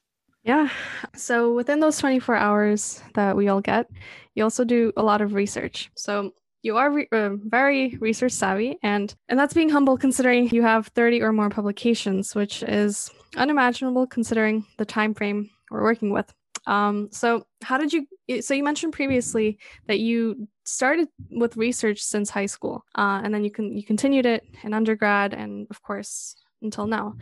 Yeah. 0.47 0.69
So 1.17 1.53
within 1.53 1.81
those 1.81 1.99
24 1.99 2.37
hours 2.37 3.03
that 3.15 3.37
we 3.37 3.49
all 3.49 3.61
get, 3.61 3.91
you 4.37 4.45
also 4.45 4.65
do 4.65 4.93
a 4.97 5.03
lot 5.03 5.21
of 5.21 5.35
research. 5.35 5.91
So 5.97 6.31
you 6.63 6.77
are 6.77 6.91
re- 6.91 7.09
uh, 7.11 7.31
very 7.45 7.97
research 8.01 8.33
savvy 8.33 8.79
and 8.83 9.15
and 9.29 9.39
that's 9.39 9.55
being 9.55 9.69
humble 9.69 9.97
considering 9.97 10.49
you 10.51 10.63
have 10.63 10.87
30 10.89 11.23
or 11.23 11.33
more 11.33 11.51
publications, 11.51 12.35
which 12.35 12.63
is 12.63 13.11
unimaginable 13.37 14.07
considering 14.07 14.65
the 14.79 14.85
time 14.85 15.15
frame 15.15 15.51
we're 15.71 15.83
working 15.83 16.11
with. 16.11 16.33
Um, 16.67 17.09
so 17.11 17.47
how 17.63 17.79
did 17.79 17.93
you 17.93 18.07
so 18.41 18.55
you 18.55 18.65
mentioned 18.65 18.93
previously 18.93 19.59
that 19.87 19.99
you 19.99 20.49
started 20.69 21.09
with 21.31 21.57
research 21.57 22.03
since 22.03 22.31
high 22.31 22.47
school 22.47 22.85
uh, 22.97 23.21
and 23.23 23.33
then 23.33 23.45
you 23.45 23.51
can 23.51 23.77
you 23.77 23.85
continued 23.85 24.27
it 24.27 24.45
in 24.63 24.75
undergrad 24.75 25.33
and 25.35 25.67
of 25.71 25.83
course 25.83 26.37
until 26.63 26.87
now. 26.87 27.15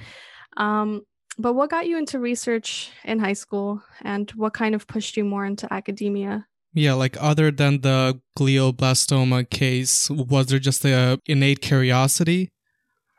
Um, 0.57 1.03
but 1.37 1.55
what 1.55 1.71
got 1.71 1.87
you 1.87 1.99
into 1.99 2.21
research 2.21 2.91
in 3.05 3.19
high 3.19 3.33
school 3.33 3.83
and 4.03 4.31
what 4.33 4.55
kind 4.55 4.75
of 4.75 4.87
pushed 4.87 5.17
you 5.17 5.25
more 5.25 5.45
into 5.45 5.73
academia? 5.73 6.47
Yeah 6.73 6.95
like 6.95 7.17
other 7.21 7.51
than 7.51 7.81
the 7.83 8.21
glioblastoma 8.39 9.49
case 9.51 10.11
was 10.11 10.47
there 10.47 10.59
just 10.59 10.85
a 10.85 11.21
innate 11.27 11.61
curiosity? 11.61 12.51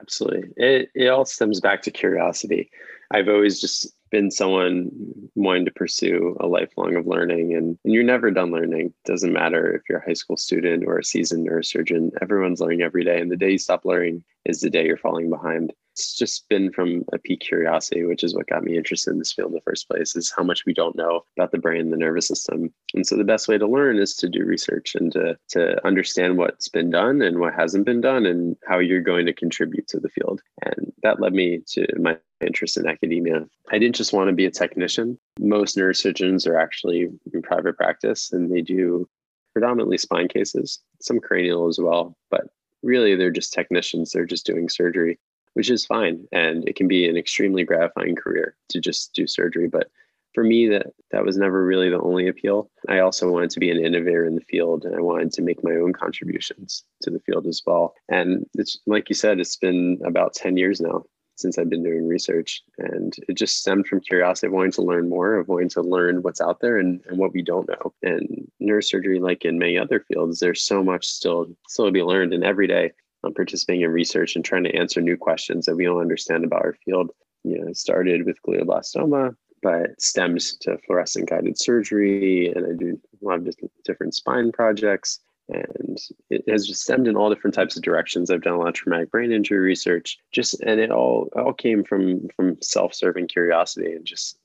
Absolutely. 0.01 0.49
It, 0.57 0.89
it 0.93 1.07
all 1.07 1.25
stems 1.25 1.59
back 1.61 1.81
to 1.83 1.91
curiosity. 1.91 2.69
I've 3.11 3.29
always 3.29 3.61
just 3.61 3.94
been 4.11 4.31
someone 4.31 4.89
wanting 5.35 5.65
to 5.65 5.71
pursue 5.71 6.37
a 6.39 6.47
lifelong 6.47 6.95
of 6.95 7.07
learning 7.07 7.53
and, 7.53 7.77
and 7.83 7.93
you're 7.93 8.03
never 8.03 8.31
done 8.31 8.51
learning. 8.51 8.93
Doesn't 9.05 9.33
matter 9.33 9.75
if 9.75 9.83
you're 9.89 9.99
a 9.99 10.05
high 10.05 10.13
school 10.13 10.37
student 10.37 10.83
or 10.85 10.99
a 10.99 11.03
seasoned 11.03 11.47
neurosurgeon. 11.47 12.11
Everyone's 12.21 12.61
learning 12.61 12.81
every 12.81 13.03
day 13.03 13.19
and 13.19 13.31
the 13.31 13.37
day 13.37 13.51
you 13.51 13.57
stop 13.57 13.85
learning 13.85 14.23
is 14.45 14.61
the 14.61 14.69
day 14.69 14.85
you're 14.85 14.97
falling 14.97 15.29
behind 15.29 15.73
it's 15.95 16.13
just 16.13 16.49
been 16.49 16.73
from 16.73 17.05
a 17.13 17.17
peak 17.17 17.39
curiosity, 17.39 18.03
which 18.03 18.21
is 18.21 18.35
what 18.35 18.47
got 18.47 18.63
me 18.63 18.75
interested 18.75 19.11
in 19.11 19.17
this 19.17 19.31
field 19.31 19.51
in 19.51 19.55
the 19.55 19.61
first 19.61 19.87
place, 19.87 20.13
is 20.13 20.33
how 20.35 20.43
much 20.43 20.65
we 20.65 20.73
don't 20.73 20.97
know 20.97 21.21
about 21.37 21.51
the 21.51 21.57
brain 21.57 21.79
and 21.79 21.93
the 21.93 21.97
nervous 21.97 22.27
system. 22.27 22.73
And 22.93 23.07
so 23.07 23.15
the 23.15 23.23
best 23.23 23.47
way 23.47 23.57
to 23.57 23.65
learn 23.65 23.97
is 23.97 24.13
to 24.17 24.27
do 24.27 24.43
research 24.43 24.93
and 24.95 25.09
to, 25.13 25.37
to 25.51 25.87
understand 25.87 26.37
what's 26.37 26.67
been 26.67 26.89
done 26.89 27.21
and 27.21 27.39
what 27.39 27.53
hasn't 27.53 27.85
been 27.85 28.01
done 28.01 28.25
and 28.25 28.57
how 28.67 28.79
you're 28.79 28.99
going 28.99 29.25
to 29.27 29.33
contribute 29.33 29.87
to 29.87 29.99
the 30.01 30.09
field. 30.09 30.41
And 30.65 30.91
that 31.03 31.21
led 31.21 31.33
me 31.33 31.61
to 31.67 31.87
my 31.97 32.17
interest 32.41 32.75
in 32.75 32.87
academia. 32.87 33.47
I 33.71 33.79
didn't 33.79 33.95
just 33.95 34.11
want 34.11 34.27
to 34.27 34.35
be 34.35 34.45
a 34.45 34.51
technician. 34.51 35.17
Most 35.39 35.77
neurosurgeons 35.77 36.45
are 36.45 36.59
actually 36.59 37.07
in 37.33 37.41
private 37.41 37.77
practice 37.77 38.33
and 38.33 38.51
they 38.51 38.61
do 38.61 39.07
predominantly 39.53 39.97
spine 39.97 40.27
cases, 40.27 40.81
some 40.99 41.21
cranial 41.21 41.69
as 41.69 41.79
well, 41.79 42.17
but 42.29 42.47
really 42.83 43.15
they're 43.15 43.31
just 43.31 43.53
technicians. 43.53 44.11
They're 44.11 44.25
just 44.25 44.45
doing 44.45 44.67
surgery 44.67 45.17
which 45.55 45.69
is 45.69 45.85
fine. 45.85 46.27
And 46.31 46.67
it 46.69 46.75
can 46.75 46.87
be 46.87 47.09
an 47.09 47.17
extremely 47.17 47.63
gratifying 47.63 48.15
career 48.15 48.55
to 48.69 48.79
just 48.79 49.13
do 49.13 49.25
surgery. 49.25 49.67
But 49.67 49.89
for 50.33 50.43
me, 50.43 50.67
that 50.67 50.87
that 51.11 51.25
was 51.25 51.37
never 51.37 51.65
really 51.65 51.89
the 51.89 52.01
only 52.01 52.27
appeal. 52.27 52.69
I 52.89 52.99
also 52.99 53.31
wanted 53.31 53.51
to 53.51 53.59
be 53.59 53.71
an 53.71 53.83
innovator 53.83 54.25
in 54.25 54.35
the 54.35 54.41
field, 54.41 54.83
and 54.83 54.93
I 54.93 54.99
wanted 54.99 55.31
to 55.31 55.41
make 55.41 55.63
my 55.63 55.71
own 55.71 55.93
contributions 55.93 56.83
to 57.03 57.09
the 57.09 57.21
field 57.21 57.47
as 57.47 57.61
well. 57.65 57.95
And 58.09 58.45
it's 58.53 58.77
like 58.85 59.09
you 59.09 59.15
said, 59.15 59.39
it's 59.39 59.55
been 59.55 59.99
about 60.05 60.33
ten 60.33 60.57
years 60.57 60.81
now 60.81 61.05
since 61.37 61.57
I've 61.57 61.69
been 61.69 61.83
doing 61.83 62.07
research. 62.07 62.61
And 62.77 63.13
it 63.27 63.35
just 63.35 63.59
stemmed 63.59 63.87
from 63.87 64.01
curiosity 64.01 64.47
of 64.47 64.53
wanting 64.53 64.71
to 64.73 64.81
learn 64.81 65.09
more, 65.09 65.35
of 65.35 65.47
wanting 65.47 65.69
to 65.69 65.81
learn 65.81 66.21
what's 66.21 66.41
out 66.41 66.59
there 66.61 66.77
and, 66.77 67.01
and 67.07 67.17
what 67.17 67.33
we 67.33 67.41
don't 67.41 67.67
know. 67.67 67.93
And 68.03 68.49
neurosurgery, 68.61 69.21
like 69.21 69.43
in 69.43 69.59
many 69.59 69.77
other 69.77 69.99
fields, 70.01 70.39
there's 70.39 70.63
so 70.63 70.83
much 70.83 71.07
still 71.07 71.47
still 71.67 71.85
to 71.85 71.91
be 71.91 72.03
learned. 72.03 72.33
And 72.33 72.43
every 72.43 72.67
day 72.67 72.91
I'm 73.25 73.33
participating 73.33 73.83
in 73.83 73.91
research 73.91 74.35
and 74.35 74.45
trying 74.45 74.63
to 74.65 74.75
answer 74.75 75.01
new 75.01 75.17
questions 75.17 75.65
that 75.65 75.75
we 75.75 75.85
don't 75.85 76.01
understand 76.01 76.43
about 76.43 76.63
our 76.63 76.75
field. 76.85 77.11
You 77.43 77.63
know, 77.63 77.73
started 77.73 78.25
with 78.25 78.41
glioblastoma, 78.41 79.35
but 79.61 80.01
stems 80.01 80.57
to 80.61 80.77
fluorescent 80.79 81.29
guided 81.29 81.59
surgery. 81.59 82.51
And 82.55 82.65
I 82.65 82.75
do 82.75 82.99
a 83.21 83.25
lot 83.25 83.39
of 83.39 83.55
different 83.83 84.15
spine 84.15 84.51
projects 84.51 85.19
and 85.49 85.99
it 86.29 86.43
has 86.49 86.65
just 86.65 86.81
stemmed 86.81 87.07
in 87.07 87.15
all 87.15 87.29
different 87.29 87.53
types 87.53 87.75
of 87.75 87.83
directions 87.83 88.29
i've 88.29 88.41
done 88.41 88.53
a 88.53 88.57
lot 88.57 88.69
of 88.69 88.73
traumatic 88.73 89.11
brain 89.11 89.31
injury 89.31 89.59
research 89.59 90.17
just 90.31 90.59
and 90.61 90.79
it 90.79 90.91
all 90.91 91.29
all 91.35 91.53
came 91.53 91.83
from 91.83 92.27
from 92.35 92.57
self-serving 92.61 93.27
curiosity 93.27 93.93
and 93.93 94.05
just 94.05 94.39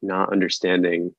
not 0.00 0.32
understanding 0.32 1.12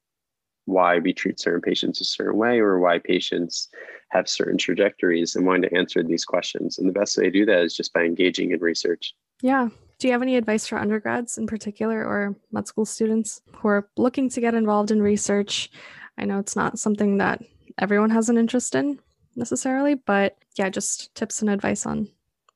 why 0.70 1.00
we 1.00 1.14
treat 1.14 1.40
certain 1.40 1.62
patients 1.62 2.02
a 2.02 2.06
certain 2.06 2.38
way 2.38 2.60
or 2.60 2.80
why 2.80 3.00
patients 3.00 3.70
have 4.10 4.30
certain 4.30 4.58
trajectories 4.58 5.36
and 5.36 5.46
wanting 5.46 5.70
to 5.70 5.78
answer 5.78 6.04
these 6.04 6.26
questions. 6.26 6.78
And 6.78 6.88
the 6.88 7.00
best 7.00 7.18
way 7.18 7.26
to 7.26 7.32
do 7.32 7.46
that 7.46 7.64
is 7.64 7.76
just 7.76 7.94
by 7.94 8.04
engaging 8.04 8.52
in 8.52 8.60
research. 8.60 9.14
Yeah. 9.42 9.70
Do 10.00 10.08
you 10.08 10.14
have 10.14 10.22
any 10.22 10.38
advice 10.38 10.66
for 10.66 10.78
undergrads 10.78 11.38
in 11.38 11.46
particular 11.46 12.04
or 12.04 12.36
med 12.52 12.68
school 12.68 12.86
students 12.86 13.42
who 13.54 13.68
are 13.68 13.90
looking 13.98 14.30
to 14.30 14.42
get 14.42 14.54
involved 14.54 14.92
in 14.92 15.02
research? 15.02 15.70
I 16.18 16.26
know 16.26 16.40
it's 16.40 16.56
not 16.56 16.80
something 16.80 17.18
that 17.18 17.44
everyone 17.78 18.10
has 18.10 18.30
an 18.30 18.38
interest 18.38 18.76
in 18.76 19.00
necessarily, 19.36 19.96
but 19.96 20.38
yeah, 20.58 20.70
just 20.70 21.14
tips 21.16 21.42
and 21.42 21.50
advice 21.50 21.86
on 21.86 22.08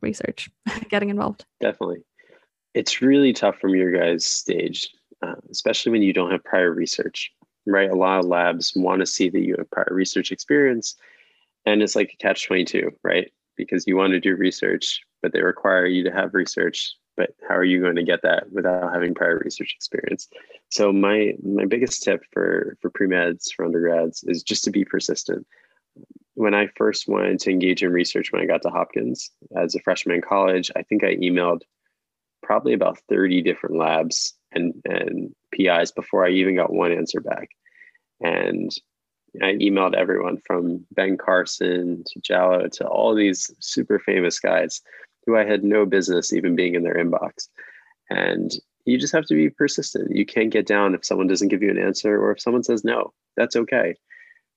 research, 0.01 0.49
getting 0.89 1.09
involved. 1.09 1.45
Definitely. 1.59 2.03
It's 2.73 3.01
really 3.01 3.33
tough 3.33 3.57
from 3.59 3.75
your 3.75 3.91
guys' 3.91 4.25
stage, 4.25 4.89
uh, 5.21 5.35
especially 5.51 5.91
when 5.91 6.01
you 6.01 6.13
don't 6.13 6.31
have 6.31 6.43
prior 6.43 6.73
research, 6.73 7.31
right? 7.65 7.89
A 7.89 7.95
lot 7.95 8.19
of 8.19 8.25
labs 8.25 8.73
want 8.75 8.99
to 8.99 9.05
see 9.05 9.29
that 9.29 9.41
you 9.41 9.55
have 9.57 9.69
prior 9.71 9.89
research 9.91 10.31
experience. 10.31 10.95
And 11.65 11.81
it's 11.81 11.95
like 11.95 12.11
a 12.13 12.17
catch 12.17 12.45
22, 12.45 12.91
right? 13.03 13.31
Because 13.55 13.87
you 13.87 13.95
want 13.95 14.11
to 14.11 14.19
do 14.19 14.35
research, 14.35 15.01
but 15.21 15.31
they 15.31 15.41
require 15.41 15.85
you 15.85 16.03
to 16.03 16.11
have 16.11 16.33
research. 16.33 16.95
But 17.15 17.35
how 17.47 17.55
are 17.55 17.63
you 17.63 17.79
going 17.79 17.95
to 17.95 18.03
get 18.03 18.23
that 18.23 18.51
without 18.51 18.91
having 18.91 19.13
prior 19.13 19.39
research 19.43 19.73
experience? 19.75 20.27
So 20.69 20.91
my 20.91 21.33
my 21.43 21.65
biggest 21.65 22.01
tip 22.01 22.23
for 22.31 22.75
for 22.81 22.89
pre 22.89 23.07
meds 23.07 23.53
for 23.53 23.65
undergrads 23.65 24.23
is 24.23 24.41
just 24.41 24.63
to 24.63 24.71
be 24.71 24.83
persistent 24.83 25.45
when 26.35 26.53
I 26.53 26.67
first 26.75 27.07
wanted 27.07 27.39
to 27.41 27.51
engage 27.51 27.83
in 27.83 27.91
research 27.91 28.31
when 28.31 28.41
I 28.41 28.45
got 28.45 28.61
to 28.63 28.69
Hopkins 28.69 29.31
as 29.55 29.75
a 29.75 29.79
freshman 29.79 30.15
in 30.15 30.21
college, 30.21 30.71
I 30.75 30.81
think 30.83 31.03
I 31.03 31.15
emailed 31.15 31.61
probably 32.41 32.73
about 32.73 32.99
30 33.09 33.41
different 33.41 33.77
labs 33.77 34.33
and, 34.55 34.73
and 34.85 35.35
PIs 35.51 35.91
before 35.91 36.25
I 36.25 36.29
even 36.29 36.55
got 36.55 36.73
one 36.73 36.91
answer 36.91 37.21
back. 37.21 37.49
And 38.21 38.71
I 39.41 39.53
emailed 39.53 39.95
everyone 39.95 40.37
from 40.45 40.85
Ben 40.91 41.17
Carson 41.17 42.03
to 42.07 42.19
Jallo 42.19 42.71
to 42.73 42.87
all 42.87 43.15
these 43.15 43.51
super 43.59 43.99
famous 43.99 44.39
guys 44.39 44.81
who 45.25 45.35
I 45.35 45.45
had 45.45 45.63
no 45.63 45.85
business 45.85 46.33
even 46.33 46.55
being 46.55 46.75
in 46.75 46.83
their 46.83 46.95
inbox. 46.95 47.47
And 48.09 48.51
you 48.85 48.97
just 48.97 49.13
have 49.13 49.25
to 49.27 49.35
be 49.35 49.49
persistent. 49.49 50.15
You 50.15 50.25
can't 50.25 50.51
get 50.51 50.67
down 50.67 50.93
if 50.93 51.05
someone 51.05 51.27
doesn't 51.27 51.47
give 51.47 51.63
you 51.63 51.71
an 51.71 51.79
answer 51.79 52.21
or 52.21 52.31
if 52.31 52.41
someone 52.41 52.63
says 52.63 52.83
no. 52.83 53.13
That's 53.37 53.55
okay 53.55 53.95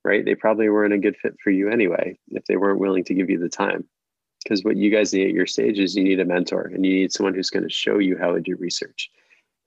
right? 0.06 0.24
They 0.24 0.36
probably 0.36 0.70
weren't 0.70 0.94
a 0.94 0.98
good 0.98 1.16
fit 1.16 1.34
for 1.42 1.50
you 1.50 1.68
anyway 1.68 2.16
if 2.28 2.44
they 2.44 2.56
weren't 2.56 2.78
willing 2.78 3.02
to 3.04 3.14
give 3.14 3.28
you 3.28 3.38
the 3.38 3.48
time. 3.48 3.84
Because 4.42 4.62
what 4.62 4.76
you 4.76 4.88
guys 4.88 5.12
need 5.12 5.26
at 5.26 5.34
your 5.34 5.46
stage 5.46 5.80
is 5.80 5.96
you 5.96 6.04
need 6.04 6.20
a 6.20 6.24
mentor 6.24 6.70
and 6.72 6.86
you 6.86 6.92
need 6.92 7.12
someone 7.12 7.34
who's 7.34 7.50
going 7.50 7.64
to 7.64 7.68
show 7.68 7.98
you 7.98 8.16
how 8.16 8.32
to 8.32 8.40
do 8.40 8.56
research. 8.56 9.10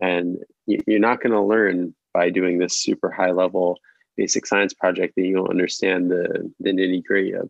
And 0.02 0.38
you're 0.66 1.00
not 1.00 1.22
going 1.22 1.34
to 1.34 1.42
learn 1.42 1.94
by 2.14 2.30
doing 2.30 2.58
this 2.58 2.78
super 2.78 3.12
high 3.12 3.32
level 3.32 3.78
basic 4.18 4.46
science 4.46 4.74
project 4.74 5.14
that 5.16 5.26
you 5.26 5.36
don't 5.36 5.50
understand 5.50 6.12
the, 6.12 6.52
the 6.60 6.72
nitty 6.72 7.04
gritty 7.04 7.32
of. 7.34 7.50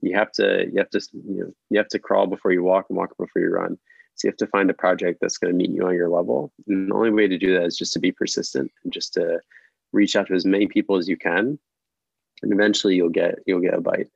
You 0.00 0.16
have 0.16 0.30
to 0.32 0.66
you 0.72 0.78
have 0.78 0.90
to 0.90 1.00
you 1.12 1.40
know 1.40 1.52
you 1.70 1.78
have 1.78 1.88
to 1.88 1.98
crawl 1.98 2.26
before 2.26 2.52
you 2.52 2.62
walk 2.62 2.86
and 2.88 2.96
walk 2.96 3.16
before 3.18 3.42
you 3.42 3.50
run. 3.50 3.78
So 4.14 4.26
you 4.26 4.30
have 4.30 4.38
to 4.38 4.46
find 4.46 4.70
a 4.70 4.74
project 4.74 5.18
that's 5.20 5.38
going 5.38 5.52
to 5.52 5.56
meet 5.56 5.70
you 5.70 5.86
on 5.86 5.94
your 5.94 6.08
level. 6.08 6.52
And 6.66 6.88
the 6.88 6.94
only 6.94 7.10
way 7.10 7.28
to 7.28 7.38
do 7.38 7.54
that 7.54 7.64
is 7.64 7.76
just 7.76 7.92
to 7.94 8.00
be 8.00 8.12
persistent 8.12 8.70
and 8.84 8.92
just 8.92 9.14
to 9.14 9.40
reach 9.92 10.16
out 10.16 10.28
to 10.28 10.34
as 10.34 10.44
many 10.44 10.66
people 10.66 10.96
as 10.96 11.08
you 11.08 11.16
can 11.16 11.58
and 12.42 12.52
eventually 12.52 12.94
you'll 12.94 13.08
get 13.08 13.38
you'll 13.46 13.60
get 13.60 13.74
a 13.74 13.80
bite. 13.80 14.08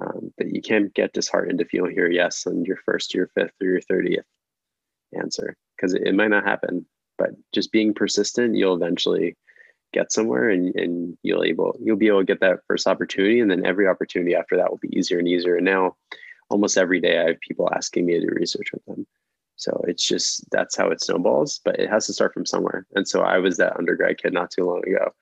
Um, 0.00 0.32
but 0.38 0.48
you 0.48 0.62
can't 0.62 0.92
get 0.94 1.12
disheartened 1.12 1.60
if 1.60 1.72
you 1.72 1.80
don't 1.80 1.92
hear 1.92 2.10
yes 2.10 2.46
on 2.46 2.64
your 2.64 2.78
first, 2.78 3.14
your 3.14 3.28
fifth, 3.28 3.52
or 3.60 3.66
your 3.66 3.80
thirtieth 3.82 4.24
answer 5.18 5.56
because 5.76 5.92
it, 5.92 6.02
it, 6.06 6.14
might 6.14 6.30
not 6.30 6.44
happen. 6.44 6.86
But 7.18 7.30
just 7.52 7.72
being 7.72 7.94
persistent, 7.94 8.56
you'll 8.56 8.74
eventually 8.74 9.36
get 9.92 10.12
somewhere, 10.12 10.48
and, 10.48 10.74
and 10.74 11.16
you'll 11.22 11.44
able 11.44 11.76
you'll 11.80 11.96
be 11.96 12.08
able 12.08 12.20
to 12.20 12.24
get 12.24 12.40
that 12.40 12.60
first 12.66 12.86
opportunity, 12.86 13.40
and 13.40 13.50
then 13.50 13.66
every 13.66 13.86
opportunity 13.86 14.34
after 14.34 14.56
that 14.56 14.70
will 14.70 14.78
be 14.78 14.96
easier 14.96 15.18
and 15.18 15.28
easier. 15.28 15.56
And 15.56 15.64
now, 15.64 15.96
almost 16.50 16.78
every 16.78 17.00
day, 17.00 17.18
I 17.18 17.28
have 17.28 17.40
people 17.40 17.68
asking 17.74 18.06
me 18.06 18.14
to 18.14 18.20
do 18.20 18.34
research 18.34 18.72
with 18.72 18.84
them. 18.86 19.06
So 19.56 19.80
it's 19.86 20.06
just 20.06 20.50
that's 20.50 20.76
how 20.76 20.88
it 20.88 21.02
snowballs, 21.02 21.60
but 21.64 21.78
it 21.78 21.88
has 21.88 22.06
to 22.06 22.12
start 22.12 22.34
from 22.34 22.46
somewhere. 22.46 22.86
And 22.94 23.06
so 23.06 23.20
I 23.20 23.38
was 23.38 23.58
that 23.58 23.76
undergrad 23.76 24.18
kid 24.18 24.32
not 24.32 24.50
too 24.50 24.64
long 24.64 24.82
ago 24.86 25.12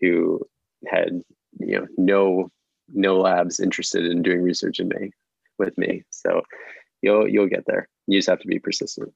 who 0.00 0.40
had 0.86 1.22
you 1.58 1.78
know 1.78 1.86
no 1.96 2.50
no 2.92 3.18
labs 3.18 3.60
interested 3.60 4.04
in 4.04 4.22
doing 4.22 4.42
research 4.42 4.80
in 4.80 4.88
me 4.88 5.10
with 5.58 5.76
me 5.76 6.02
so 6.10 6.42
you'll 7.02 7.28
you'll 7.28 7.48
get 7.48 7.64
there 7.66 7.88
you 8.06 8.18
just 8.18 8.28
have 8.28 8.40
to 8.40 8.48
be 8.48 8.58
persistent 8.58 9.12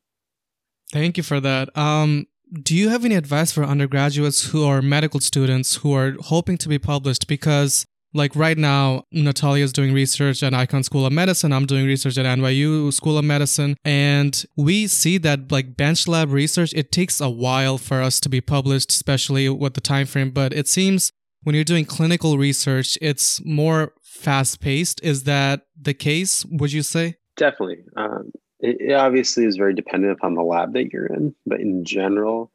thank 0.94 1.16
you 1.18 1.22
for 1.22 1.40
that 1.40 1.76
um 1.76 2.26
do 2.62 2.74
you 2.74 2.88
have 2.88 3.04
any 3.04 3.16
advice 3.16 3.50
for 3.52 3.64
undergraduates 3.64 4.50
who 4.50 4.64
are 4.64 4.80
medical 4.80 5.20
students 5.20 5.76
who 5.76 5.92
are 5.92 6.12
hoping 6.32 6.56
to 6.56 6.68
be 6.68 6.78
published 6.78 7.26
because 7.26 7.84
like 8.20 8.34
right 8.36 8.58
now 8.58 9.02
natalia 9.10 9.64
is 9.64 9.72
doing 9.72 9.92
research 9.92 10.42
at 10.42 10.52
Icahn 10.52 10.84
school 10.84 11.04
of 11.04 11.12
medicine 11.12 11.52
i'm 11.52 11.66
doing 11.66 11.84
research 11.84 12.16
at 12.16 12.26
nyu 12.38 12.92
school 12.92 13.18
of 13.18 13.24
medicine 13.24 13.76
and 13.84 14.44
we 14.56 14.86
see 14.86 15.18
that 15.18 15.50
like 15.50 15.76
bench 15.76 16.06
lab 16.06 16.30
research 16.30 16.72
it 16.74 16.92
takes 16.92 17.20
a 17.20 17.28
while 17.28 17.76
for 17.76 18.00
us 18.00 18.20
to 18.20 18.28
be 18.28 18.40
published 18.40 18.90
especially 18.92 19.48
with 19.48 19.74
the 19.74 19.80
time 19.80 20.06
frame 20.06 20.30
but 20.30 20.52
it 20.52 20.68
seems 20.68 21.12
when 21.44 21.54
you're 21.54 21.64
doing 21.64 21.84
clinical 21.84 22.36
research, 22.38 22.98
it's 23.00 23.44
more 23.44 23.92
fast 24.02 24.60
paced. 24.60 25.02
Is 25.04 25.24
that 25.24 25.66
the 25.80 25.94
case, 25.94 26.44
would 26.46 26.72
you 26.72 26.82
say? 26.82 27.16
Definitely. 27.36 27.84
Um, 27.96 28.32
it, 28.64 28.92
obviously 28.92 29.44
is 29.44 29.56
very 29.56 29.74
dependent 29.74 30.12
upon 30.12 30.34
the 30.34 30.42
lab 30.42 30.72
that 30.74 30.92
you're 30.92 31.06
in, 31.06 31.34
but 31.46 31.60
in 31.60 31.84
general, 31.84 32.50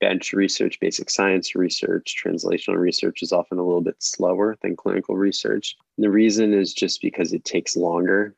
bench 0.00 0.32
research, 0.32 0.78
basic 0.80 1.10
science 1.10 1.54
research, 1.54 2.16
translational 2.22 2.78
research 2.78 3.22
is 3.22 3.32
often 3.32 3.58
a 3.58 3.64
little 3.64 3.80
bit 3.80 3.96
slower 3.98 4.56
than 4.62 4.76
clinical 4.76 5.16
research. 5.16 5.76
And 5.96 6.04
the 6.04 6.10
reason 6.10 6.52
is 6.52 6.74
just 6.74 7.00
because 7.00 7.32
it 7.32 7.44
takes 7.44 7.76
longer 7.76 8.34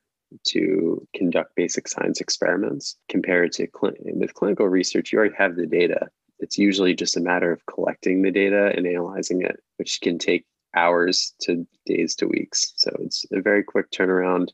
to 0.48 1.07
conduct 1.14 1.54
basic 1.54 1.87
science 1.88 2.20
experiments 2.20 2.96
compared 3.09 3.52
to 3.52 3.68
cl- 3.78 3.94
with 4.00 4.35
clinical 4.35 4.66
research 4.66 5.12
you 5.12 5.18
already 5.18 5.35
have 5.37 5.54
the 5.54 5.66
data 5.66 6.09
it's 6.44 6.59
usually 6.59 6.94
just 6.94 7.16
a 7.16 7.20
matter 7.20 7.52
of 7.52 7.64
collecting 7.66 8.22
the 8.22 8.30
data 8.30 8.72
and 8.76 8.87
analyzing 8.87 9.42
it, 9.42 9.61
which 9.76 10.00
can 10.00 10.18
take 10.18 10.44
hours 10.76 11.35
to 11.40 11.66
days 11.87 12.14
to 12.16 12.26
weeks. 12.26 12.72
So 12.76 12.90
it's 13.00 13.24
a 13.33 13.40
very 13.40 13.62
quick 13.62 13.90
turnaround. 13.90 14.48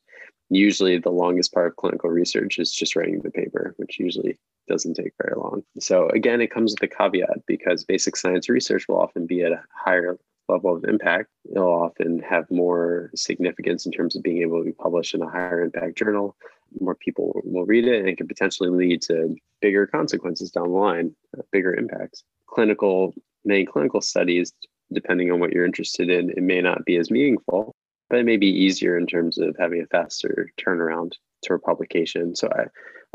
Usually, 0.51 0.99
the 0.99 1.11
longest 1.11 1.53
part 1.53 1.69
of 1.69 1.77
clinical 1.77 2.11
research 2.11 2.59
is 2.59 2.73
just 2.73 2.97
writing 2.97 3.21
the 3.21 3.31
paper, 3.31 3.75
which 3.77 3.99
usually 3.99 4.39
doesn't 4.69 4.95
take 4.95 5.13
very 5.23 5.37
long. 5.37 5.63
So, 5.79 6.09
again, 6.09 6.41
it 6.41 6.51
comes 6.51 6.73
with 6.73 6.91
a 6.91 6.95
caveat 6.95 7.47
because 7.47 7.85
basic 7.85 8.17
science 8.17 8.49
research 8.49 8.87
will 8.89 8.99
often 8.99 9.27
be 9.27 9.43
at 9.43 9.53
a 9.53 9.63
higher 9.73 10.19
level 10.49 10.75
of 10.75 10.85
impact. 10.85 11.29
It'll 11.51 11.83
often 11.83 12.19
have 12.21 12.51
more 12.51 13.11
significance 13.15 13.87
in 13.87 13.93
terms 13.93 14.17
of 14.17 14.23
being 14.23 14.43
able 14.43 14.59
to 14.59 14.65
be 14.65 14.73
published 14.73 15.15
in 15.15 15.23
a 15.23 15.31
higher 15.31 15.63
impact 15.63 15.97
journal 15.97 16.37
more 16.79 16.95
people 16.95 17.41
will 17.45 17.67
read 17.67 17.87
it 17.87 17.99
and 17.99 18.09
it 18.09 18.17
could 18.17 18.29
potentially 18.29 18.69
lead 18.69 19.03
to 19.03 19.35
bigger 19.61 19.87
consequences 19.87 20.51
down 20.51 20.71
the 20.71 20.79
line, 20.79 21.15
uh, 21.37 21.43
bigger 21.51 21.75
impacts. 21.75 22.23
Clinical, 22.47 23.15
many 23.45 23.65
clinical 23.65 24.01
studies, 24.01 24.53
depending 24.93 25.31
on 25.31 25.41
what 25.41 25.53
you're 25.53 25.65
interested 25.65 26.11
in, 26.11 26.31
it 26.31 26.43
may 26.43 26.61
not 26.61 26.85
be 26.85 26.97
as 26.97 27.11
meaningful, 27.11 27.75
but 28.11 28.19
it 28.19 28.27
may 28.27 28.37
be 28.37 28.49
easier 28.49 28.99
in 28.99 29.07
terms 29.07 29.39
of 29.39 29.57
having 29.59 29.81
a 29.81 29.87
faster 29.87 30.51
turnaround 30.59 31.13
to 31.45 31.55
a 31.55 31.59
publication. 31.59 32.37
So 32.37 32.49
I, 32.53 32.65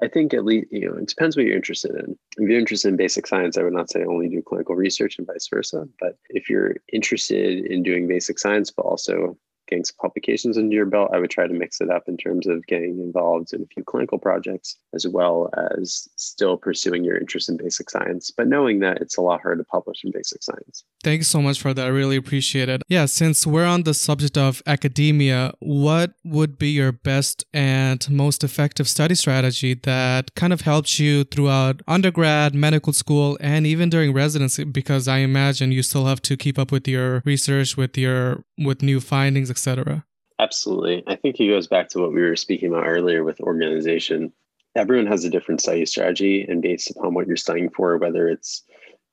I 0.03 0.08
think 0.08 0.34
at 0.34 0.45
least, 0.45 0.67
you 0.71 0.89
know, 0.89 0.97
it 0.97 1.08
depends 1.08 1.38
what 1.38 1.45
you're 1.45 1.55
interested 1.55 1.91
in. 1.91 2.17
If 2.38 2.49
you're 2.49 2.60
interested 2.60 2.88
in 2.88 2.95
basic 2.95 3.27
science, 3.27 3.58
I 3.58 3.63
would 3.63 3.73
not 3.73 3.91
say 3.91 4.03
only 4.03 4.29
do 4.29 4.41
clinical 4.41 4.75
research 4.75 5.17
and 5.17 5.27
vice 5.27 5.47
versa. 5.47 5.88
But 5.99 6.17
if 6.29 6.49
you're 6.49 6.77
interested 6.91 7.65
in 7.65 7.84
doing 7.84 8.08
basic 8.08 8.39
science, 8.39 8.71
but 8.71 8.84
also 8.84 9.38
some 9.71 9.84
publications 10.01 10.58
under 10.58 10.73
your 10.73 10.86
belt, 10.86 11.12
I 11.13 11.19
would 11.19 11.30
try 11.30 11.47
to 11.47 11.54
mix 11.54 11.82
it 11.82 11.89
up 11.89 12.04
in 12.08 12.17
terms 12.17 12.47
of 12.47 12.65
getting 12.67 12.99
involved 12.99 13.54
in 13.54 13.62
a 13.62 13.65
few 13.67 13.84
clinical 13.84 14.17
projects, 14.17 14.78
as 14.93 15.08
well 15.08 15.49
as 15.78 16.08
still 16.15 16.58
pursuing 16.58 17.04
your 17.04 17.17
interest 17.17 17.49
in 17.49 17.58
basic 17.58 17.89
science, 17.89 18.32
but 18.32 18.47
knowing 18.47 18.80
that 18.80 19.01
it's 19.01 19.17
a 19.17 19.21
lot 19.21 19.41
harder 19.41 19.63
to 19.63 19.67
publish 19.67 20.04
in 20.04 20.12
basic 20.12 20.43
science. 20.43 20.84
Thanks 21.04 21.28
so 21.28 21.41
much 21.41 21.62
for 21.62 21.73
that. 21.73 21.86
I 21.86 21.89
really 21.89 22.15
appreciate 22.15 22.69
it. 22.69 22.82
Yeah, 22.89 23.06
since 23.06 23.45
we're 23.45 23.65
on 23.65 23.84
the 23.84 23.93
subject 23.93 24.38
of 24.38 24.62
academia, 24.65 25.54
what 25.60 26.13
would 26.23 26.58
be 26.58 26.69
your 26.69 26.91
best 26.91 27.45
and 27.54 28.10
most 28.10 28.43
effective 28.43 28.88
study 28.88 29.15
strategy 29.15 29.73
that 29.84 30.34
kind 30.36 30.54
of 30.54 30.62
helps 30.62 30.99
you 30.99 31.23
throughout 31.23 31.82
undergrad, 31.88 32.56
medical 32.56 32.93
school, 32.93 33.38
and 33.41 33.65
even 33.67 33.89
during 33.89 34.13
residency? 34.13 34.63
Because 34.63 35.08
I 35.08 35.19
imagine 35.19 35.71
you 35.71 35.84
still 35.84 36.06
have 36.06 36.21
to 36.23 36.38
keep 36.38 36.58
up 36.58 36.71
with 36.71 36.88
your 36.88 37.21
research, 37.25 37.78
with 37.78 37.97
your 37.97 38.43
with 38.57 38.81
new 38.81 38.99
findings, 38.99 39.49
etc. 39.49 40.05
Absolutely. 40.39 41.03
I 41.07 41.15
think 41.15 41.39
it 41.39 41.47
goes 41.47 41.67
back 41.67 41.89
to 41.89 41.99
what 41.99 42.13
we 42.13 42.21
were 42.21 42.35
speaking 42.35 42.69
about 42.69 42.87
earlier 42.87 43.23
with 43.23 43.39
organization. 43.41 44.33
Everyone 44.75 45.07
has 45.07 45.23
a 45.23 45.29
different 45.29 45.61
study 45.61 45.85
strategy, 45.85 46.45
and 46.47 46.61
based 46.61 46.91
upon 46.91 47.13
what 47.13 47.27
you're 47.27 47.37
studying 47.37 47.69
for, 47.69 47.97
whether 47.97 48.27
it's 48.27 48.63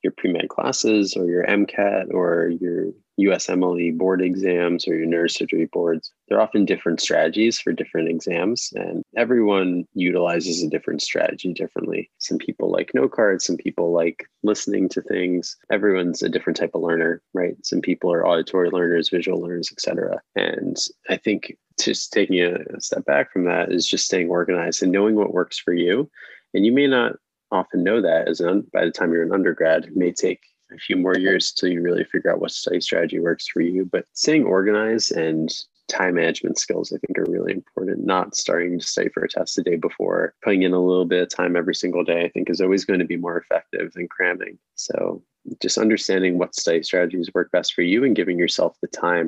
your 0.03 0.13
pre-med 0.17 0.49
classes 0.49 1.17
or 1.17 1.27
your 1.27 1.47
MCAT 1.47 2.13
or 2.13 2.51
your 2.61 2.89
USMLE 3.27 3.97
board 3.97 4.23
exams 4.23 4.87
or 4.87 4.95
your 4.95 5.07
neurosurgery 5.07 5.71
boards, 5.71 6.13
they're 6.29 6.41
often 6.41 6.65
different 6.65 7.01
strategies 7.01 7.61
for 7.61 7.73
different 7.73 8.09
exams, 8.09 8.73
and 8.75 9.03
everyone 9.17 9.87
utilizes 9.95 10.63
a 10.63 10.69
different 10.69 11.03
strategy 11.03 11.53
differently. 11.53 12.11
Some 12.19 12.39
people 12.39 12.71
like 12.71 12.93
note 12.95 13.13
cards, 13.13 13.45
some 13.45 13.57
people 13.57 13.93
like 13.93 14.27
listening 14.43 14.89
to 14.91 15.03
things. 15.03 15.57
Everyone's 15.71 16.23
a 16.23 16.29
different 16.29 16.57
type 16.57 16.75
of 16.75 16.83
learner, 16.83 17.23
right? 17.35 17.55
Some 17.65 17.81
people 17.81 18.13
are 18.13 18.27
auditory 18.27 18.71
learners, 18.71 19.09
visual 19.09 19.41
learners, 19.41 19.71
etc. 19.73 20.21
And 20.37 20.77
I 21.09 21.17
think 21.17 21.57
just 21.81 22.13
taking 22.13 22.41
a 22.43 22.81
step 22.81 23.05
back 23.05 23.33
from 23.33 23.45
that 23.45 23.73
is 23.73 23.87
just 23.87 24.07
staying 24.07 24.31
organized 24.31 24.83
and 24.83 24.93
knowing 24.93 25.17
what 25.17 25.35
works 25.35 25.59
for 25.59 25.73
you. 25.73 26.11
And 26.55 26.67
you 26.67 26.73
may 26.73 26.87
not 26.87 27.17
often 27.53 27.85
know 27.85 28.01
that 28.01 28.29
as 28.29 28.41
an 28.41 28.67
by 28.73 28.85
the 28.85 28.91
time 28.91 29.13
you're 29.13 29.23
an 29.23 29.33
undergrad. 29.33 29.85
It 29.85 29.97
may 29.97 30.13
take 30.13 30.41
a 30.75 30.79
few 30.79 30.97
more 30.97 31.17
years 31.17 31.53
till 31.53 31.71
you 31.71 31.83
really 31.83 32.05
figure 32.05 32.33
out 32.33 32.41
what 32.41 32.51
study 32.51 32.81
strategy 32.81 33.21
works 33.21 33.47
for 33.47 33.61
you. 33.61 33.85
But 33.85 34.07
staying 34.13 34.45
organized 34.45 35.13
and 35.13 35.53
time 35.89 36.15
management 36.15 36.59
skills, 36.59 36.93
I 36.93 36.99
think, 36.99 37.19
are 37.19 37.31
really 37.31 37.53
important. 37.53 38.05
Not 38.05 38.35
starting 38.35 38.79
to 38.79 38.87
study 38.87 39.09
for 39.11 39.25
a 39.25 39.29
test 39.29 39.57
the 39.57 39.63
day 39.63 39.77
before, 39.77 40.35
putting 40.43 40.63
in 40.63 40.73
a 40.73 40.81
little 40.81 41.05
bit 41.05 41.23
of 41.23 41.29
time 41.29 41.57
every 41.57 41.75
single 41.75 42.05
day, 42.05 42.25
I 42.25 42.29
think, 42.29 42.49
is 42.49 42.61
always 42.61 42.85
going 42.85 43.01
to 43.01 43.07
be 43.07 43.17
more 43.17 43.37
effective 43.37 43.93
than 43.93 44.09
cramming. 44.09 44.59
So, 44.75 45.23
just 45.61 45.79
understanding 45.79 46.39
what 46.39 46.55
study 46.55 46.83
strategies 46.83 47.31
work 47.35 47.51
best 47.51 47.75
for 47.75 47.83
you 47.83 48.05
and 48.05 48.17
giving 48.17 48.39
yourself 48.39 48.77
the 48.81 48.89
time 48.89 49.27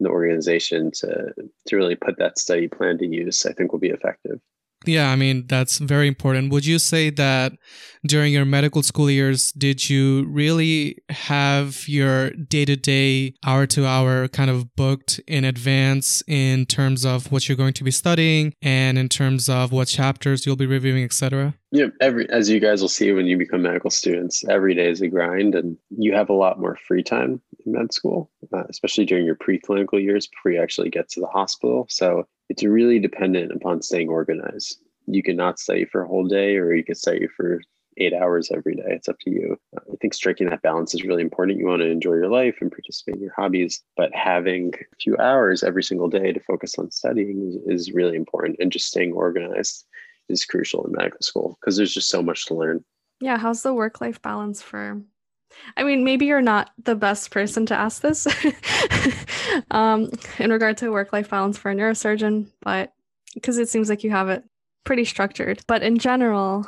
and 0.00 0.06
the 0.06 0.10
organization 0.10 0.90
to, 0.92 1.34
to 1.66 1.76
really 1.76 1.96
put 1.96 2.18
that 2.18 2.38
study 2.38 2.66
plan 2.66 2.98
to 2.98 3.06
use, 3.06 3.44
I 3.44 3.52
think, 3.52 3.72
will 3.72 3.78
be 3.78 3.90
effective. 3.90 4.40
Yeah, 4.86 5.10
I 5.10 5.16
mean, 5.16 5.46
that's 5.46 5.78
very 5.78 6.08
important. 6.08 6.50
Would 6.52 6.64
you 6.64 6.78
say 6.78 7.10
that 7.10 7.52
during 8.06 8.32
your 8.32 8.46
medical 8.46 8.82
school 8.82 9.10
years, 9.10 9.52
did 9.52 9.90
you 9.90 10.24
really 10.26 10.96
have 11.10 11.86
your 11.86 12.30
day 12.30 12.64
to 12.64 12.76
day, 12.76 13.34
hour 13.44 13.66
to 13.66 13.86
hour 13.86 14.26
kind 14.28 14.48
of 14.48 14.74
booked 14.76 15.20
in 15.26 15.44
advance 15.44 16.22
in 16.26 16.64
terms 16.64 17.04
of 17.04 17.30
what 17.30 17.46
you're 17.46 17.56
going 17.56 17.74
to 17.74 17.84
be 17.84 17.90
studying 17.90 18.54
and 18.62 18.96
in 18.96 19.10
terms 19.10 19.50
of 19.50 19.70
what 19.70 19.88
chapters 19.88 20.46
you'll 20.46 20.56
be 20.56 20.66
reviewing, 20.66 21.04
etc.? 21.04 21.54
Yeah, 21.72 21.86
every 22.00 22.28
as 22.30 22.48
you 22.48 22.58
guys 22.58 22.80
will 22.80 22.88
see 22.88 23.12
when 23.12 23.26
you 23.26 23.36
become 23.36 23.62
medical 23.62 23.90
students, 23.90 24.44
every 24.48 24.74
day 24.74 24.90
is 24.90 25.02
a 25.02 25.08
grind, 25.08 25.54
and 25.54 25.76
you 25.90 26.14
have 26.14 26.30
a 26.30 26.34
lot 26.34 26.58
more 26.58 26.76
free 26.88 27.02
time 27.02 27.40
in 27.66 27.72
med 27.72 27.92
school, 27.92 28.30
uh, 28.52 28.64
especially 28.70 29.04
during 29.04 29.26
your 29.26 29.36
preclinical 29.36 30.02
years 30.02 30.26
before 30.26 30.52
you 30.52 30.60
actually 30.60 30.88
get 30.88 31.08
to 31.10 31.20
the 31.20 31.28
hospital. 31.28 31.86
So 31.90 32.26
it's 32.50 32.64
really 32.64 32.98
dependent 32.98 33.52
upon 33.52 33.80
staying 33.80 34.08
organized. 34.08 34.78
You 35.06 35.22
cannot 35.22 35.60
study 35.60 35.84
for 35.84 36.02
a 36.02 36.08
whole 36.08 36.26
day, 36.26 36.56
or 36.56 36.74
you 36.74 36.84
can 36.84 36.96
study 36.96 37.28
for 37.28 37.60
eight 37.96 38.12
hours 38.12 38.50
every 38.52 38.74
day. 38.74 38.86
It's 38.88 39.08
up 39.08 39.18
to 39.20 39.30
you. 39.30 39.56
I 39.76 39.96
think 40.00 40.14
striking 40.14 40.50
that 40.50 40.62
balance 40.62 40.92
is 40.92 41.04
really 41.04 41.22
important. 41.22 41.58
You 41.58 41.66
want 41.66 41.82
to 41.82 41.88
enjoy 41.88 42.14
your 42.14 42.28
life 42.28 42.56
and 42.60 42.70
participate 42.70 43.16
in 43.16 43.22
your 43.22 43.34
hobbies, 43.36 43.82
but 43.96 44.12
having 44.14 44.72
a 44.74 44.96
few 45.00 45.16
hours 45.18 45.62
every 45.62 45.84
single 45.84 46.08
day 46.08 46.32
to 46.32 46.40
focus 46.40 46.76
on 46.76 46.90
studying 46.90 47.60
is, 47.68 47.86
is 47.88 47.92
really 47.94 48.16
important. 48.16 48.56
And 48.58 48.72
just 48.72 48.86
staying 48.86 49.12
organized 49.12 49.86
is 50.28 50.44
crucial 50.44 50.84
in 50.86 50.92
medical 50.92 51.20
school 51.22 51.56
because 51.60 51.76
there's 51.76 51.94
just 51.94 52.08
so 52.08 52.22
much 52.22 52.46
to 52.46 52.54
learn. 52.54 52.84
Yeah. 53.20 53.38
How's 53.38 53.62
the 53.62 53.74
work 53.74 54.00
life 54.00 54.20
balance 54.22 54.60
for 54.60 55.00
I 55.76 55.84
mean, 55.84 56.04
maybe 56.04 56.26
you're 56.26 56.40
not 56.40 56.70
the 56.82 56.94
best 56.94 57.30
person 57.30 57.66
to 57.66 57.74
ask 57.74 58.02
this 58.02 58.26
um, 59.70 60.10
in 60.38 60.50
regard 60.50 60.78
to 60.78 60.90
work 60.90 61.12
life 61.12 61.30
balance 61.30 61.58
for 61.58 61.70
a 61.70 61.74
neurosurgeon, 61.74 62.48
but 62.62 62.92
because 63.34 63.58
it 63.58 63.68
seems 63.68 63.88
like 63.88 64.04
you 64.04 64.10
have 64.10 64.28
it 64.28 64.44
pretty 64.84 65.04
structured. 65.04 65.62
But 65.66 65.82
in 65.82 65.98
general, 65.98 66.66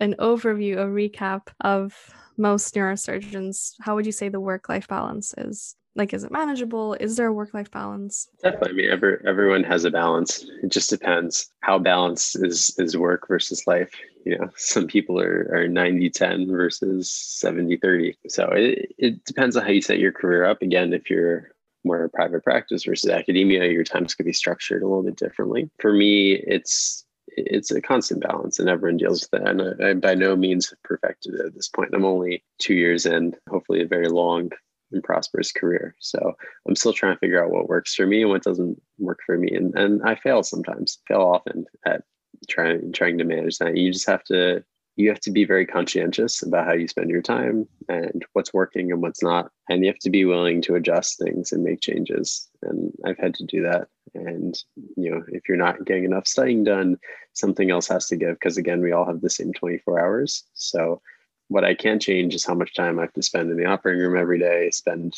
an 0.00 0.14
overview, 0.18 0.78
a 0.78 0.86
recap 0.86 1.48
of 1.60 1.94
most 2.36 2.74
neurosurgeons, 2.74 3.74
how 3.80 3.94
would 3.94 4.06
you 4.06 4.12
say 4.12 4.28
the 4.28 4.40
work 4.40 4.68
life 4.68 4.88
balance 4.88 5.34
is? 5.36 5.74
Like, 5.98 6.14
is 6.14 6.24
it 6.24 6.30
manageable? 6.30 6.94
Is 6.94 7.16
there 7.16 7.26
a 7.26 7.32
work 7.32 7.52
life 7.52 7.70
balance? 7.70 8.28
Definitely. 8.42 8.70
I 8.70 8.72
mean, 8.74 8.90
every, 8.90 9.18
everyone 9.26 9.64
has 9.64 9.84
a 9.84 9.90
balance. 9.90 10.46
It 10.62 10.70
just 10.70 10.90
depends 10.90 11.50
how 11.60 11.78
balanced 11.78 12.36
is, 12.36 12.74
is 12.78 12.96
work 12.96 13.26
versus 13.28 13.66
life 13.66 13.90
you 14.28 14.38
know 14.38 14.48
some 14.56 14.86
people 14.86 15.18
are, 15.20 15.50
are 15.52 15.68
90 15.68 16.10
10 16.10 16.48
versus 16.48 17.10
70 17.10 17.78
30 17.78 18.16
so 18.28 18.48
it, 18.52 18.94
it 18.98 19.24
depends 19.24 19.56
on 19.56 19.64
how 19.64 19.70
you 19.70 19.80
set 19.80 19.98
your 19.98 20.12
career 20.12 20.44
up 20.44 20.62
again 20.62 20.92
if 20.92 21.08
you're 21.08 21.50
more 21.84 22.08
private 22.10 22.44
practice 22.44 22.84
versus 22.84 23.10
academia 23.10 23.70
your 23.70 23.84
times 23.84 24.14
could 24.14 24.26
be 24.26 24.32
structured 24.32 24.82
a 24.82 24.86
little 24.86 25.02
bit 25.02 25.16
differently 25.16 25.70
for 25.78 25.92
me 25.92 26.32
it's 26.32 27.04
it's 27.28 27.70
a 27.70 27.80
constant 27.80 28.20
balance 28.20 28.58
and 28.58 28.68
everyone 28.68 28.96
deals 28.96 29.22
with 29.22 29.30
that 29.30 29.48
and 29.48 29.62
I, 29.62 29.90
I 29.90 29.94
by 29.94 30.14
no 30.14 30.36
means 30.36 30.74
perfected 30.84 31.34
it 31.34 31.46
at 31.46 31.54
this 31.54 31.68
point 31.68 31.94
i'm 31.94 32.04
only 32.04 32.44
two 32.58 32.74
years 32.74 33.06
in 33.06 33.34
hopefully 33.48 33.82
a 33.82 33.86
very 33.86 34.08
long 34.08 34.50
and 34.92 35.02
prosperous 35.02 35.52
career 35.52 35.94
so 35.98 36.34
i'm 36.66 36.76
still 36.76 36.92
trying 36.92 37.14
to 37.14 37.18
figure 37.18 37.42
out 37.42 37.50
what 37.50 37.68
works 37.68 37.94
for 37.94 38.06
me 38.06 38.22
and 38.22 38.30
what 38.30 38.42
doesn't 38.42 38.80
work 38.98 39.18
for 39.24 39.36
me 39.36 39.54
and, 39.54 39.74
and 39.76 40.02
i 40.04 40.14
fail 40.14 40.42
sometimes 40.42 40.98
fail 41.06 41.20
often 41.20 41.64
at 41.86 42.02
trying 42.48 42.92
trying 42.92 43.18
to 43.18 43.24
manage 43.24 43.58
that. 43.58 43.76
You 43.76 43.92
just 43.92 44.06
have 44.08 44.24
to 44.24 44.62
you 44.96 45.08
have 45.08 45.20
to 45.20 45.30
be 45.30 45.44
very 45.44 45.64
conscientious 45.64 46.42
about 46.42 46.66
how 46.66 46.72
you 46.72 46.88
spend 46.88 47.08
your 47.08 47.22
time 47.22 47.68
and 47.88 48.24
what's 48.32 48.52
working 48.52 48.90
and 48.90 49.00
what's 49.00 49.22
not. 49.22 49.48
And 49.70 49.84
you 49.84 49.90
have 49.92 50.00
to 50.00 50.10
be 50.10 50.24
willing 50.24 50.60
to 50.62 50.74
adjust 50.74 51.18
things 51.18 51.52
and 51.52 51.62
make 51.62 51.80
changes. 51.80 52.48
And 52.62 52.92
I've 53.06 53.18
had 53.18 53.34
to 53.34 53.46
do 53.46 53.62
that. 53.62 53.86
And, 54.16 54.60
you 54.96 55.12
know, 55.12 55.22
if 55.28 55.48
you're 55.48 55.56
not 55.56 55.84
getting 55.84 56.02
enough 56.02 56.26
studying 56.26 56.64
done, 56.64 56.98
something 57.32 57.70
else 57.70 57.86
has 57.86 58.08
to 58.08 58.16
give 58.16 58.34
because, 58.40 58.56
again, 58.56 58.80
we 58.80 58.90
all 58.90 59.06
have 59.06 59.20
the 59.20 59.30
same 59.30 59.52
24 59.52 60.00
hours. 60.00 60.42
So, 60.54 61.00
what 61.48 61.64
I 61.64 61.74
can 61.74 61.98
change 61.98 62.34
is 62.34 62.44
how 62.44 62.54
much 62.54 62.74
time 62.74 62.98
I 62.98 63.02
have 63.02 63.12
to 63.14 63.22
spend 63.22 63.50
in 63.50 63.56
the 63.56 63.66
operating 63.66 64.02
room 64.02 64.18
every 64.18 64.38
day, 64.38 64.70
spend, 64.70 65.14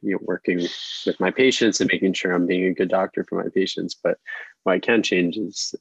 you 0.00 0.12
know, 0.12 0.18
working 0.22 0.58
with 0.58 1.20
my 1.20 1.30
patients 1.30 1.80
and 1.80 1.90
making 1.92 2.14
sure 2.14 2.32
I'm 2.32 2.46
being 2.46 2.66
a 2.66 2.74
good 2.74 2.88
doctor 2.88 3.24
for 3.24 3.42
my 3.42 3.50
patients. 3.50 3.94
But 3.94 4.18
what 4.62 4.74
I 4.74 4.78
can 4.78 5.02
change 5.02 5.36
is 5.36 5.74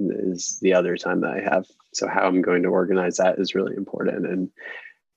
is 0.00 0.58
the 0.62 0.72
other 0.72 0.96
time 0.96 1.20
that 1.20 1.32
I 1.32 1.40
have. 1.40 1.66
So 1.92 2.08
how 2.08 2.26
I'm 2.26 2.40
going 2.40 2.62
to 2.62 2.68
organize 2.68 3.16
that 3.18 3.38
is 3.38 3.54
really 3.54 3.76
important 3.76 4.26
and 4.26 4.50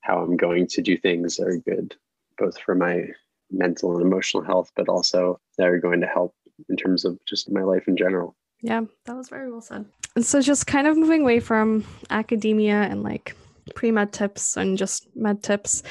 how 0.01 0.19
I'm 0.19 0.35
going 0.35 0.67
to 0.67 0.81
do 0.81 0.97
things 0.97 1.37
that 1.37 1.47
are 1.47 1.57
good, 1.57 1.95
both 2.37 2.59
for 2.59 2.75
my 2.75 3.07
mental 3.49 3.93
and 3.93 4.01
emotional 4.01 4.43
health, 4.43 4.71
but 4.75 4.89
also 4.89 5.39
that 5.57 5.67
are 5.67 5.79
going 5.79 6.01
to 6.01 6.07
help 6.07 6.35
in 6.69 6.75
terms 6.75 7.05
of 7.05 7.17
just 7.25 7.51
my 7.51 7.63
life 7.63 7.87
in 7.87 7.95
general. 7.95 8.35
Yeah, 8.61 8.81
that 9.05 9.15
was 9.15 9.29
very 9.29 9.49
well 9.49 9.61
said. 9.61 9.85
And 10.15 10.25
so 10.25 10.41
just 10.41 10.67
kind 10.67 10.87
of 10.87 10.97
moving 10.97 11.21
away 11.21 11.39
from 11.39 11.85
academia 12.09 12.81
and 12.83 13.03
like 13.03 13.35
pre-med 13.75 14.13
tips 14.13 14.57
and 14.57 14.77
just 14.77 15.07
med 15.15 15.43
tips 15.43 15.83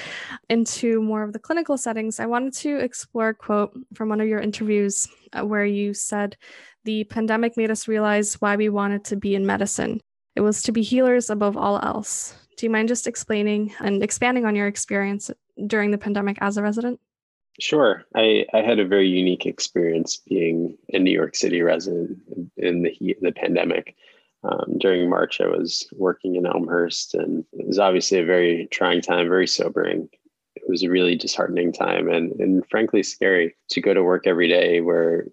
into 0.48 1.00
more 1.00 1.22
of 1.22 1.32
the 1.32 1.38
clinical 1.38 1.76
settings, 1.76 2.20
I 2.20 2.26
wanted 2.26 2.54
to 2.54 2.78
explore 2.78 3.28
a 3.28 3.34
quote 3.34 3.72
from 3.94 4.08
one 4.08 4.20
of 4.20 4.28
your 4.28 4.40
interviews 4.40 5.08
uh, 5.32 5.44
where 5.44 5.64
you 5.64 5.94
said 5.94 6.36
the 6.84 7.04
pandemic 7.04 7.56
made 7.56 7.70
us 7.70 7.88
realize 7.88 8.40
why 8.40 8.56
we 8.56 8.68
wanted 8.68 9.04
to 9.04 9.16
be 9.16 9.34
in 9.34 9.46
medicine. 9.46 10.00
It 10.34 10.40
was 10.40 10.62
to 10.62 10.72
be 10.72 10.82
healers 10.82 11.30
above 11.30 11.56
all 11.56 11.78
else. 11.82 12.34
Do 12.56 12.66
you 12.66 12.70
mind 12.70 12.88
just 12.88 13.06
explaining 13.06 13.74
and 13.80 14.02
expanding 14.02 14.46
on 14.46 14.56
your 14.56 14.66
experience 14.66 15.30
during 15.66 15.90
the 15.90 15.98
pandemic 15.98 16.38
as 16.40 16.56
a 16.56 16.62
resident? 16.62 17.00
Sure. 17.60 18.04
I, 18.14 18.46
I 18.54 18.58
had 18.62 18.78
a 18.78 18.86
very 18.86 19.08
unique 19.08 19.46
experience 19.46 20.16
being 20.16 20.78
a 20.92 20.98
New 20.98 21.10
York 21.10 21.34
City 21.36 21.60
resident 21.60 22.18
in 22.56 22.82
the 22.82 22.90
heat 22.90 23.18
of 23.18 23.22
the 23.22 23.32
pandemic. 23.32 23.94
Um, 24.44 24.78
during 24.78 25.08
March, 25.08 25.40
I 25.40 25.46
was 25.46 25.86
working 25.92 26.36
in 26.36 26.46
Elmhurst, 26.46 27.14
and 27.14 27.44
it 27.52 27.66
was 27.66 27.78
obviously 27.78 28.18
a 28.18 28.24
very 28.24 28.66
trying 28.70 29.00
time, 29.00 29.28
very 29.28 29.46
sobering. 29.46 30.08
It 30.56 30.64
was 30.68 30.82
a 30.82 30.90
really 30.90 31.16
disheartening 31.16 31.72
time 31.72 32.08
and, 32.08 32.32
and 32.40 32.64
frankly 32.68 33.02
scary 33.02 33.54
to 33.70 33.80
go 33.80 33.94
to 33.94 34.02
work 34.02 34.26
every 34.26 34.48
day 34.48 34.80
where 34.80 35.26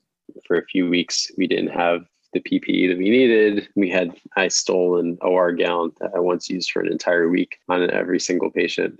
for 0.46 0.58
a 0.58 0.66
few 0.66 0.90
weeks 0.90 1.32
we 1.38 1.48
didn't 1.48 1.70
have 1.70 2.06
the 2.34 2.40
PPE 2.40 2.90
that 2.90 2.98
we 2.98 3.10
needed. 3.10 3.68
We 3.76 3.90
had 3.90 4.16
I 4.36 4.48
stole 4.48 5.00
an 5.00 5.18
OR 5.22 5.52
gown 5.54 5.92
that 6.00 6.12
I 6.16 6.20
once 6.20 6.50
used 6.50 6.72
for 6.72 6.82
an 6.82 6.92
entire 6.92 7.28
week 7.28 7.58
on 7.68 7.90
every 7.90 8.20
single 8.20 8.52
patient 8.52 9.00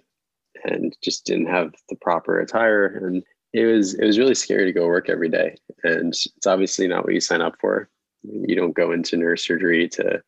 and 0.66 0.96
just 1.04 1.26
didn't 1.26 1.46
have 1.46 1.74
the 1.90 1.96
proper 1.96 2.40
attire 2.40 2.86
and 2.86 3.24
it 3.54 3.66
was 3.66 3.94
it 3.96 4.06
was 4.06 4.20
really 4.20 4.36
scary 4.36 4.66
to 4.66 4.72
go 4.72 4.86
work 4.86 5.10
every 5.10 5.30
day, 5.30 5.56
and 5.84 6.14
it's 6.14 6.48
obviously 6.48 6.88
not 6.88 7.04
what 7.04 7.14
you 7.14 7.20
sign 7.20 7.42
up 7.42 7.56
for. 7.60 7.90
You 8.24 8.56
don't 8.56 8.74
go 8.74 8.92
into 8.92 9.18
neurosurgery 9.18 9.90
to 9.92 10.22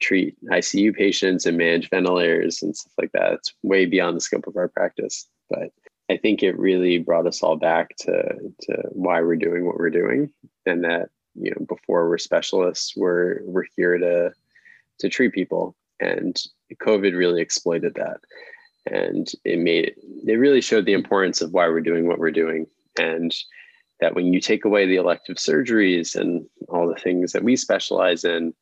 treat 0.00 0.36
ICU 0.46 0.94
patients 0.94 1.46
and 1.46 1.56
manage 1.56 1.88
ventilators 1.88 2.62
and 2.62 2.76
stuff 2.76 2.92
like 2.98 3.12
that. 3.12 3.34
It's 3.34 3.54
way 3.62 3.86
beyond 3.86 4.16
the 4.16 4.20
scope 4.20 4.46
of 4.46 4.56
our 4.56 4.68
practice. 4.68 5.28
But 5.48 5.70
I 6.10 6.16
think 6.16 6.42
it 6.42 6.58
really 6.58 6.98
brought 6.98 7.26
us 7.26 7.42
all 7.42 7.56
back 7.56 7.96
to 7.98 8.52
to 8.62 8.82
why 8.90 9.22
we're 9.22 9.36
doing 9.36 9.64
what 9.64 9.78
we're 9.78 9.90
doing, 9.90 10.30
and 10.66 10.84
that 10.84 11.08
you 11.34 11.50
know 11.50 11.64
before 11.66 12.08
we're 12.08 12.18
specialists, 12.18 12.94
we're 12.96 13.40
we're 13.44 13.66
here 13.76 13.96
to 13.96 14.32
to 14.98 15.08
treat 15.08 15.32
people, 15.32 15.74
and 16.00 16.36
COVID 16.82 17.16
really 17.16 17.40
exploited 17.40 17.94
that, 17.94 18.20
and 18.86 19.30
it 19.44 19.58
made 19.58 19.84
it, 19.86 19.98
it 20.26 20.34
really 20.34 20.60
showed 20.60 20.84
the 20.84 20.92
importance 20.92 21.40
of 21.40 21.52
why 21.52 21.68
we're 21.68 21.80
doing 21.80 22.06
what 22.06 22.18
we're 22.18 22.30
doing, 22.30 22.66
and 22.98 23.34
that 24.02 24.16
when 24.16 24.32
you 24.32 24.40
take 24.40 24.64
away 24.64 24.84
the 24.84 24.96
elective 24.96 25.36
surgeries 25.36 26.16
and 26.16 26.44
all 26.68 26.88
the 26.88 27.00
things 27.00 27.30
that 27.30 27.44
we 27.44 27.54
specialize 27.54 28.24
in, 28.24 28.52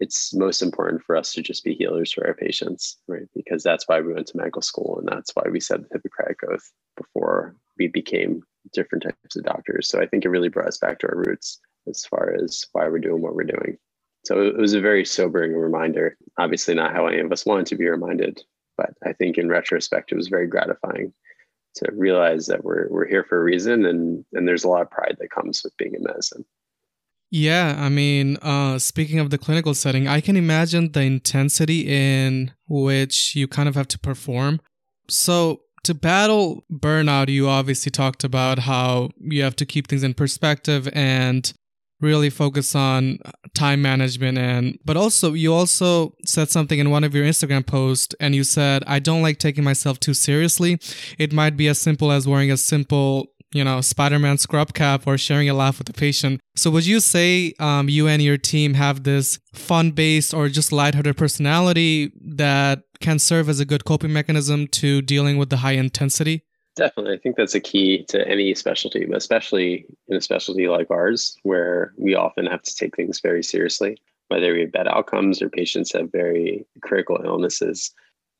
it's 0.00 0.34
most 0.34 0.60
important 0.60 1.04
for 1.04 1.16
us 1.16 1.32
to 1.32 1.40
just 1.40 1.62
be 1.62 1.72
healers 1.72 2.12
for 2.12 2.26
our 2.26 2.34
patients, 2.34 2.96
right? 3.06 3.28
Because 3.32 3.62
that's 3.62 3.86
why 3.86 4.00
we 4.00 4.12
went 4.12 4.26
to 4.26 4.36
medical 4.36 4.60
school 4.60 4.98
and 4.98 5.08
that's 5.08 5.30
why 5.34 5.44
we 5.50 5.60
said 5.60 5.82
the 5.82 5.88
Hippocratic 5.92 6.38
Oath 6.50 6.72
before 6.96 7.54
we 7.78 7.86
became 7.86 8.42
different 8.72 9.04
types 9.04 9.36
of 9.36 9.44
doctors. 9.44 9.88
So 9.88 10.00
I 10.02 10.06
think 10.06 10.24
it 10.24 10.30
really 10.30 10.48
brought 10.48 10.66
us 10.66 10.78
back 10.78 10.98
to 10.98 11.08
our 11.08 11.22
roots 11.24 11.60
as 11.88 12.04
far 12.04 12.34
as 12.42 12.64
why 12.72 12.88
we're 12.88 12.98
doing 12.98 13.22
what 13.22 13.36
we're 13.36 13.44
doing. 13.44 13.78
So 14.24 14.42
it 14.42 14.56
was 14.56 14.74
a 14.74 14.80
very 14.80 15.04
sobering 15.04 15.54
reminder. 15.54 16.16
Obviously, 16.38 16.74
not 16.74 16.92
how 16.92 17.06
any 17.06 17.20
of 17.20 17.30
us 17.30 17.46
wanted 17.46 17.66
to 17.66 17.76
be 17.76 17.88
reminded, 17.88 18.42
but 18.76 18.90
I 19.06 19.12
think 19.12 19.38
in 19.38 19.48
retrospect, 19.48 20.10
it 20.10 20.16
was 20.16 20.26
very 20.26 20.48
gratifying 20.48 21.14
to 21.76 21.90
realize 21.92 22.46
that 22.46 22.64
we're 22.64 22.88
we're 22.90 23.06
here 23.06 23.24
for 23.24 23.38
a 23.38 23.42
reason, 23.42 23.84
and 23.84 24.24
and 24.32 24.46
there's 24.46 24.64
a 24.64 24.68
lot 24.68 24.82
of 24.82 24.90
pride 24.90 25.16
that 25.18 25.30
comes 25.30 25.62
with 25.62 25.76
being 25.76 25.94
in 25.94 26.02
medicine. 26.02 26.44
Yeah, 27.30 27.76
I 27.78 27.90
mean, 27.90 28.38
uh, 28.40 28.78
speaking 28.78 29.18
of 29.18 29.30
the 29.30 29.36
clinical 29.36 29.74
setting, 29.74 30.08
I 30.08 30.20
can 30.20 30.36
imagine 30.36 30.92
the 30.92 31.02
intensity 31.02 31.86
in 31.86 32.52
which 32.68 33.36
you 33.36 33.46
kind 33.46 33.68
of 33.68 33.74
have 33.74 33.88
to 33.88 33.98
perform. 33.98 34.60
So, 35.08 35.60
to 35.84 35.94
battle 35.94 36.64
burnout, 36.72 37.28
you 37.28 37.48
obviously 37.48 37.90
talked 37.90 38.24
about 38.24 38.60
how 38.60 39.10
you 39.20 39.42
have 39.42 39.56
to 39.56 39.66
keep 39.66 39.88
things 39.88 40.02
in 40.02 40.14
perspective 40.14 40.88
and 40.94 41.52
really 42.00 42.30
focus 42.30 42.74
on 42.74 43.18
time 43.54 43.82
management 43.82 44.38
and 44.38 44.78
but 44.84 44.96
also 44.96 45.32
you 45.32 45.52
also 45.52 46.14
said 46.24 46.48
something 46.48 46.78
in 46.78 46.90
one 46.90 47.02
of 47.02 47.14
your 47.14 47.24
Instagram 47.24 47.66
posts 47.66 48.14
and 48.20 48.34
you 48.34 48.44
said 48.44 48.84
I 48.86 48.98
don't 48.98 49.22
like 49.22 49.38
taking 49.38 49.64
myself 49.64 49.98
too 49.98 50.14
seriously. 50.14 50.78
It 51.18 51.32
might 51.32 51.56
be 51.56 51.66
as 51.68 51.78
simple 51.78 52.12
as 52.12 52.28
wearing 52.28 52.52
a 52.52 52.56
simple 52.56 53.30
you 53.52 53.64
know, 53.64 53.80
Spider 53.80 54.18
Man 54.18 54.38
scrub 54.38 54.74
cap 54.74 55.06
or 55.06 55.16
sharing 55.16 55.48
a 55.48 55.54
laugh 55.54 55.78
with 55.78 55.88
a 55.88 55.92
patient. 55.92 56.40
So, 56.54 56.70
would 56.70 56.86
you 56.86 57.00
say 57.00 57.54
um, 57.58 57.88
you 57.88 58.06
and 58.06 58.22
your 58.22 58.36
team 58.36 58.74
have 58.74 59.04
this 59.04 59.38
fun 59.54 59.92
based 59.92 60.34
or 60.34 60.48
just 60.48 60.72
lighthearted 60.72 61.16
personality 61.16 62.12
that 62.20 62.82
can 63.00 63.18
serve 63.18 63.48
as 63.48 63.60
a 63.60 63.64
good 63.64 63.84
coping 63.84 64.12
mechanism 64.12 64.66
to 64.68 65.00
dealing 65.02 65.38
with 65.38 65.50
the 65.50 65.58
high 65.58 65.72
intensity? 65.72 66.42
Definitely. 66.78 67.14
I 67.14 67.18
think 67.18 67.34
that's 67.36 67.56
a 67.56 67.60
key 67.60 68.04
to 68.04 68.26
any 68.28 68.54
specialty, 68.54 69.04
but 69.04 69.16
especially 69.16 69.84
in 70.06 70.16
a 70.16 70.20
specialty 70.20 70.68
like 70.68 70.90
ours, 70.92 71.36
where 71.42 71.92
we 71.98 72.14
often 72.14 72.46
have 72.46 72.62
to 72.62 72.76
take 72.76 72.94
things 72.94 73.20
very 73.20 73.42
seriously, 73.42 73.98
whether 74.28 74.52
we 74.54 74.60
have 74.60 74.70
bad 74.70 74.86
outcomes 74.86 75.42
or 75.42 75.50
patients 75.50 75.92
have 75.92 76.12
very 76.12 76.64
critical 76.82 77.20
illnesses. 77.24 77.92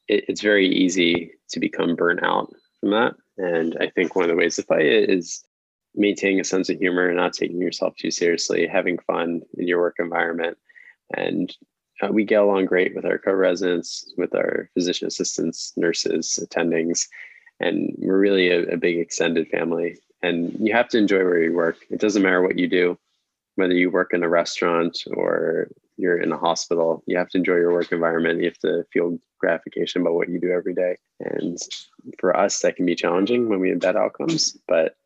It, 0.06 0.24
it's 0.28 0.40
very 0.40 0.68
easy 0.68 1.32
to 1.50 1.58
become 1.58 1.96
burnt 1.96 2.22
out 2.22 2.54
from 2.78 2.90
that. 2.92 3.14
And 3.38 3.76
I 3.80 3.90
think 3.90 4.14
one 4.14 4.24
of 4.24 4.30
the 4.30 4.36
ways 4.36 4.54
to 4.56 4.62
fight 4.62 4.86
it 4.86 5.10
is 5.10 5.44
maintaining 5.96 6.38
a 6.38 6.44
sense 6.44 6.70
of 6.70 6.78
humor 6.78 7.08
and 7.08 7.16
not 7.16 7.32
taking 7.32 7.60
yourself 7.60 7.96
too 7.96 8.12
seriously, 8.12 8.68
having 8.68 8.98
fun 8.98 9.42
in 9.56 9.66
your 9.66 9.80
work 9.80 9.96
environment. 9.98 10.56
And 11.16 11.52
uh, 12.00 12.12
we 12.12 12.24
get 12.24 12.42
along 12.42 12.66
great 12.66 12.94
with 12.94 13.04
our 13.04 13.18
co-residents, 13.18 14.14
with 14.16 14.32
our 14.36 14.70
physician 14.74 15.08
assistants, 15.08 15.72
nurses, 15.76 16.38
attendings, 16.40 17.08
and 17.60 17.94
we're 17.98 18.18
really 18.18 18.50
a, 18.50 18.74
a 18.74 18.76
big 18.76 18.98
extended 18.98 19.48
family. 19.48 19.98
And 20.22 20.56
you 20.58 20.72
have 20.74 20.88
to 20.88 20.98
enjoy 20.98 21.18
where 21.18 21.42
you 21.42 21.54
work. 21.54 21.78
It 21.90 22.00
doesn't 22.00 22.22
matter 22.22 22.42
what 22.42 22.58
you 22.58 22.68
do, 22.68 22.98
whether 23.54 23.74
you 23.74 23.90
work 23.90 24.12
in 24.12 24.22
a 24.22 24.28
restaurant 24.28 24.98
or 25.14 25.68
you're 25.96 26.20
in 26.20 26.32
a 26.32 26.38
hospital, 26.38 27.02
you 27.06 27.18
have 27.18 27.28
to 27.30 27.38
enjoy 27.38 27.56
your 27.56 27.72
work 27.72 27.90
environment. 27.92 28.38
You 28.38 28.46
have 28.46 28.58
to 28.58 28.84
feel 28.92 29.18
gratification 29.38 30.00
about 30.00 30.14
what 30.14 30.28
you 30.28 30.40
do 30.40 30.52
every 30.52 30.74
day. 30.74 30.96
And 31.20 31.58
for 32.18 32.36
us, 32.36 32.60
that 32.60 32.76
can 32.76 32.86
be 32.86 32.94
challenging 32.94 33.48
when 33.48 33.58
we 33.60 33.70
have 33.70 33.80
bad 33.80 33.96
outcomes, 33.96 34.56
but 34.68 34.96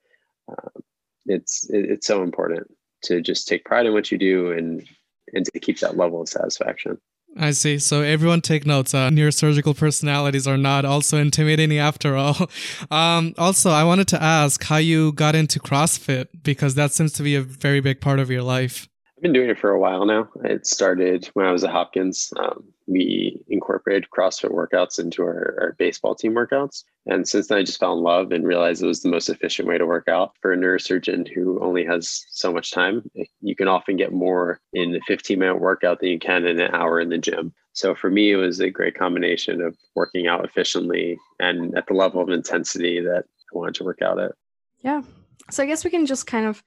uh, 0.50 0.80
it's 1.26 1.68
it, 1.70 1.90
it's 1.90 2.06
so 2.06 2.22
important 2.22 2.66
to 3.04 3.20
just 3.20 3.48
take 3.48 3.64
pride 3.64 3.86
in 3.86 3.94
what 3.94 4.12
you 4.12 4.18
do 4.18 4.52
and 4.52 4.86
and 5.32 5.46
to 5.46 5.60
keep 5.60 5.78
that 5.80 5.96
level 5.96 6.20
of 6.20 6.28
satisfaction. 6.28 7.00
I 7.38 7.52
see. 7.52 7.78
So 7.78 8.02
everyone 8.02 8.42
take 8.42 8.66
notes. 8.66 8.92
Uh, 8.94 9.08
neurosurgical 9.08 9.76
personalities 9.76 10.46
are 10.46 10.58
not 10.58 10.84
also 10.84 11.18
intimidating 11.18 11.78
after 11.78 12.16
all. 12.16 12.50
Um, 12.90 13.34
also, 13.38 13.70
I 13.70 13.84
wanted 13.84 14.08
to 14.08 14.22
ask 14.22 14.62
how 14.64 14.76
you 14.76 15.12
got 15.12 15.34
into 15.34 15.58
CrossFit 15.58 16.26
because 16.42 16.74
that 16.74 16.92
seems 16.92 17.12
to 17.14 17.22
be 17.22 17.34
a 17.34 17.40
very 17.40 17.80
big 17.80 18.00
part 18.00 18.18
of 18.18 18.30
your 18.30 18.42
life. 18.42 18.88
I've 19.22 19.30
been 19.30 19.34
doing 19.34 19.50
it 19.50 19.58
for 19.60 19.70
a 19.70 19.78
while 19.78 20.04
now. 20.04 20.28
It 20.42 20.66
started 20.66 21.30
when 21.34 21.46
I 21.46 21.52
was 21.52 21.62
at 21.62 21.70
Hopkins. 21.70 22.32
Um, 22.40 22.64
we 22.88 23.40
incorporated 23.46 24.08
CrossFit 24.10 24.50
workouts 24.50 24.98
into 24.98 25.22
our, 25.22 25.56
our, 25.60 25.76
baseball 25.78 26.16
team 26.16 26.34
workouts. 26.34 26.82
And 27.06 27.28
since 27.28 27.46
then, 27.46 27.58
I 27.58 27.62
just 27.62 27.78
fell 27.78 27.96
in 27.96 28.02
love 28.02 28.32
and 28.32 28.44
realized 28.44 28.82
it 28.82 28.88
was 28.88 29.02
the 29.02 29.08
most 29.08 29.28
efficient 29.28 29.68
way 29.68 29.78
to 29.78 29.86
work 29.86 30.08
out. 30.08 30.32
For 30.40 30.52
a 30.52 30.56
neurosurgeon 30.56 31.32
who 31.32 31.62
only 31.62 31.84
has 31.84 32.26
so 32.30 32.52
much 32.52 32.72
time, 32.72 33.08
you 33.40 33.54
can 33.54 33.68
often 33.68 33.96
get 33.96 34.12
more 34.12 34.60
in 34.72 34.96
a 34.96 35.00
15 35.06 35.38
minute 35.38 35.60
workout 35.60 36.00
than 36.00 36.08
you 36.08 36.18
can 36.18 36.44
in 36.44 36.58
an 36.58 36.74
hour 36.74 36.98
in 36.98 37.08
the 37.08 37.16
gym. 37.16 37.54
So 37.74 37.94
for 37.94 38.10
me, 38.10 38.32
it 38.32 38.36
was 38.38 38.58
a 38.58 38.70
great 38.70 38.98
combination 38.98 39.62
of 39.62 39.76
working 39.94 40.26
out 40.26 40.44
efficiently 40.44 41.16
and 41.38 41.78
at 41.78 41.86
the 41.86 41.94
level 41.94 42.22
of 42.22 42.28
intensity 42.28 43.00
that 43.00 43.22
I 43.54 43.56
wanted 43.56 43.76
to 43.76 43.84
work 43.84 44.02
out 44.02 44.18
at. 44.18 44.32
Yeah. 44.80 45.02
So 45.48 45.62
I 45.62 45.66
guess 45.66 45.84
we 45.84 45.90
can 45.90 46.06
just 46.06 46.26
kind 46.26 46.46
of 46.46 46.62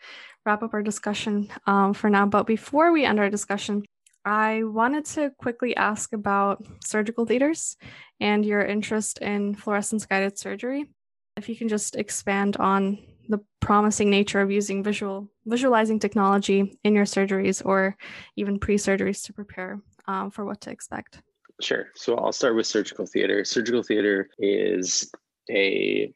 wrap 0.45 0.63
up 0.63 0.73
our 0.73 0.83
discussion 0.83 1.49
um, 1.65 1.93
for 1.93 2.09
now. 2.09 2.25
But 2.25 2.47
before 2.47 2.91
we 2.91 3.05
end 3.05 3.19
our 3.19 3.29
discussion, 3.29 3.83
I 4.23 4.63
wanted 4.63 5.05
to 5.05 5.31
quickly 5.37 5.75
ask 5.75 6.13
about 6.13 6.65
surgical 6.83 7.25
theaters 7.25 7.77
and 8.19 8.45
your 8.45 8.61
interest 8.61 9.19
in 9.19 9.55
fluorescence 9.55 10.05
guided 10.05 10.37
surgery. 10.37 10.89
If 11.37 11.49
you 11.49 11.55
can 11.55 11.67
just 11.67 11.95
expand 11.95 12.57
on 12.57 12.97
the 13.27 13.39
promising 13.59 14.09
nature 14.09 14.41
of 14.41 14.51
using 14.51 14.83
visual 14.83 15.29
visualizing 15.45 15.99
technology 15.99 16.79
in 16.83 16.93
your 16.93 17.05
surgeries 17.05 17.65
or 17.65 17.97
even 18.35 18.59
pre-surgeries 18.59 19.23
to 19.25 19.33
prepare 19.33 19.79
um, 20.07 20.31
for 20.31 20.45
what 20.45 20.61
to 20.61 20.71
expect. 20.71 21.21
Sure. 21.61 21.87
So 21.95 22.15
I'll 22.15 22.31
start 22.31 22.55
with 22.55 22.67
surgical 22.67 23.05
theater. 23.05 23.43
Surgical 23.45 23.83
theater 23.83 24.29
is 24.37 25.11
a 25.49 26.13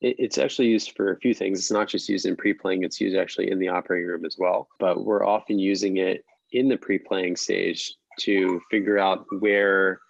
it's 0.00 0.38
actually 0.38 0.68
used 0.68 0.92
for 0.96 1.12
a 1.12 1.18
few 1.18 1.34
things. 1.34 1.58
It's 1.58 1.70
not 1.70 1.88
just 1.88 2.08
used 2.08 2.26
in 2.26 2.36
pre-playing, 2.36 2.84
it's 2.84 3.00
used 3.00 3.16
actually 3.16 3.50
in 3.50 3.58
the 3.58 3.68
operating 3.68 4.08
room 4.08 4.24
as 4.24 4.36
well. 4.38 4.68
But 4.78 5.04
we're 5.04 5.26
often 5.26 5.58
using 5.58 5.96
it 5.96 6.24
in 6.52 6.68
the 6.68 6.76
pre-playing 6.76 7.36
stage 7.36 7.94
to 8.20 8.60
figure 8.70 8.98
out 8.98 9.26
where 9.40 10.00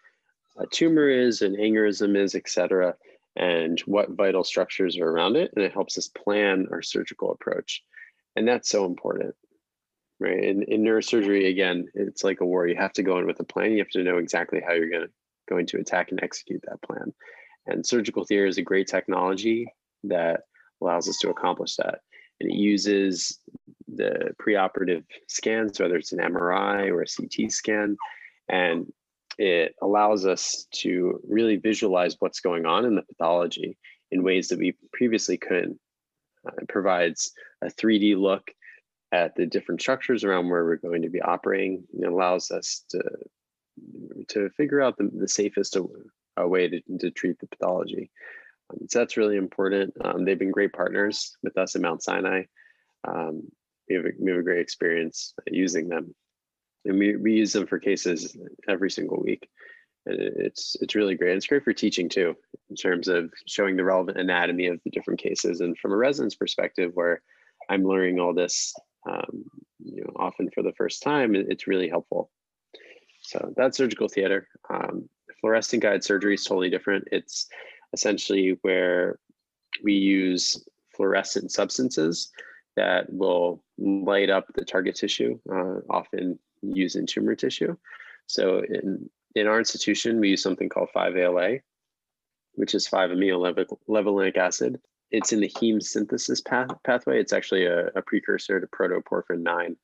a 0.58 0.66
tumor 0.66 1.08
is, 1.08 1.42
an 1.42 1.56
aneurysm 1.56 2.16
is, 2.16 2.34
et 2.34 2.48
cetera, 2.48 2.94
and 3.36 3.80
what 3.80 4.10
vital 4.10 4.44
structures 4.44 4.98
are 4.98 5.08
around 5.08 5.36
it. 5.36 5.52
And 5.54 5.64
it 5.64 5.72
helps 5.72 5.96
us 5.96 6.08
plan 6.08 6.66
our 6.70 6.82
surgical 6.82 7.32
approach. 7.32 7.82
And 8.36 8.46
that's 8.46 8.68
so 8.68 8.84
important. 8.84 9.34
Right. 10.20 10.42
In, 10.42 10.64
in 10.64 10.82
neurosurgery, 10.82 11.48
again, 11.48 11.86
it's 11.94 12.24
like 12.24 12.40
a 12.40 12.44
war. 12.44 12.66
You 12.66 12.74
have 12.76 12.92
to 12.94 13.04
go 13.04 13.18
in 13.18 13.26
with 13.26 13.38
a 13.38 13.44
plan. 13.44 13.70
You 13.70 13.78
have 13.78 13.90
to 13.90 14.02
know 14.02 14.18
exactly 14.18 14.60
how 14.60 14.74
you're 14.74 14.90
going 14.90 15.06
to 15.06 15.10
going 15.48 15.66
to 15.66 15.78
attack 15.78 16.10
and 16.10 16.22
execute 16.22 16.60
that 16.68 16.82
plan. 16.82 17.14
And 17.66 17.86
surgical 17.86 18.24
theater 18.24 18.46
is 18.46 18.58
a 18.58 18.62
great 18.62 18.88
technology 18.88 19.72
that 20.04 20.42
allows 20.80 21.08
us 21.08 21.18
to 21.18 21.30
accomplish 21.30 21.76
that. 21.76 22.00
And 22.40 22.50
it 22.50 22.56
uses 22.56 23.38
the 23.88 24.34
preoperative 24.40 25.04
scans, 25.26 25.80
whether 25.80 25.96
it's 25.96 26.12
an 26.12 26.20
MRI 26.20 26.88
or 26.88 27.02
a 27.02 27.06
CT 27.06 27.50
scan, 27.50 27.96
and 28.48 28.92
it 29.38 29.74
allows 29.82 30.26
us 30.26 30.66
to 30.72 31.20
really 31.28 31.56
visualize 31.56 32.16
what's 32.18 32.40
going 32.40 32.66
on 32.66 32.84
in 32.84 32.94
the 32.94 33.02
pathology 33.02 33.76
in 34.10 34.22
ways 34.22 34.48
that 34.48 34.58
we 34.58 34.74
previously 34.92 35.36
couldn't. 35.36 35.78
Uh, 36.46 36.52
it 36.60 36.68
provides 36.68 37.32
a 37.62 37.66
3D 37.66 38.16
look 38.16 38.50
at 39.12 39.34
the 39.36 39.46
different 39.46 39.80
structures 39.80 40.24
around 40.24 40.48
where 40.48 40.64
we're 40.64 40.76
going 40.76 41.02
to 41.02 41.08
be 41.08 41.22
operating. 41.22 41.84
It 41.98 42.06
allows 42.06 42.50
us 42.50 42.84
to 42.90 43.00
to 44.28 44.50
figure 44.50 44.82
out 44.82 44.96
the, 44.96 45.08
the 45.14 45.28
safest 45.28 45.76
way 46.36 46.68
to, 46.68 46.80
to 46.98 47.10
treat 47.10 47.38
the 47.38 47.46
pathology. 47.46 48.10
So 48.88 48.98
that's 48.98 49.16
really 49.16 49.36
important. 49.36 49.94
Um, 50.04 50.24
they've 50.24 50.38
been 50.38 50.50
great 50.50 50.72
partners 50.72 51.36
with 51.42 51.56
us 51.56 51.74
at 51.74 51.82
Mount 51.82 52.02
Sinai. 52.02 52.42
Um, 53.06 53.42
we, 53.88 53.96
have 53.96 54.04
a, 54.04 54.10
we 54.18 54.30
have 54.30 54.40
a 54.40 54.44
great 54.44 54.60
experience 54.60 55.34
using 55.46 55.88
them. 55.88 56.14
And 56.84 56.98
we, 56.98 57.16
we 57.16 57.32
use 57.32 57.52
them 57.52 57.66
for 57.66 57.78
cases 57.78 58.36
every 58.68 58.90
single 58.90 59.20
week. 59.22 59.48
And 60.06 60.20
it's 60.20 60.76
it's 60.80 60.94
really 60.94 61.14
great. 61.14 61.36
It's 61.36 61.46
great 61.46 61.64
for 61.64 61.72
teaching 61.72 62.08
too, 62.08 62.34
in 62.70 62.76
terms 62.76 63.08
of 63.08 63.30
showing 63.46 63.76
the 63.76 63.84
relevant 63.84 64.18
anatomy 64.18 64.66
of 64.68 64.80
the 64.84 64.90
different 64.90 65.20
cases. 65.20 65.60
And 65.60 65.76
from 65.78 65.92
a 65.92 65.96
resident's 65.96 66.36
perspective, 66.36 66.92
where 66.94 67.22
I'm 67.68 67.84
learning 67.84 68.18
all 68.18 68.32
this, 68.32 68.74
um, 69.08 69.44
you 69.84 70.02
know, 70.02 70.12
often 70.16 70.50
for 70.54 70.62
the 70.62 70.72
first 70.72 71.02
time, 71.02 71.34
it's 71.34 71.66
really 71.66 71.88
helpful. 71.88 72.30
So 73.22 73.52
that's 73.56 73.76
surgical 73.76 74.08
theater. 74.08 74.48
Um, 74.70 75.08
fluorescent 75.40 75.82
guide 75.82 76.04
surgery 76.04 76.34
is 76.34 76.44
totally 76.44 76.70
different. 76.70 77.08
It's 77.12 77.46
essentially 77.92 78.58
where 78.62 79.18
we 79.82 79.94
use 79.94 80.64
fluorescent 80.94 81.52
substances 81.52 82.30
that 82.76 83.12
will 83.12 83.62
light 83.78 84.30
up 84.30 84.46
the 84.54 84.64
target 84.64 84.96
tissue, 84.96 85.38
uh, 85.50 85.80
often 85.90 86.38
used 86.62 86.96
in 86.96 87.06
tumor 87.06 87.34
tissue. 87.34 87.76
So 88.26 88.62
in 88.68 89.08
in 89.34 89.46
our 89.46 89.58
institution, 89.58 90.20
we 90.20 90.30
use 90.30 90.42
something 90.42 90.68
called 90.68 90.88
5-ALA, 90.94 91.58
which 92.54 92.74
is 92.74 92.88
5-amino-levulinic 92.88 94.36
acid. 94.36 94.80
It's 95.10 95.32
in 95.32 95.40
the 95.40 95.48
heme 95.48 95.82
synthesis 95.82 96.40
path, 96.40 96.70
pathway. 96.84 97.20
It's 97.20 97.32
actually 97.32 97.66
a, 97.66 97.86
a 97.88 98.02
precursor 98.02 98.58
to 98.58 98.66
protoporphyrin 98.66 99.40
9, 99.40 99.76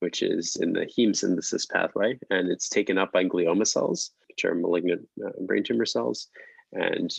which 0.00 0.22
is 0.22 0.56
in 0.56 0.72
the 0.72 0.86
heme 0.86 1.16
synthesis 1.16 1.66
pathway, 1.66 2.18
and 2.30 2.50
it's 2.50 2.68
taken 2.68 2.98
up 2.98 3.12
by 3.12 3.24
glioma 3.24 3.66
cells, 3.66 4.12
which 4.28 4.44
are 4.44 4.54
malignant 4.54 5.08
uh, 5.24 5.30
brain 5.40 5.64
tumor 5.64 5.86
cells, 5.86 6.28
and 6.72 7.10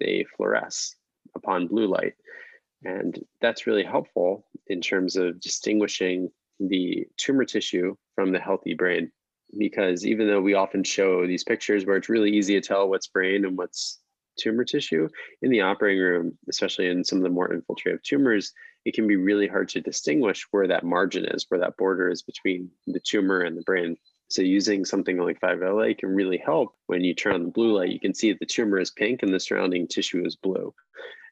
they 0.00 0.24
fluoresce 0.38 0.94
upon 1.34 1.66
blue 1.66 1.86
light. 1.86 2.14
And 2.84 3.18
that's 3.40 3.66
really 3.66 3.84
helpful 3.84 4.46
in 4.68 4.80
terms 4.80 5.16
of 5.16 5.40
distinguishing 5.40 6.30
the 6.60 7.06
tumor 7.16 7.44
tissue 7.44 7.96
from 8.14 8.32
the 8.32 8.40
healthy 8.40 8.74
brain 8.74 9.10
because 9.56 10.04
even 10.04 10.26
though 10.26 10.40
we 10.40 10.54
often 10.54 10.84
show 10.84 11.26
these 11.26 11.44
pictures 11.44 11.86
where 11.86 11.96
it's 11.96 12.08
really 12.08 12.30
easy 12.30 12.60
to 12.60 12.66
tell 12.66 12.88
what's 12.88 13.06
brain 13.06 13.44
and 13.44 13.56
what's 13.56 14.00
tumor 14.38 14.64
tissue 14.64 15.08
in 15.42 15.50
the 15.50 15.60
operating 15.60 16.02
room, 16.02 16.38
especially 16.48 16.88
in 16.88 17.04
some 17.04 17.18
of 17.18 17.24
the 17.24 17.30
more 17.30 17.48
infiltrative 17.48 18.02
tumors, 18.02 18.52
it 18.84 18.94
can 18.94 19.06
be 19.06 19.16
really 19.16 19.48
hard 19.48 19.68
to 19.70 19.80
distinguish 19.80 20.46
where 20.50 20.68
that 20.68 20.84
margin 20.84 21.24
is, 21.24 21.46
where 21.48 21.60
that 21.60 21.76
border 21.76 22.08
is 22.08 22.22
between 22.22 22.70
the 22.86 23.00
tumor 23.00 23.40
and 23.40 23.56
the 23.56 23.62
brain. 23.62 23.96
So 24.28 24.42
using 24.42 24.84
something 24.84 25.16
like 25.18 25.40
5-ALA 25.40 25.94
can 25.94 26.10
really 26.10 26.38
help 26.38 26.74
when 26.86 27.02
you 27.02 27.14
turn 27.14 27.34
on 27.34 27.44
the 27.44 27.50
blue 27.50 27.76
light, 27.76 27.90
you 27.90 28.00
can 28.00 28.14
see 28.14 28.32
the 28.32 28.44
tumor 28.46 28.78
is 28.78 28.90
pink 28.90 29.22
and 29.22 29.32
the 29.32 29.40
surrounding 29.40 29.88
tissue 29.88 30.24
is 30.24 30.36
blue. 30.36 30.74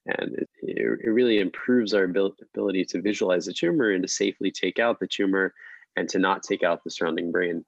And 0.07 0.35
it, 0.37 0.49
it 0.63 1.11
really 1.11 1.39
improves 1.39 1.93
our 1.93 2.05
ability 2.05 2.85
to 2.87 3.03
visualize 3.03 3.47
the 3.47 3.53
tumor 3.53 3.91
and 3.91 4.03
to 4.03 4.09
safely 4.09 4.51
take 4.51 4.79
out 4.79 4.99
the 4.99 5.07
tumor 5.07 5.53
and 5.97 6.09
to 6.11 6.19
not 6.19 6.43
take 6.43 6.63
out 6.63 6.85
the 6.85 6.91
surrounding 6.91 7.33
brain 7.33 7.65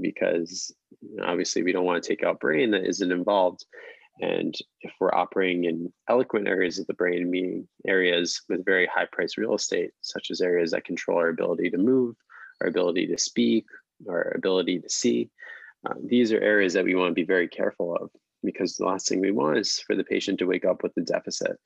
because 0.00 0.74
obviously 1.24 1.62
we 1.62 1.72
don't 1.72 1.84
want 1.84 2.02
to 2.02 2.08
take 2.08 2.24
out 2.24 2.40
brain 2.40 2.70
that 2.72 2.84
isn't 2.84 3.12
involved. 3.12 3.64
And 4.20 4.54
if 4.80 4.92
we're 4.98 5.14
operating 5.14 5.64
in 5.64 5.92
eloquent 6.08 6.48
areas 6.48 6.78
of 6.78 6.86
the 6.86 6.94
brain, 6.94 7.30
meaning 7.30 7.68
areas 7.86 8.42
with 8.48 8.64
very 8.64 8.86
high 8.86 9.06
price 9.12 9.36
real 9.36 9.54
estate, 9.54 9.90
such 10.00 10.30
as 10.30 10.40
areas 10.40 10.70
that 10.70 10.84
control 10.84 11.18
our 11.18 11.28
ability 11.28 11.70
to 11.70 11.78
move, 11.78 12.16
our 12.60 12.68
ability 12.68 13.06
to 13.08 13.18
speak, 13.18 13.66
our 14.08 14.32
ability 14.36 14.80
to 14.80 14.88
see, 14.88 15.30
um, 15.86 15.98
these 16.06 16.32
are 16.32 16.40
areas 16.40 16.72
that 16.74 16.84
we 16.84 16.94
want 16.94 17.10
to 17.10 17.14
be 17.14 17.24
very 17.24 17.48
careful 17.48 17.96
of 17.96 18.10
because 18.42 18.76
the 18.76 18.84
last 18.84 19.08
thing 19.08 19.20
we 19.20 19.30
want 19.30 19.58
is 19.58 19.80
for 19.80 19.94
the 19.94 20.04
patient 20.04 20.38
to 20.38 20.46
wake 20.46 20.64
up 20.64 20.82
with 20.82 20.96
a 20.96 21.00
deficit. 21.00 21.58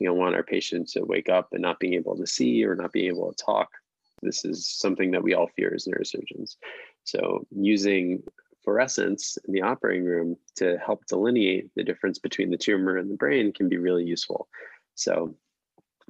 We 0.00 0.06
don't 0.06 0.18
want 0.18 0.34
our 0.34 0.42
patient 0.42 0.88
to 0.90 1.02
wake 1.04 1.28
up 1.28 1.48
and 1.52 1.62
not 1.62 1.78
being 1.78 1.94
able 1.94 2.16
to 2.16 2.26
see 2.26 2.64
or 2.64 2.74
not 2.74 2.92
being 2.92 3.06
able 3.06 3.32
to 3.32 3.44
talk. 3.44 3.68
This 4.22 4.44
is 4.44 4.68
something 4.68 5.10
that 5.12 5.22
we 5.22 5.34
all 5.34 5.48
fear 5.48 5.72
as 5.74 5.86
neurosurgeons. 5.86 6.56
So 7.04 7.46
using 7.50 8.22
fluorescence 8.64 9.36
in 9.46 9.52
the 9.52 9.62
operating 9.62 10.04
room 10.04 10.36
to 10.56 10.78
help 10.78 11.06
delineate 11.06 11.70
the 11.76 11.84
difference 11.84 12.18
between 12.18 12.50
the 12.50 12.56
tumor 12.56 12.96
and 12.96 13.10
the 13.10 13.16
brain 13.16 13.52
can 13.52 13.68
be 13.68 13.76
really 13.76 14.04
useful. 14.04 14.48
So 14.94 15.34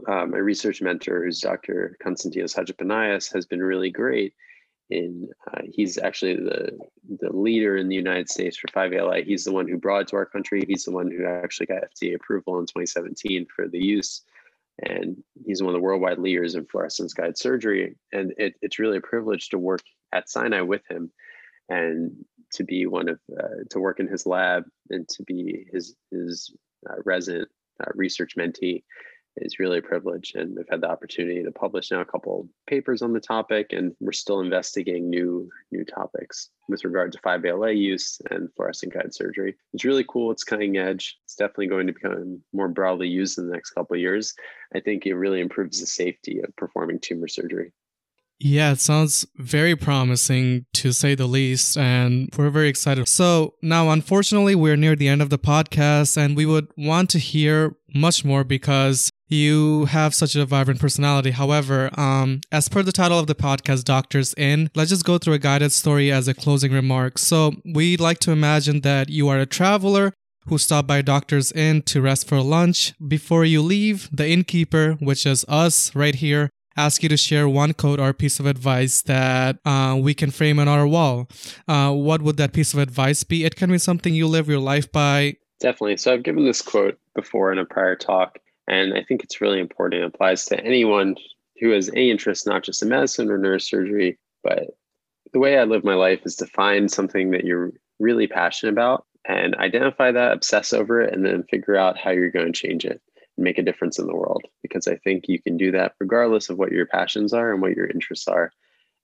uh, 0.09 0.27
my 0.27 0.39
research 0.39 0.81
mentor, 0.81 1.25
who's 1.25 1.41
Dr. 1.41 1.97
Constantinos 2.03 2.57
Hadjipanayis, 2.57 3.33
has 3.33 3.47
been 3.47 3.63
really 3.63 3.91
great 3.91 4.35
in, 4.91 5.29
uh, 5.53 5.63
he's 5.73 5.99
actually 5.99 6.37
the, 6.37 6.79
the 7.21 7.31
leader 7.31 7.77
in 7.77 7.89
the 7.89 7.95
United 7.95 8.29
States 8.29 8.57
for 8.57 8.69
5-ALA. 8.69 9.23
He's 9.23 9.45
the 9.45 9.53
one 9.53 9.69
who 9.69 9.77
brought 9.77 10.03
it 10.03 10.09
to 10.09 10.17
our 10.17 10.27
country. 10.27 10.65
He's 10.67 10.85
the 10.85 10.93
one 10.93 11.11
who 11.11 11.27
actually 11.27 11.67
got 11.67 11.85
FDA 11.97 12.15
approval 12.15 12.59
in 12.59 12.67
2017 12.67 13.47
for 13.55 13.69
the 13.69 13.79
use. 13.79 14.23
And 14.83 15.23
he's 15.47 15.63
one 15.63 15.75
of 15.75 15.75
the 15.75 15.85
worldwide 15.85 16.19
leaders 16.19 16.55
in 16.55 16.67
fluorescence 16.67 17.15
guide 17.15 17.39
surgery. 17.39 17.97
And 18.13 18.35
it, 18.39 18.55
it's 18.61 18.79
really 18.79 18.99
a 18.99 19.03
privilege 19.03 19.49
to 19.51 19.59
work 19.59 19.83
at 20.13 20.29
Sinai 20.29 20.61
with 20.63 20.83
him 20.91 21.11
and 21.69 22.25
to 22.53 22.65
be 22.65 22.87
one 22.87 23.09
of 23.09 23.19
uh, 23.39 23.65
to 23.71 23.81
work 23.81 24.01
in 24.01 24.09
his 24.09 24.27
lab 24.27 24.65
and 24.91 25.09
to 25.09 25.23
be 25.25 25.67
his 25.73 25.97
his 26.11 26.55
uh, 26.89 26.97
resident 27.05 27.49
uh, 27.81 27.91
research 27.95 28.35
mentee 28.37 28.83
is 29.37 29.59
really 29.59 29.79
a 29.79 29.83
privilege 29.83 30.33
and 30.35 30.57
i've 30.59 30.69
had 30.69 30.81
the 30.81 30.91
opportunity 30.91 31.43
to 31.43 31.51
publish 31.51 31.91
now 31.91 32.01
a 32.01 32.05
couple 32.05 32.49
papers 32.67 33.03
on 33.03 33.13
the 33.13 33.21
topic 33.21 33.73
and 33.73 33.93
we're 34.01 34.13
still 34.13 34.41
investigating 34.41 35.11
new 35.11 35.49
new 35.73 35.85
topics 35.85 36.51
with 36.69 36.85
regard 36.85 37.13
to 37.13 37.19
5-ALA 37.19 37.73
use 37.73 38.21
and 38.31 38.49
fluorescent 38.57 38.93
guide 38.93 39.13
surgery. 39.13 39.55
It's 39.73 39.85
really 39.85 40.05
cool 40.09 40.31
it's 40.31 40.45
cutting 40.45 40.77
edge 40.77 41.19
it's 41.25 41.35
definitely 41.35 41.67
going 41.67 41.87
to 41.87 41.93
become 41.93 42.43
more 42.53 42.69
broadly 42.69 43.09
used 43.09 43.39
in 43.39 43.47
the 43.47 43.53
next 43.53 43.71
couple 43.71 43.97
years. 43.97 44.35
I 44.75 44.81
think 44.81 45.07
it 45.07 45.15
really 45.15 45.41
improves 45.41 45.81
the 45.81 45.87
safety 45.87 46.41
of 46.41 46.55
performing 46.57 47.01
tumor 47.01 47.29
surgery 47.29 47.73
yeah, 48.45 48.73
it 48.73 48.81
sounds 48.81 49.27
very 49.37 49.75
promising 49.75 50.67
to 50.75 50.93
say 50.93 51.15
the 51.15 51.27
least, 51.27 51.79
and 51.79 52.29
we're 52.37 52.51
very 52.51 52.69
excited. 52.69 53.09
So, 53.09 53.55
now 53.63 53.89
unfortunately, 53.89 54.55
we're 54.55 54.77
near 54.77 54.95
the 54.95 55.09
end 55.09 55.23
of 55.23 55.31
the 55.31 55.39
podcast, 55.39 56.19
and 56.19 56.37
we 56.37 56.45
would 56.45 56.69
want 56.77 57.09
to 57.11 57.19
hear 57.19 57.75
much 57.95 58.23
more 58.23 58.45
because 58.45 59.09
you 59.29 59.87
have 59.87 60.15
such 60.15 60.37
a 60.37 60.45
vibrant 60.45 60.79
personality. 60.79 61.31
However, 61.31 61.89
um, 61.99 62.43
as 62.53 62.69
per 62.69 62.83
the 62.83 62.93
title 62.93 63.19
of 63.19 63.29
the 63.29 63.35
podcast, 63.35 63.85
Doctors 63.85 64.35
In, 64.35 64.71
let's 64.75 64.91
just 64.91 65.07
go 65.07 65.17
through 65.17 65.35
a 65.35 65.39
guided 65.39 65.73
story 65.73 66.13
as 66.13 66.29
a 66.29 66.35
closing 66.35 66.71
remark. 66.71 67.17
So, 67.17 67.55
we'd 67.75 67.99
like 67.99 68.19
to 68.21 68.31
imagine 68.31 68.83
that 68.83 69.09
you 69.09 69.27
are 69.29 69.39
a 69.39 69.47
traveler 69.47 70.13
who 70.49 70.59
stopped 70.59 70.87
by 70.87 71.01
Doctors 71.01 71.51
Inn 71.53 71.81
to 71.83 72.03
rest 72.03 72.29
for 72.29 72.43
lunch. 72.43 72.93
Before 73.09 73.47
you 73.47 73.63
leave, 73.63 74.11
the 74.13 74.29
innkeeper, 74.29 74.99
which 75.01 75.25
is 75.25 75.47
us 75.49 75.95
right 75.95 76.15
here, 76.15 76.51
ask 76.77 77.03
you 77.03 77.09
to 77.09 77.17
share 77.17 77.49
one 77.49 77.73
quote 77.73 78.01
or 78.01 78.13
piece 78.13 78.41
of 78.41 78.47
advice 78.47 79.03
that 79.03 79.59
uh, 79.65 79.99
we 80.01 80.15
can 80.15 80.31
frame 80.31 80.59
on 80.59 80.69
our 80.69 80.87
wall. 80.87 81.29
Uh, 81.69 81.93
what 81.93 82.23
would 82.23 82.37
that 82.37 82.53
piece 82.53 82.73
of 82.73 82.79
advice 82.79 83.25
be? 83.25 83.45
It 83.45 83.57
can 83.57 83.71
be 83.71 83.79
something 83.79 84.15
you 84.15 84.27
live 84.27 84.49
your 84.49 84.59
life 84.59 84.91
by. 84.91 85.37
Definitely. 85.61 85.97
So 85.99 86.13
I've 86.13 86.23
given 86.23 86.45
this 86.45 86.63
quote 86.63 86.99
before 87.15 87.53
in 87.53 87.59
a 87.59 87.65
prior 87.65 87.97
talk, 87.97 88.39
and 88.67 88.95
I 88.95 89.03
think 89.03 89.23
it's 89.23 89.41
really 89.41 89.61
important. 89.61 90.03
It 90.03 90.07
applies 90.07 90.45
to 90.47 90.61
anyone 90.61 91.17
who 91.61 91.71
has 91.71 91.89
any 91.89 92.11
interest, 92.11 92.47
not 92.47 92.65
just 92.65 92.83
in 92.83 92.89
medicine 92.89 93.31
or 93.31 93.39
neurosurgery, 93.39 94.17
but 94.43 94.77
the 95.33 95.39
way 95.39 95.59
I 95.59 95.65
live 95.65 95.85
my 95.85 95.95
life 95.95 96.21
is 96.25 96.37
to 96.37 96.47
find 96.47 96.91
something 96.91 97.31
that 97.31 97.45
you're 97.45 97.73
really 97.99 98.27
passionate 98.27 98.73
about 98.73 99.07
and 99.25 99.55
identify 99.57 100.13
that, 100.13 100.33
obsess 100.33 100.73
over 100.73 101.01
it, 101.01 101.15
and 101.15 101.25
then 101.25 101.45
figure 101.45 101.77
out 101.77 101.99
how 101.99 102.11
you're 102.11 102.31
going 102.31 102.53
to 102.53 102.53
change 102.53 102.85
it 102.85 103.01
make 103.37 103.59
a 103.59 103.63
difference 103.63 103.99
in 103.99 104.07
the 104.07 104.15
world 104.15 104.43
because 104.63 104.87
I 104.87 104.97
think 104.97 105.25
you 105.27 105.41
can 105.41 105.57
do 105.57 105.73
that 105.73 105.95
regardless 105.99 106.51
of 106.51 106.59
what 106.59 106.73
your 106.73 106.87
passions 106.87 107.33
are 107.33 107.53
and 107.53 107.61
what 107.61 107.77
your 107.77 107.87
interests 107.87 108.29
are. 108.29 108.53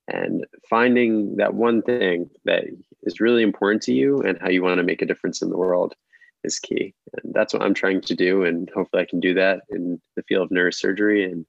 And 0.07 0.45
finding 0.69 1.37
that 1.37 1.53
one 1.53 1.81
thing 1.81 2.29
that 2.45 2.65
is 3.03 3.21
really 3.21 3.43
important 3.43 3.83
to 3.83 3.93
you 3.93 4.21
and 4.21 4.37
how 4.41 4.49
you 4.49 4.63
want 4.63 4.77
to 4.77 4.83
make 4.83 5.01
a 5.01 5.05
difference 5.05 5.41
in 5.41 5.49
the 5.49 5.57
world 5.57 5.93
is 6.43 6.59
key. 6.59 6.93
And 7.21 7.33
that's 7.33 7.53
what 7.53 7.61
I'm 7.61 7.73
trying 7.73 8.01
to 8.01 8.15
do. 8.15 8.43
And 8.43 8.69
hopefully 8.73 9.03
I 9.03 9.05
can 9.05 9.19
do 9.19 9.33
that 9.35 9.61
in 9.69 10.01
the 10.15 10.23
field 10.23 10.45
of 10.45 10.57
neurosurgery 10.57 11.25
and 11.25 11.45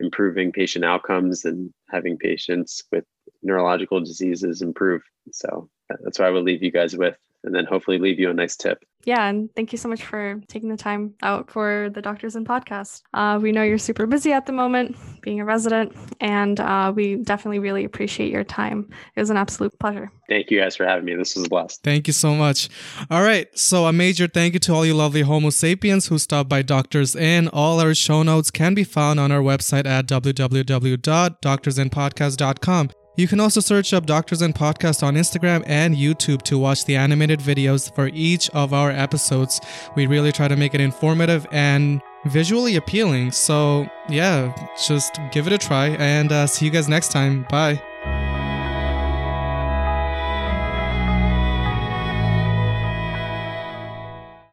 improving 0.00 0.52
patient 0.52 0.84
outcomes 0.84 1.44
and 1.44 1.72
having 1.88 2.18
patients 2.18 2.82
with 2.92 3.04
neurological 3.42 4.00
diseases 4.00 4.62
improve. 4.62 5.02
So 5.32 5.68
that's 6.02 6.18
what 6.18 6.28
I 6.28 6.30
would 6.30 6.44
leave 6.44 6.62
you 6.62 6.70
guys 6.70 6.96
with 6.96 7.16
and 7.44 7.54
then 7.54 7.66
hopefully 7.66 7.98
leave 7.98 8.18
you 8.18 8.30
a 8.30 8.34
nice 8.34 8.56
tip. 8.56 8.82
Yeah, 9.04 9.28
and 9.28 9.54
thank 9.54 9.70
you 9.70 9.76
so 9.76 9.86
much 9.86 10.02
for 10.02 10.40
taking 10.48 10.70
the 10.70 10.78
time 10.78 11.12
out 11.22 11.50
for 11.50 11.90
the 11.92 12.00
Doctors 12.00 12.36
In 12.36 12.46
podcast. 12.46 13.02
Uh, 13.12 13.38
we 13.40 13.52
know 13.52 13.62
you're 13.62 13.76
super 13.76 14.06
busy 14.06 14.32
at 14.32 14.46
the 14.46 14.52
moment, 14.52 14.96
being 15.20 15.40
a 15.40 15.44
resident, 15.44 15.94
and 16.22 16.58
uh, 16.58 16.90
we 16.94 17.16
definitely 17.16 17.58
really 17.58 17.84
appreciate 17.84 18.32
your 18.32 18.44
time. 18.44 18.88
It 19.14 19.20
was 19.20 19.28
an 19.28 19.36
absolute 19.36 19.78
pleasure. 19.78 20.10
Thank 20.26 20.50
you 20.50 20.58
guys 20.58 20.74
for 20.74 20.86
having 20.86 21.04
me. 21.04 21.14
This 21.14 21.36
was 21.36 21.44
a 21.44 21.50
blast. 21.50 21.82
Thank 21.82 22.06
you 22.06 22.14
so 22.14 22.34
much. 22.34 22.70
All 23.10 23.22
right, 23.22 23.46
so 23.58 23.84
a 23.84 23.92
major 23.92 24.26
thank 24.26 24.54
you 24.54 24.60
to 24.60 24.72
all 24.72 24.86
you 24.86 24.94
lovely 24.94 25.20
Homo 25.20 25.50
sapiens 25.50 26.06
who 26.06 26.16
stopped 26.16 26.48
by 26.48 26.62
Doctors 26.62 27.14
In. 27.14 27.48
All 27.48 27.78
our 27.80 27.94
show 27.94 28.22
notes 28.22 28.50
can 28.50 28.72
be 28.72 28.84
found 28.84 29.20
on 29.20 29.30
our 29.30 29.42
website 29.42 29.84
at 29.84 30.06
www.doctorsinpodcast.com. 30.06 32.90
You 33.16 33.28
can 33.28 33.38
also 33.38 33.60
search 33.60 33.94
up 33.94 34.06
Doctors 34.06 34.42
In 34.42 34.52
Podcast 34.52 35.04
on 35.04 35.14
Instagram 35.14 35.62
and 35.66 35.94
YouTube 35.94 36.42
to 36.42 36.58
watch 36.58 36.84
the 36.84 36.96
animated 36.96 37.38
videos 37.38 37.94
for 37.94 38.08
each 38.08 38.50
of 38.50 38.74
our 38.74 38.90
episodes. 38.90 39.60
We 39.94 40.06
really 40.06 40.32
try 40.32 40.48
to 40.48 40.56
make 40.56 40.74
it 40.74 40.80
informative 40.80 41.46
and 41.52 42.02
visually 42.26 42.74
appealing. 42.74 43.30
So, 43.30 43.88
yeah, 44.08 44.52
just 44.84 45.20
give 45.30 45.46
it 45.46 45.52
a 45.52 45.58
try 45.58 45.88
and 45.90 46.32
uh, 46.32 46.48
see 46.48 46.64
you 46.64 46.72
guys 46.72 46.88
next 46.88 47.12
time. 47.12 47.46
Bye. 47.48 47.80